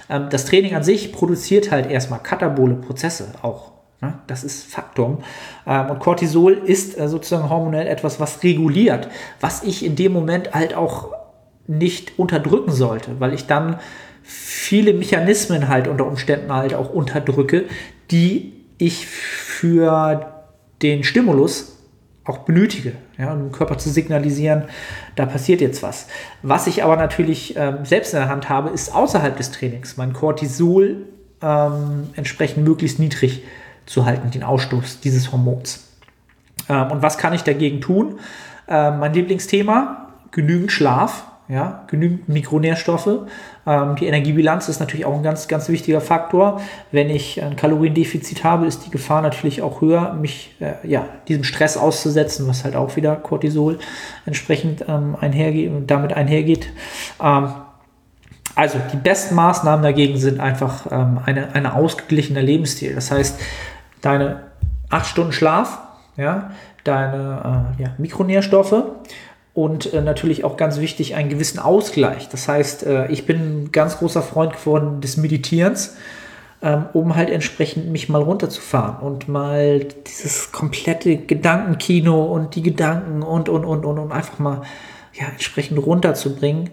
Ähm, 0.09 0.25
das 0.31 0.45
Training 0.45 0.73
an 0.73 0.83
sich 0.83 1.13
produziert 1.13 1.71
halt 1.71 1.89
erstmal 1.89 2.19
katabole 2.21 2.73
Prozesse 2.73 3.27
auch. 3.43 3.73
Ne? 4.01 4.15
Das 4.25 4.43
ist 4.43 4.63
Faktum. 4.63 5.19
Ähm, 5.67 5.91
und 5.91 5.99
Cortisol 5.99 6.53
ist 6.53 6.99
äh, 6.99 7.07
sozusagen 7.07 7.47
hormonell 7.47 7.85
etwas, 7.85 8.19
was 8.19 8.41
reguliert, 8.41 9.07
was 9.39 9.61
ich 9.61 9.85
in 9.85 9.95
dem 9.95 10.11
Moment 10.11 10.55
halt 10.55 10.73
auch 10.73 11.09
nicht 11.67 12.17
unterdrücken 12.17 12.71
sollte, 12.71 13.19
weil 13.19 13.35
ich 13.35 13.45
dann 13.45 13.79
viele 14.23 14.95
Mechanismen 14.95 15.67
halt 15.67 15.87
unter 15.87 16.07
Umständen 16.07 16.51
halt 16.51 16.73
auch 16.73 16.91
unterdrücke, 16.91 17.65
die 18.09 18.53
ich 18.79 19.05
für 19.05 20.43
den 20.81 21.03
Stimulus 21.03 21.78
auch 22.29 22.39
benötige, 22.39 22.93
ja, 23.17 23.33
um 23.33 23.39
dem 23.39 23.51
Körper 23.51 23.77
zu 23.77 23.89
signalisieren, 23.89 24.63
da 25.15 25.25
passiert 25.25 25.61
jetzt 25.61 25.83
was. 25.83 26.07
Was 26.41 26.67
ich 26.67 26.83
aber 26.83 26.95
natürlich 26.95 27.55
ähm, 27.57 27.83
selbst 27.83 28.13
in 28.13 28.19
der 28.19 28.29
Hand 28.29 28.49
habe, 28.49 28.69
ist 28.69 28.93
außerhalb 28.93 29.35
des 29.35 29.51
Trainings 29.51 29.97
mein 29.97 30.13
Cortisol 30.13 31.07
ähm, 31.41 32.09
entsprechend 32.15 32.65
möglichst 32.65 32.99
niedrig 32.99 33.43
zu 33.85 34.05
halten, 34.05 34.31
den 34.31 34.43
Ausstoß 34.43 34.99
dieses 35.01 35.31
Hormons. 35.31 35.87
Ähm, 36.69 36.91
und 36.91 37.01
was 37.01 37.17
kann 37.17 37.33
ich 37.33 37.43
dagegen 37.43 37.81
tun? 37.81 38.19
Ähm, 38.67 38.99
mein 38.99 39.13
Lieblingsthema, 39.13 40.09
genügend 40.31 40.71
Schlaf 40.71 41.25
ja, 41.49 41.83
genügend 41.87 42.29
Mikronährstoffe. 42.29 43.09
Ähm, 43.65 43.95
die 43.95 44.05
Energiebilanz 44.05 44.69
ist 44.69 44.79
natürlich 44.79 45.05
auch 45.05 45.15
ein 45.15 45.23
ganz, 45.23 45.47
ganz 45.47 45.67
wichtiger 45.67 45.99
Faktor. 45.99 46.61
Wenn 46.91 47.09
ich 47.09 47.41
ein 47.41 47.55
Kaloriendefizit 47.55 48.43
habe, 48.43 48.67
ist 48.67 48.85
die 48.85 48.91
Gefahr 48.91 49.23
natürlich 49.23 49.63
auch 49.63 49.81
höher, 49.81 50.13
mich 50.13 50.55
äh, 50.59 50.75
ja, 50.87 51.07
diesem 51.27 51.43
Stress 51.43 51.75
auszusetzen, 51.75 52.47
was 52.47 52.63
halt 52.63 52.75
auch 52.75 52.95
wieder 52.95 53.15
Cortisol 53.15 53.79
entsprechend 54.27 54.85
ähm, 54.87 55.17
einhergeht 55.19 55.71
damit 55.87 56.13
einhergeht. 56.13 56.69
Ähm, 57.21 57.49
also 58.53 58.79
die 58.93 58.97
besten 58.97 59.33
Maßnahmen 59.33 59.81
dagegen 59.81 60.17
sind 60.17 60.39
einfach 60.39 60.85
ähm, 60.91 61.19
eine, 61.25 61.55
eine 61.55 61.73
ausgeglichener 61.73 62.43
Lebensstil. 62.43 62.93
Das 62.93 63.09
heißt, 63.09 63.39
deine 64.01 64.41
acht 64.89 65.07
Stunden 65.07 65.31
Schlaf, 65.31 65.79
ja, 66.15 66.51
deine 66.83 67.75
äh, 67.79 67.83
ja, 67.83 67.89
Mikronährstoffe, 67.97 68.83
und 69.53 69.93
äh, 69.93 70.01
natürlich 70.01 70.43
auch 70.43 70.57
ganz 70.57 70.79
wichtig 70.79 71.15
einen 71.15 71.29
gewissen 71.29 71.59
Ausgleich. 71.59 72.29
Das 72.29 72.47
heißt, 72.47 72.85
äh, 72.85 73.07
ich 73.07 73.25
bin 73.25 73.37
ein 73.37 73.71
ganz 73.71 73.97
großer 73.97 74.21
Freund 74.21 74.53
geworden 74.53 75.01
des 75.01 75.17
Meditierens, 75.17 75.95
ähm, 76.61 76.85
um 76.93 77.15
halt 77.15 77.29
entsprechend 77.29 77.89
mich 77.89 78.09
mal 78.09 78.21
runterzufahren 78.21 79.05
und 79.05 79.27
mal 79.27 79.79
dieses 80.07 80.51
komplette 80.51 81.17
Gedankenkino 81.17 82.23
und 82.25 82.55
die 82.55 82.61
Gedanken 82.61 83.23
und 83.23 83.49
und 83.49 83.65
und 83.65 83.85
und, 83.85 83.99
und 83.99 84.11
einfach 84.11 84.39
mal 84.39 84.61
ja, 85.13 85.27
entsprechend 85.27 85.83
runterzubringen 85.85 86.69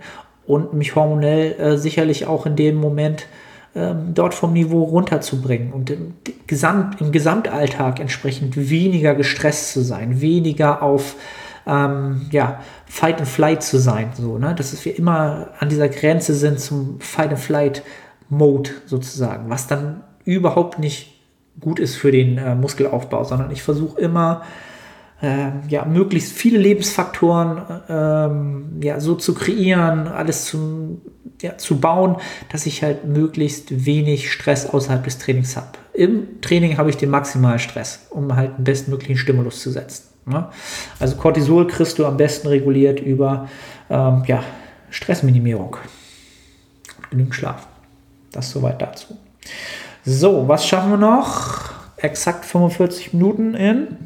und 0.46 0.74
mich 0.74 0.94
hormonell 0.94 1.52
äh, 1.58 1.78
sicherlich 1.78 2.26
auch 2.26 2.46
in 2.46 2.56
dem 2.56 2.76
Moment 2.76 3.26
ähm, 3.74 4.14
dort 4.14 4.34
vom 4.34 4.52
Niveau 4.52 4.84
runterzubringen 4.84 5.72
und 5.72 5.90
im, 5.90 6.14
Gesamt, 6.46 7.00
im 7.00 7.12
Gesamtalltag 7.12 8.00
entsprechend 8.00 8.70
weniger 8.70 9.14
gestresst 9.14 9.72
zu 9.72 9.82
sein, 9.82 10.20
weniger 10.20 10.82
auf 10.82 11.16
ähm, 11.66 12.26
ja, 12.30 12.60
Fight 12.86 13.18
and 13.18 13.28
Flight 13.28 13.62
zu 13.62 13.78
sein. 13.78 14.10
So, 14.14 14.38
ne? 14.38 14.54
Dass 14.54 14.84
wir 14.84 14.96
immer 14.96 15.48
an 15.58 15.68
dieser 15.68 15.88
Grenze 15.88 16.34
sind 16.34 16.60
zum 16.60 17.00
Fight 17.00 17.30
and 17.30 17.40
Flight 17.40 17.82
Mode 18.28 18.70
sozusagen, 18.86 19.50
was 19.50 19.66
dann 19.66 20.02
überhaupt 20.24 20.78
nicht 20.78 21.20
gut 21.60 21.78
ist 21.78 21.96
für 21.96 22.12
den 22.12 22.38
äh, 22.38 22.54
Muskelaufbau, 22.54 23.24
sondern 23.24 23.50
ich 23.50 23.62
versuche 23.62 24.00
immer 24.00 24.42
äh, 25.22 25.50
ja, 25.68 25.84
möglichst 25.84 26.32
viele 26.32 26.58
Lebensfaktoren 26.58 27.62
ähm, 27.88 28.80
ja, 28.82 29.00
so 29.00 29.14
zu 29.14 29.34
kreieren, 29.34 30.08
alles 30.08 30.44
zu, 30.44 31.00
ja, 31.40 31.56
zu 31.56 31.80
bauen, 31.80 32.16
dass 32.52 32.66
ich 32.66 32.82
halt 32.82 33.06
möglichst 33.06 33.86
wenig 33.86 34.30
Stress 34.30 34.68
außerhalb 34.68 35.04
des 35.04 35.18
Trainings 35.18 35.56
habe. 35.56 35.68
Im 35.94 36.40
Training 36.42 36.76
habe 36.76 36.90
ich 36.90 36.96
den 36.98 37.10
maximalen 37.10 37.58
Stress, 37.58 38.06
um 38.10 38.36
halt 38.36 38.56
einen 38.56 38.64
bestmöglichen 38.64 39.16
Stimulus 39.16 39.62
zu 39.62 39.70
setzen. 39.70 40.15
Ne? 40.26 40.48
Also 40.98 41.16
Cortisol 41.16 41.66
kriegst 41.66 41.98
du 41.98 42.06
am 42.06 42.16
besten 42.16 42.48
reguliert 42.48 43.00
über 43.00 43.48
ähm, 43.88 44.24
ja, 44.26 44.42
Stressminimierung. 44.90 45.76
Genügend 47.10 47.34
Schlaf. 47.34 47.68
Das 48.32 48.50
soweit 48.50 48.82
dazu. 48.82 49.16
So, 50.04 50.48
was 50.48 50.66
schaffen 50.66 50.90
wir 50.90 50.98
noch? 50.98 51.70
Exakt 51.96 52.44
45 52.44 53.12
Minuten 53.14 53.54
in. 53.54 53.96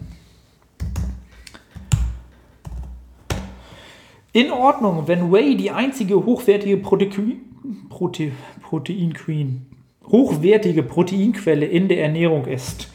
In 4.33 4.53
Ordnung, 4.53 5.09
wenn 5.09 5.33
Whey 5.33 5.57
die 5.57 5.73
einzige 5.73 6.25
hochwertige 6.25 6.77
Protein, 6.77 7.41
Prote, 7.89 8.31
Proteinqueen, 8.63 9.67
hochwertige 10.07 10.85
Proteinquelle 10.85 11.67
in 11.67 11.89
der 11.89 12.03
Ernährung 12.03 12.45
ist, 12.45 12.89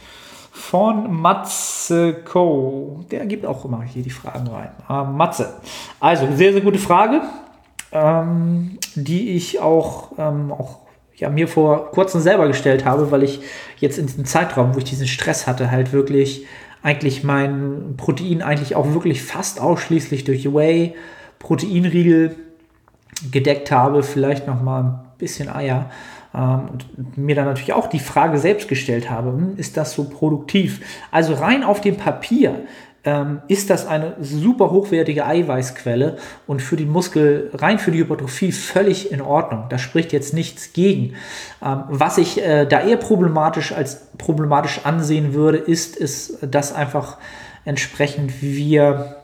von 0.56 1.14
Matze 1.14 2.14
Co. 2.24 3.04
Der 3.12 3.26
gibt 3.26 3.46
auch 3.46 3.66
immer 3.66 3.84
hier 3.84 4.02
die 4.02 4.10
Fragen 4.10 4.48
rein. 4.48 4.70
Ähm, 4.90 5.18
Matze. 5.18 5.56
Also, 6.00 6.28
sehr, 6.34 6.54
sehr 6.54 6.62
gute 6.62 6.80
Frage, 6.80 7.22
ähm, 7.92 8.80
die 8.96 9.32
ich 9.32 9.60
auch, 9.60 10.14
ähm, 10.18 10.54
auch 10.54 10.80
ja, 11.18 11.30
mir 11.30 11.50
vor 11.50 11.92
kurzem 11.92 12.22
selber 12.22 12.48
gestellt 12.48 12.86
habe, 12.86 13.12
weil 13.12 13.24
ich 13.24 13.42
jetzt 13.80 13.98
in 13.98 14.08
diesem 14.08 14.24
Zeitraum, 14.24 14.74
wo 14.74 14.78
ich 14.78 14.86
diesen 14.86 15.08
Stress 15.08 15.46
hatte, 15.46 15.72
halt 15.72 15.92
wirklich 15.92 16.46
eigentlich 16.82 17.26
mein 17.26 17.96
Protein 17.98 18.42
eigentlich 18.42 18.78
auch 18.78 18.94
wirklich 18.94 19.24
fast 19.24 19.60
ausschließlich 19.60 20.24
durch 20.24 20.54
Whey, 20.54 20.96
Proteinriegel 21.38 22.34
gedeckt 23.30 23.72
habe, 23.72 24.04
vielleicht 24.04 24.48
noch 24.48 24.62
mal 24.62 24.84
ein 24.84 25.00
bisschen 25.18 25.50
Eier 25.50 25.90
und 26.36 27.18
mir 27.18 27.36
dann 27.36 27.46
natürlich 27.46 27.74
auch 27.74 27.88
die 27.88 28.00
Frage 28.00 28.38
selbst 28.38 28.68
gestellt 28.68 29.10
habe, 29.10 29.30
hm, 29.30 29.54
ist 29.58 29.78
das 29.78 29.94
so 29.94 30.06
produktiv? 30.10 30.82
Also 31.12 31.34
rein 31.34 31.64
auf 31.64 31.82
dem 31.82 31.98
Papier 31.98 32.66
ähm, 33.06 33.42
ist 33.48 33.70
das 33.70 33.88
eine 33.88 34.16
super 34.20 34.72
hochwertige 34.72 35.26
Eiweißquelle 35.26 36.18
und 36.48 36.62
für 36.62 36.76
die 36.76 36.86
Muskel, 36.86 37.52
rein 37.54 37.80
für 37.80 37.92
die 37.92 38.00
Hypertrophie 38.00 38.52
völlig 38.52 39.12
in 39.12 39.22
Ordnung. 39.22 39.66
Da 39.70 39.78
spricht 39.78 40.12
jetzt 40.12 40.34
nichts 40.34 40.74
gegen. 40.74 41.14
Ähm, 41.64 41.84
was 41.88 42.18
ich 42.18 42.44
äh, 42.44 42.66
da 42.66 42.82
eher 42.82 42.98
problematisch 42.98 43.72
als 43.72 44.08
problematisch 44.18 44.82
ansehen 44.84 45.34
würde, 45.34 45.58
ist, 45.58 45.96
ist, 45.96 46.40
dass 46.42 46.74
einfach 46.74 47.18
entsprechend 47.64 48.42
wir 48.42 49.18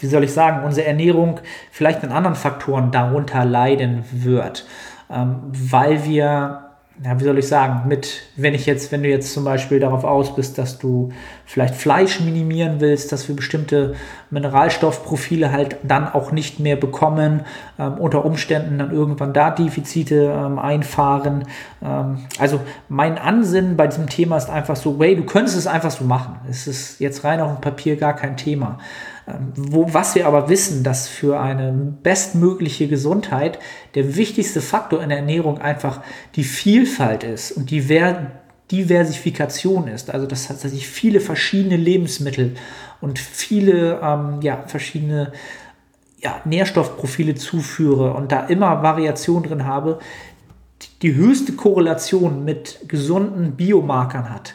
wie 0.00 0.06
soll 0.06 0.22
ich 0.22 0.32
sagen, 0.32 0.64
unsere 0.64 0.86
Ernährung 0.86 1.40
vielleicht 1.72 2.04
in 2.04 2.12
anderen 2.12 2.36
Faktoren 2.36 2.92
darunter 2.92 3.44
leiden 3.44 4.04
wird 4.12 4.64
ähm, 4.64 4.68
weil 5.08 6.04
wir, 6.04 6.68
ja, 7.02 7.20
wie 7.20 7.24
soll 7.24 7.38
ich 7.38 7.48
sagen, 7.48 7.88
mit, 7.88 8.22
wenn 8.36 8.54
ich 8.54 8.66
jetzt, 8.66 8.90
wenn 8.92 9.02
du 9.02 9.08
jetzt 9.08 9.32
zum 9.32 9.44
Beispiel 9.44 9.78
darauf 9.78 10.04
aus 10.04 10.34
bist, 10.34 10.58
dass 10.58 10.78
du 10.78 11.10
vielleicht 11.46 11.76
Fleisch 11.76 12.20
minimieren 12.20 12.80
willst, 12.80 13.12
dass 13.12 13.28
wir 13.28 13.36
bestimmte 13.36 13.94
Mineralstoffprofile 14.30 15.52
halt 15.52 15.76
dann 15.82 16.08
auch 16.08 16.32
nicht 16.32 16.60
mehr 16.60 16.76
bekommen, 16.76 17.42
ähm, 17.78 17.94
unter 17.94 18.24
Umständen 18.24 18.78
dann 18.78 18.90
irgendwann 18.90 19.32
da 19.32 19.50
Defizite 19.50 20.32
ähm, 20.36 20.58
einfahren. 20.58 21.44
Ähm, 21.82 22.26
also 22.38 22.60
mein 22.88 23.16
Ansinnen 23.16 23.76
bei 23.76 23.86
diesem 23.86 24.08
Thema 24.08 24.36
ist 24.36 24.50
einfach 24.50 24.76
so, 24.76 24.98
way, 24.98 25.14
du 25.14 25.24
könntest 25.24 25.56
es 25.56 25.66
einfach 25.66 25.92
so 25.92 26.04
machen. 26.04 26.36
Es 26.50 26.66
ist 26.66 27.00
jetzt 27.00 27.24
rein 27.24 27.40
auf 27.40 27.52
dem 27.52 27.60
Papier 27.60 27.96
gar 27.96 28.14
kein 28.14 28.36
Thema. 28.36 28.78
Ähm, 29.28 29.52
wo, 29.56 29.92
was 29.92 30.14
wir 30.14 30.26
aber 30.26 30.48
wissen, 30.48 30.82
dass 30.82 31.08
für 31.08 31.40
eine 31.40 31.72
bestmögliche 31.72 32.88
Gesundheit 32.88 33.58
der 33.94 34.16
wichtigste 34.16 34.60
Faktor 34.60 35.02
in 35.02 35.10
der 35.10 35.18
Ernährung 35.18 35.58
einfach 35.58 36.00
die 36.36 36.44
Vielfalt 36.44 37.24
ist 37.24 37.52
und 37.52 37.70
die 37.70 37.88
Diversifikation 38.70 39.88
ist. 39.88 40.10
Also 40.10 40.26
dass 40.26 40.64
ich 40.64 40.88
viele 40.88 41.20
verschiedene 41.20 41.76
Lebensmittel 41.76 42.54
und 43.00 43.18
viele 43.18 44.00
ähm, 44.02 44.40
ja, 44.42 44.64
verschiedene 44.66 45.32
ja, 46.20 46.40
Nährstoffprofile 46.44 47.34
zuführe 47.34 48.14
und 48.14 48.32
da 48.32 48.46
immer 48.46 48.82
Variation 48.82 49.42
drin 49.42 49.66
habe, 49.66 49.98
die 51.02 51.14
höchste 51.14 51.52
Korrelation 51.52 52.44
mit 52.44 52.80
gesunden 52.88 53.56
Biomarkern 53.56 54.30
hat, 54.30 54.54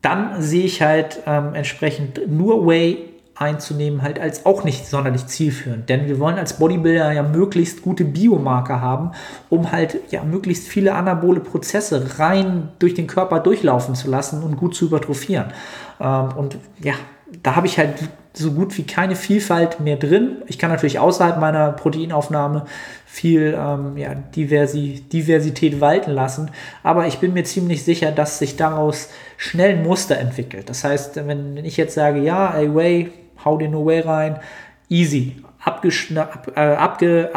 dann 0.00 0.42
sehe 0.42 0.64
ich 0.64 0.82
halt 0.82 1.20
ähm, 1.26 1.54
entsprechend 1.54 2.28
nur 2.28 2.66
Whey 2.66 3.11
einzunehmen, 3.42 4.02
halt 4.02 4.18
als 4.18 4.46
auch 4.46 4.64
nicht 4.64 4.86
sonderlich 4.86 5.26
zielführend. 5.26 5.88
Denn 5.88 6.06
wir 6.06 6.18
wollen 6.18 6.38
als 6.38 6.54
Bodybuilder 6.54 7.12
ja 7.12 7.22
möglichst 7.22 7.82
gute 7.82 8.04
Biomarker 8.04 8.80
haben, 8.80 9.12
um 9.50 9.72
halt 9.72 9.98
ja 10.10 10.22
möglichst 10.22 10.68
viele 10.68 10.94
anabole 10.94 11.40
Prozesse 11.40 12.18
rein 12.18 12.70
durch 12.78 12.94
den 12.94 13.06
Körper 13.06 13.40
durchlaufen 13.40 13.94
zu 13.94 14.10
lassen 14.10 14.42
und 14.42 14.56
gut 14.56 14.74
zu 14.74 14.86
übertrophieren. 14.86 15.52
Ähm, 16.00 16.28
und 16.36 16.56
ja, 16.82 16.94
da 17.42 17.56
habe 17.56 17.66
ich 17.66 17.78
halt 17.78 17.94
so 18.34 18.52
gut 18.52 18.76
wie 18.78 18.84
keine 18.84 19.14
Vielfalt 19.14 19.80
mehr 19.80 19.96
drin. 19.96 20.36
Ich 20.46 20.58
kann 20.58 20.70
natürlich 20.70 20.98
außerhalb 20.98 21.38
meiner 21.38 21.72
Proteinaufnahme 21.72 22.64
viel 23.04 23.56
ähm, 23.58 23.96
ja, 23.96 24.14
Diversi 24.14 25.04
Diversität 25.12 25.80
walten 25.80 26.12
lassen, 26.12 26.50
aber 26.82 27.06
ich 27.06 27.18
bin 27.18 27.34
mir 27.34 27.44
ziemlich 27.44 27.84
sicher, 27.84 28.10
dass 28.10 28.38
sich 28.38 28.56
daraus 28.56 29.10
schnell 29.36 29.76
ein 29.76 29.82
Muster 29.82 30.18
entwickelt. 30.18 30.70
Das 30.70 30.84
heißt, 30.84 31.16
wenn 31.26 31.58
ich 31.58 31.76
jetzt 31.76 31.94
sage, 31.94 32.20
ja, 32.20 32.54
ey, 32.54 32.74
Way, 32.74 33.10
hau 33.44 33.56
den 33.56 33.72
No 33.72 33.84
Way 33.84 34.00
rein, 34.00 34.36
easy, 34.88 35.42
abgespeichert, 35.64 36.56
äh, 36.56 36.76
abge, 36.76 37.30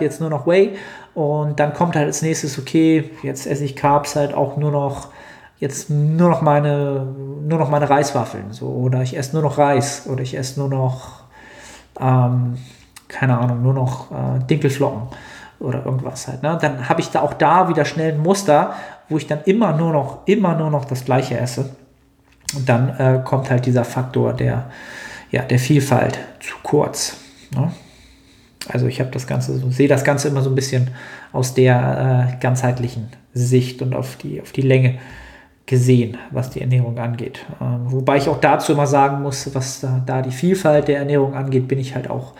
jetzt 0.00 0.20
nur 0.20 0.30
noch 0.30 0.46
Way 0.46 0.76
und 1.14 1.58
dann 1.58 1.72
kommt 1.72 1.96
halt 1.96 2.06
als 2.06 2.22
nächstes, 2.22 2.58
okay, 2.58 3.10
jetzt 3.22 3.46
esse 3.46 3.64
ich 3.64 3.74
Carbs 3.74 4.16
halt 4.16 4.34
auch 4.34 4.56
nur 4.56 4.70
noch 4.70 5.08
jetzt 5.58 5.88
nur 5.88 6.28
noch 6.28 6.42
meine 6.42 7.06
nur 7.42 7.58
noch 7.58 7.70
meine 7.70 7.88
Reiswaffeln. 7.88 8.52
So 8.52 8.66
oder 8.66 9.02
ich 9.02 9.16
esse 9.16 9.32
nur 9.32 9.42
noch 9.42 9.58
Reis. 9.58 10.06
Oder 10.06 10.22
ich 10.22 10.36
esse 10.36 10.60
nur 10.60 10.68
noch 10.68 11.22
ähm, 11.98 12.58
keine 13.08 13.38
Ahnung 13.38 13.62
nur 13.62 13.72
noch 13.72 14.10
äh, 14.10 14.44
Dinkelflocken. 14.46 15.02
Oder 15.58 15.86
irgendwas 15.86 16.28
halt 16.28 16.42
ne? 16.42 16.58
dann 16.60 16.90
habe 16.90 17.00
ich 17.00 17.10
da 17.10 17.22
auch 17.22 17.32
da 17.32 17.70
wieder 17.70 17.86
schnell 17.86 18.12
ein 18.12 18.20
Muster 18.20 18.74
wo 19.08 19.16
ich 19.16 19.26
dann 19.26 19.40
immer 19.44 19.72
nur 19.72 19.92
noch 19.92 20.18
immer 20.26 20.54
nur 20.54 20.70
noch 20.70 20.84
das 20.84 21.06
gleiche 21.06 21.38
esse 21.38 21.70
und 22.54 22.68
dann 22.68 22.88
äh, 22.98 23.20
kommt 23.24 23.50
halt 23.50 23.66
dieser 23.66 23.84
Faktor 23.84 24.32
der, 24.32 24.70
ja, 25.30 25.42
der 25.42 25.58
Vielfalt 25.58 26.18
zu 26.40 26.56
kurz. 26.62 27.16
Ne? 27.54 27.72
Also 28.68 28.86
ich 28.86 29.00
habe 29.00 29.10
das 29.10 29.26
Ganze, 29.26 29.58
sehe 29.70 29.88
das 29.88 30.04
Ganze 30.04 30.28
immer 30.28 30.42
so 30.42 30.50
ein 30.50 30.54
bisschen 30.54 30.90
aus 31.32 31.54
der 31.54 32.30
äh, 32.32 32.40
ganzheitlichen 32.40 33.08
Sicht 33.32 33.82
und 33.82 33.94
auf 33.94 34.16
die, 34.16 34.40
auf 34.40 34.52
die 34.52 34.62
Länge 34.62 34.98
gesehen, 35.66 36.16
was 36.30 36.50
die 36.50 36.60
Ernährung 36.60 36.98
angeht. 36.98 37.44
Ähm, 37.60 37.80
wobei 37.86 38.16
ich 38.16 38.28
auch 38.28 38.40
dazu 38.40 38.72
immer 38.72 38.86
sagen 38.86 39.22
muss, 39.22 39.52
was 39.54 39.80
da, 39.80 40.00
da, 40.04 40.22
die 40.22 40.30
Vielfalt 40.30 40.88
der 40.88 40.98
Ernährung 40.98 41.34
angeht, 41.34 41.68
bin 41.68 41.78
ich 41.78 41.94
halt 41.94 42.08
auch 42.08 42.34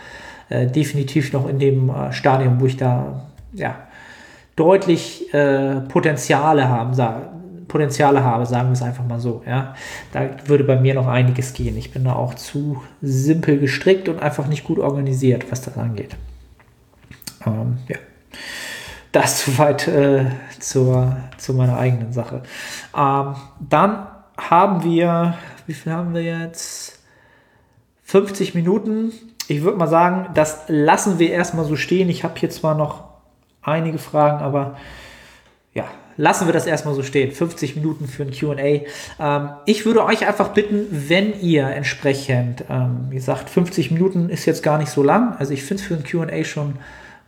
äh, 0.48 0.66
definitiv 0.66 1.32
noch 1.32 1.48
in 1.48 1.59
dem 1.59 1.90
äh, 1.90 2.12
Stadium, 2.12 2.61
wo 2.61 2.66
ich 2.66 2.76
da 2.76 3.26
ja, 3.52 3.74
deutlich 4.54 5.32
äh, 5.34 5.80
Potenziale 5.88 6.68
haben, 6.68 6.94
sag, 6.94 7.30
Potenziale 7.77 8.24
habe, 8.24 8.47
sagen 8.47 8.70
wir 8.70 8.72
es 8.72 8.81
einfach 8.81 9.05
mal 9.05 9.20
so. 9.20 9.43
Ja. 9.47 9.74
Da 10.11 10.31
würde 10.47 10.64
bei 10.64 10.81
mir 10.81 10.95
noch 10.95 11.07
einiges 11.07 11.53
gehen. 11.53 11.77
Ich 11.77 11.93
bin 11.93 12.05
da 12.05 12.14
auch 12.14 12.33
zu 12.33 12.83
simpel 13.03 13.59
gestrickt 13.59 14.09
und 14.09 14.18
einfach 14.18 14.47
nicht 14.47 14.64
gut 14.64 14.79
organisiert, 14.79 15.53
was 15.53 15.61
das 15.61 15.77
angeht. 15.77 16.16
Ähm, 17.47 17.77
ja. 17.87 17.99
Das 19.12 19.41
soweit 19.45 19.89
äh, 19.89 20.24
zur, 20.59 21.18
zu 21.37 21.53
meiner 21.53 21.77
eigenen 21.77 22.14
Sache. 22.14 22.45
Ähm, 22.97 23.35
dann 23.61 24.07
haben 24.39 24.83
wir, 24.83 25.35
wie 25.66 25.74
viel 25.74 25.93
haben 25.93 26.14
wir 26.14 26.22
jetzt? 26.22 26.99
50 28.05 28.55
Minuten. 28.55 29.12
Ich 29.49 29.61
würde 29.61 29.77
mal 29.77 29.87
sagen, 29.87 30.31
das 30.33 30.62
lassen 30.68 31.18
wir 31.18 31.31
erstmal 31.31 31.66
so 31.66 31.77
stehen. 31.77 32.09
Ich 32.09 32.24
habe 32.24 32.39
hier 32.39 32.49
zwar 32.49 32.74
noch 32.74 33.05
einige 33.61 33.99
Fragen, 33.99 34.43
aber 34.43 34.79
ja, 35.74 35.85
lassen 36.16 36.46
wir 36.46 36.52
das 36.52 36.66
erstmal 36.66 36.94
so 36.94 37.02
stehen. 37.02 37.32
50 37.32 37.76
Minuten 37.76 38.06
für 38.06 38.22
ein 38.22 38.30
QA. 38.30 38.86
Ähm, 39.20 39.50
ich 39.66 39.84
würde 39.84 40.04
euch 40.04 40.26
einfach 40.26 40.48
bitten, 40.48 40.86
wenn 40.90 41.38
ihr 41.40 41.66
entsprechend, 41.66 42.64
ähm, 42.70 43.06
wie 43.10 43.16
gesagt, 43.16 43.50
50 43.50 43.90
Minuten 43.90 44.28
ist 44.28 44.46
jetzt 44.46 44.62
gar 44.62 44.78
nicht 44.78 44.90
so 44.90 45.02
lang. 45.02 45.36
Also 45.38 45.52
ich 45.52 45.62
finde 45.62 45.82
es 45.82 45.88
für 45.88 45.94
ein 45.94 46.04
QA 46.04 46.44
schon 46.44 46.74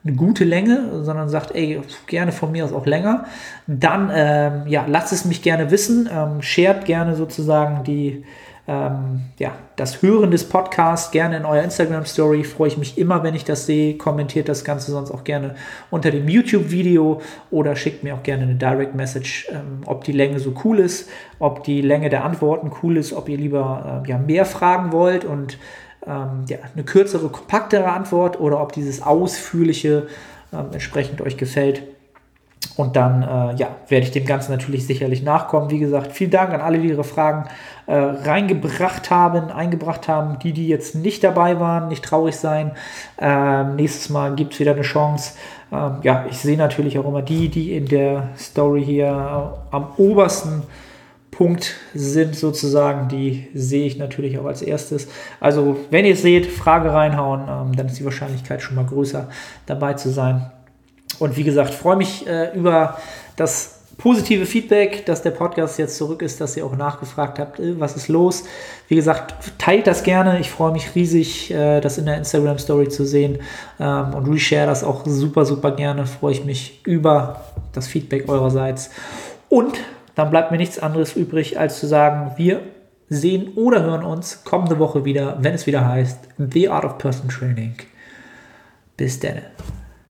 eine 0.04 0.14
gute 0.14 0.44
Länge, 0.44 1.02
sondern 1.02 1.28
sagt, 1.28 1.54
ey, 1.54 1.80
gerne 2.06 2.32
von 2.32 2.52
mir 2.52 2.64
aus 2.64 2.72
auch 2.72 2.86
länger. 2.86 3.26
Dann, 3.66 4.10
ähm, 4.14 4.62
ja, 4.66 4.84
lasst 4.86 5.12
es 5.12 5.24
mich 5.24 5.42
gerne 5.42 5.70
wissen. 5.70 6.08
Ähm, 6.12 6.40
shared 6.40 6.84
gerne 6.84 7.16
sozusagen 7.16 7.84
die 7.84 8.24
ähm, 8.68 9.22
ja, 9.38 9.52
das 9.76 10.02
Hören 10.02 10.30
des 10.30 10.46
Podcasts 10.46 11.10
gerne 11.10 11.38
in 11.38 11.46
eurer 11.46 11.64
Instagram-Story. 11.64 12.44
Freue 12.44 12.68
ich 12.68 12.76
mich 12.76 12.98
immer, 12.98 13.22
wenn 13.22 13.34
ich 13.34 13.44
das 13.44 13.64
sehe. 13.64 13.96
Kommentiert 13.96 14.46
das 14.46 14.62
Ganze 14.62 14.92
sonst 14.92 15.10
auch 15.10 15.24
gerne 15.24 15.54
unter 15.90 16.10
dem 16.10 16.28
YouTube-Video 16.28 17.22
oder 17.50 17.74
schickt 17.76 18.04
mir 18.04 18.14
auch 18.14 18.22
gerne 18.22 18.42
eine 18.42 18.56
Direct 18.56 18.94
Message, 18.94 19.48
ähm, 19.50 19.80
ob 19.86 20.04
die 20.04 20.12
Länge 20.12 20.38
so 20.38 20.52
cool 20.64 20.80
ist, 20.80 21.08
ob 21.38 21.64
die 21.64 21.80
Länge 21.80 22.10
der 22.10 22.24
Antworten 22.24 22.70
cool 22.82 22.98
ist, 22.98 23.14
ob 23.14 23.30
ihr 23.30 23.38
lieber 23.38 24.02
äh, 24.04 24.08
ja, 24.10 24.18
mehr 24.18 24.44
fragen 24.44 24.92
wollt 24.92 25.24
und 25.24 25.56
ähm, 26.06 26.44
ja, 26.48 26.58
eine 26.74 26.84
kürzere, 26.84 27.30
kompaktere 27.30 27.90
Antwort 27.90 28.38
oder 28.38 28.60
ob 28.60 28.72
dieses 28.72 29.00
ausführliche 29.00 30.08
ähm, 30.52 30.66
entsprechend 30.72 31.22
euch 31.22 31.38
gefällt. 31.38 31.84
Und 32.76 32.94
dann 32.94 33.22
äh, 33.22 33.56
ja, 33.56 33.68
werde 33.88 34.06
ich 34.06 34.12
dem 34.12 34.24
Ganzen 34.24 34.52
natürlich 34.52 34.86
sicherlich 34.86 35.22
nachkommen. 35.22 35.70
Wie 35.70 35.80
gesagt, 35.80 36.12
vielen 36.12 36.30
Dank 36.30 36.52
an 36.52 36.60
alle, 36.60 36.78
die 36.78 36.88
ihre 36.88 37.04
Fragen 37.04 37.48
äh, 37.86 37.94
reingebracht 37.94 39.10
haben, 39.10 39.50
eingebracht 39.50 40.06
haben. 40.06 40.38
Die, 40.38 40.52
die 40.52 40.68
jetzt 40.68 40.94
nicht 40.94 41.24
dabei 41.24 41.58
waren, 41.58 41.88
nicht 41.88 42.04
traurig 42.04 42.36
sein. 42.36 42.72
Ähm, 43.18 43.76
nächstes 43.76 44.10
Mal 44.10 44.34
gibt 44.36 44.52
es 44.52 44.60
wieder 44.60 44.72
eine 44.72 44.82
Chance. 44.82 45.34
Ähm, 45.72 45.96
ja, 46.02 46.26
ich 46.30 46.38
sehe 46.38 46.56
natürlich 46.56 46.98
auch 46.98 47.06
immer 47.06 47.22
die, 47.22 47.48
die 47.48 47.76
in 47.76 47.86
der 47.86 48.28
Story 48.36 48.84
hier 48.84 49.58
am 49.70 49.88
obersten 49.96 50.62
Punkt 51.30 51.74
sind, 51.94 52.34
sozusagen. 52.36 53.08
Die 53.08 53.48
sehe 53.54 53.86
ich 53.86 53.98
natürlich 53.98 54.38
auch 54.38 54.46
als 54.46 54.62
erstes. 54.62 55.08
Also, 55.40 55.76
wenn 55.90 56.04
ihr 56.04 56.14
es 56.14 56.22
seht, 56.22 56.46
Frage 56.46 56.92
reinhauen, 56.92 57.42
ähm, 57.48 57.76
dann 57.76 57.86
ist 57.86 57.98
die 57.98 58.04
Wahrscheinlichkeit 58.04 58.62
schon 58.62 58.76
mal 58.76 58.86
größer, 58.86 59.28
dabei 59.66 59.94
zu 59.94 60.10
sein. 60.10 60.50
Und 61.18 61.36
wie 61.36 61.44
gesagt, 61.44 61.74
freue 61.74 61.96
mich 61.96 62.26
äh, 62.26 62.56
über 62.56 62.98
das 63.36 63.78
positive 63.98 64.46
Feedback, 64.46 65.04
dass 65.06 65.22
der 65.22 65.32
Podcast 65.32 65.78
jetzt 65.78 65.96
zurück 65.96 66.22
ist, 66.22 66.40
dass 66.40 66.56
ihr 66.56 66.64
auch 66.64 66.76
nachgefragt 66.76 67.38
habt, 67.38 67.58
äh, 67.58 67.78
was 67.78 67.96
ist 67.96 68.08
los. 68.08 68.44
Wie 68.86 68.94
gesagt, 68.94 69.34
teilt 69.58 69.86
das 69.86 70.04
gerne. 70.04 70.38
Ich 70.38 70.50
freue 70.50 70.72
mich 70.72 70.94
riesig, 70.94 71.50
äh, 71.50 71.80
das 71.80 71.98
in 71.98 72.06
der 72.06 72.16
Instagram 72.16 72.58
Story 72.58 72.88
zu 72.88 73.04
sehen 73.04 73.40
ähm, 73.80 74.14
und 74.14 74.28
reshare 74.28 74.66
das 74.66 74.84
auch 74.84 75.04
super, 75.04 75.44
super 75.44 75.72
gerne. 75.72 76.06
Freue 76.06 76.32
ich 76.32 76.44
mich 76.44 76.80
über 76.86 77.44
das 77.72 77.88
Feedback 77.88 78.28
eurerseits. 78.28 78.90
Und 79.48 79.78
dann 80.14 80.30
bleibt 80.30 80.52
mir 80.52 80.58
nichts 80.58 80.78
anderes 80.78 81.14
übrig, 81.16 81.58
als 81.58 81.80
zu 81.80 81.86
sagen, 81.86 82.32
wir 82.36 82.62
sehen 83.08 83.52
oder 83.56 83.82
hören 83.82 84.04
uns 84.04 84.44
kommende 84.44 84.78
Woche 84.78 85.04
wieder, 85.04 85.38
wenn 85.40 85.54
es 85.54 85.66
wieder 85.66 85.86
heißt 85.86 86.18
The 86.38 86.68
Art 86.68 86.84
of 86.84 86.98
Person 86.98 87.28
Training. 87.28 87.74
Bis 88.96 89.18
dann. 89.20 89.42